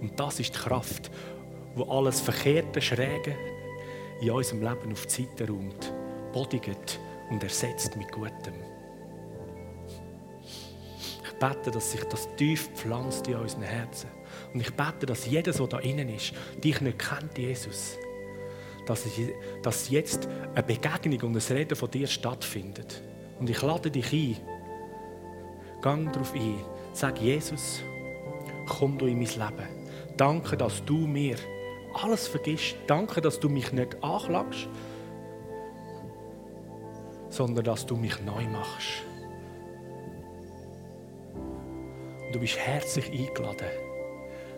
Und 0.00 0.18
das 0.18 0.40
ist 0.40 0.54
die 0.54 0.58
Kraft, 0.58 1.10
wo 1.74 1.84
alles 1.84 2.20
Verkehrte, 2.20 2.80
Schräge 2.80 3.36
in 4.20 4.30
unserem 4.30 4.62
Leben 4.62 4.92
auf 4.92 5.06
die 5.06 5.22
Seite 5.22 5.48
räumt, 5.48 5.92
bodigt 6.32 7.00
und 7.30 7.42
ersetzt 7.42 7.96
mit 7.96 8.10
Gutem. 8.12 8.54
Ich 11.24 11.32
bete, 11.38 11.70
dass 11.70 11.92
sich 11.92 12.04
das 12.04 12.28
tief 12.36 12.70
pflanzt 12.74 13.26
in 13.26 13.36
unseren 13.36 13.62
Herzen. 13.62 14.10
Und 14.52 14.60
ich 14.60 14.72
bete, 14.74 15.06
dass 15.06 15.26
jeder, 15.26 15.52
der 15.52 15.66
da 15.66 15.78
innen 15.78 16.08
ist, 16.08 16.32
dich 16.62 16.80
nicht 16.80 16.98
kennt, 16.98 17.36
Jesus, 17.36 17.96
dass, 18.86 19.06
ich, 19.06 19.28
dass 19.62 19.90
jetzt 19.90 20.28
eine 20.54 20.62
Begegnung 20.62 21.20
und 21.30 21.36
ein 21.36 21.56
Reden 21.56 21.76
von 21.76 21.90
dir 21.90 22.06
stattfindet. 22.06 23.02
Und 23.38 23.48
ich 23.48 23.60
lade 23.62 23.90
dich 23.90 24.12
ein, 24.12 24.36
gang 25.80 26.12
darauf 26.12 26.34
ein, 26.34 26.64
sag 26.92 27.20
Jesus, 27.20 27.82
komm 28.68 28.98
du 28.98 29.06
in 29.06 29.18
mein 29.18 29.26
Leben. 29.26 29.68
Danke, 30.16 30.56
dass 30.56 30.84
du 30.84 30.98
mir 30.98 31.36
alles 31.94 32.28
vergisst. 32.28 32.76
Danke, 32.86 33.20
dass 33.20 33.38
du 33.38 33.48
mich 33.48 33.72
nicht 33.72 34.02
anklagst, 34.02 34.68
sondern 37.28 37.64
dass 37.64 37.86
du 37.86 37.96
mich 37.96 38.20
neu 38.22 38.44
machst. 38.44 39.04
Und 42.26 42.34
du 42.34 42.40
bist 42.40 42.58
herzlich 42.58 43.10
eingeladen, 43.10 43.68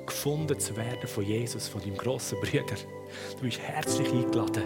gefunden 0.06 0.58
zu 0.58 0.76
werden 0.76 1.08
von 1.08 1.24
Jesus, 1.24 1.68
von 1.68 1.80
deinem 1.80 1.96
grossen 1.96 2.38
Bruder. 2.40 2.76
Du 3.36 3.42
bist 3.42 3.60
herzlich 3.60 4.10
eingeladen, 4.12 4.64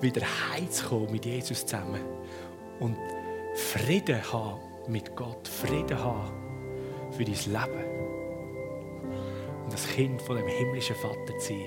wieder 0.00 0.22
heimzukommen 0.50 1.10
mit 1.12 1.24
Jesus 1.24 1.64
zusammen 1.64 2.00
und 2.80 2.96
Frieden 3.54 4.20
haben 4.32 4.60
mit 4.88 5.14
Gott, 5.14 5.46
Frieden 5.46 5.98
haben 5.98 6.32
für 7.12 7.24
dein 7.24 7.34
Leben. 7.34 7.84
Und 9.64 9.72
das 9.72 9.86
Kind 9.88 10.20
von 10.22 10.36
dem 10.36 10.46
himmlischen 10.46 10.96
Vater 10.96 11.38
zu 11.38 11.48
sein. 11.48 11.66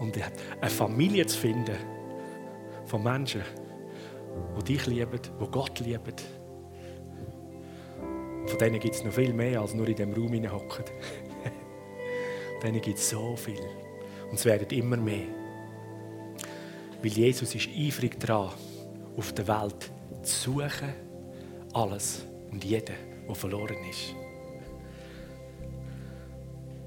Und 0.00 0.18
eine 0.60 0.70
Familie 0.70 1.26
zu 1.26 1.38
finden 1.38 1.76
von 2.86 3.02
Menschen, 3.02 3.42
die 4.58 4.64
dich 4.64 4.86
lieben, 4.86 5.20
die 5.40 5.50
Gott 5.50 5.78
lieben. 5.80 6.14
Von 8.46 8.58
denen 8.58 8.80
gibt 8.80 8.94
es 8.94 9.04
noch 9.04 9.12
viel 9.12 9.32
mehr, 9.32 9.60
als 9.60 9.74
nur 9.74 9.86
in 9.86 9.94
diesem 9.94 10.14
Raum 10.14 10.50
hocken. 10.50 10.84
denen 12.62 12.80
gibt 12.80 12.98
es 12.98 13.10
so 13.10 13.36
viel. 13.36 13.60
Und 14.30 14.34
es 14.34 14.44
werden 14.44 14.68
immer 14.70 14.96
mehr. 14.96 15.26
Weil 17.02 17.10
Jesus 17.10 17.54
ist 17.54 17.68
eifrig 17.68 18.18
dran, 18.18 18.50
auf 19.16 19.32
der 19.32 19.48
Welt 19.48 19.90
zu 20.22 20.52
suchen, 20.52 20.92
alles 21.72 22.24
und 22.50 22.64
jeden, 22.64 22.94
der 23.26 23.34
verloren 23.34 23.76
ist. 23.88 24.14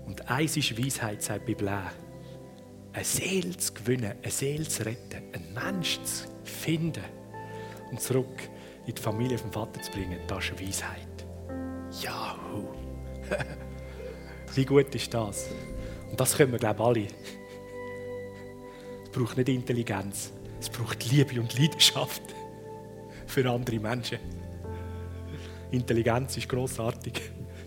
Und 0.05 0.29
eins 0.29 0.57
ist 0.57 0.77
Weisheit, 0.77 1.21
sagt 1.21 1.47
die 1.47 1.53
Bibel 1.53 1.69
auch. 1.69 1.91
Eine 2.93 3.05
Seele 3.05 3.55
zu 3.55 3.73
gewinnen, 3.73 4.13
eine 4.21 4.31
Seele 4.31 4.67
zu 4.67 4.85
retten, 4.85 5.23
einen 5.33 5.53
Menschen 5.53 6.03
zu 6.03 6.25
finden 6.43 7.03
und 7.89 8.01
zurück 8.01 8.49
in 8.85 8.95
die 8.95 9.01
Familie 9.01 9.37
vom 9.37 9.51
Vater 9.51 9.81
zu 9.81 9.91
bringen, 9.91 10.19
das 10.27 10.45
ist 10.45 10.61
Weisheit. 10.61 11.07
Jahu! 12.01 12.67
Wie 14.55 14.65
gut 14.65 14.93
ist 14.93 15.13
das? 15.13 15.49
Und 16.11 16.19
das 16.19 16.35
können 16.35 16.51
wir, 16.51 16.59
glaube 16.59 16.81
ich, 16.81 16.85
alle. 16.85 17.07
Es 19.03 19.09
braucht 19.09 19.37
nicht 19.37 19.49
Intelligenz, 19.49 20.31
es 20.59 20.69
braucht 20.69 21.09
Liebe 21.09 21.39
und 21.39 21.57
Leidenschaft 21.57 22.21
für 23.25 23.49
andere 23.49 23.79
Menschen. 23.79 24.19
Intelligenz 25.71 26.37
ist 26.37 26.49
großartig, 26.49 27.13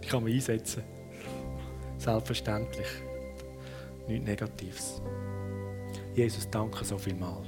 die 0.02 0.06
kann 0.06 0.22
man 0.22 0.32
einsetzen. 0.32 0.82
Selbstverständlich. 1.98 2.86
Nichts 4.06 4.26
Negatives. 4.26 5.02
Jesus, 6.14 6.48
danke 6.50 6.84
so 6.84 6.98
viel 6.98 7.14
mal. 7.14 7.42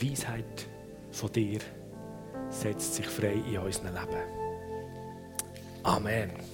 Weisheit 0.00 0.66
von 1.12 1.30
dir 1.32 1.60
setzt 2.50 2.94
sich 2.94 3.06
frei 3.06 3.34
in 3.48 3.58
unserem 3.58 3.94
Leben. 3.94 4.44
Amen. 5.84 6.53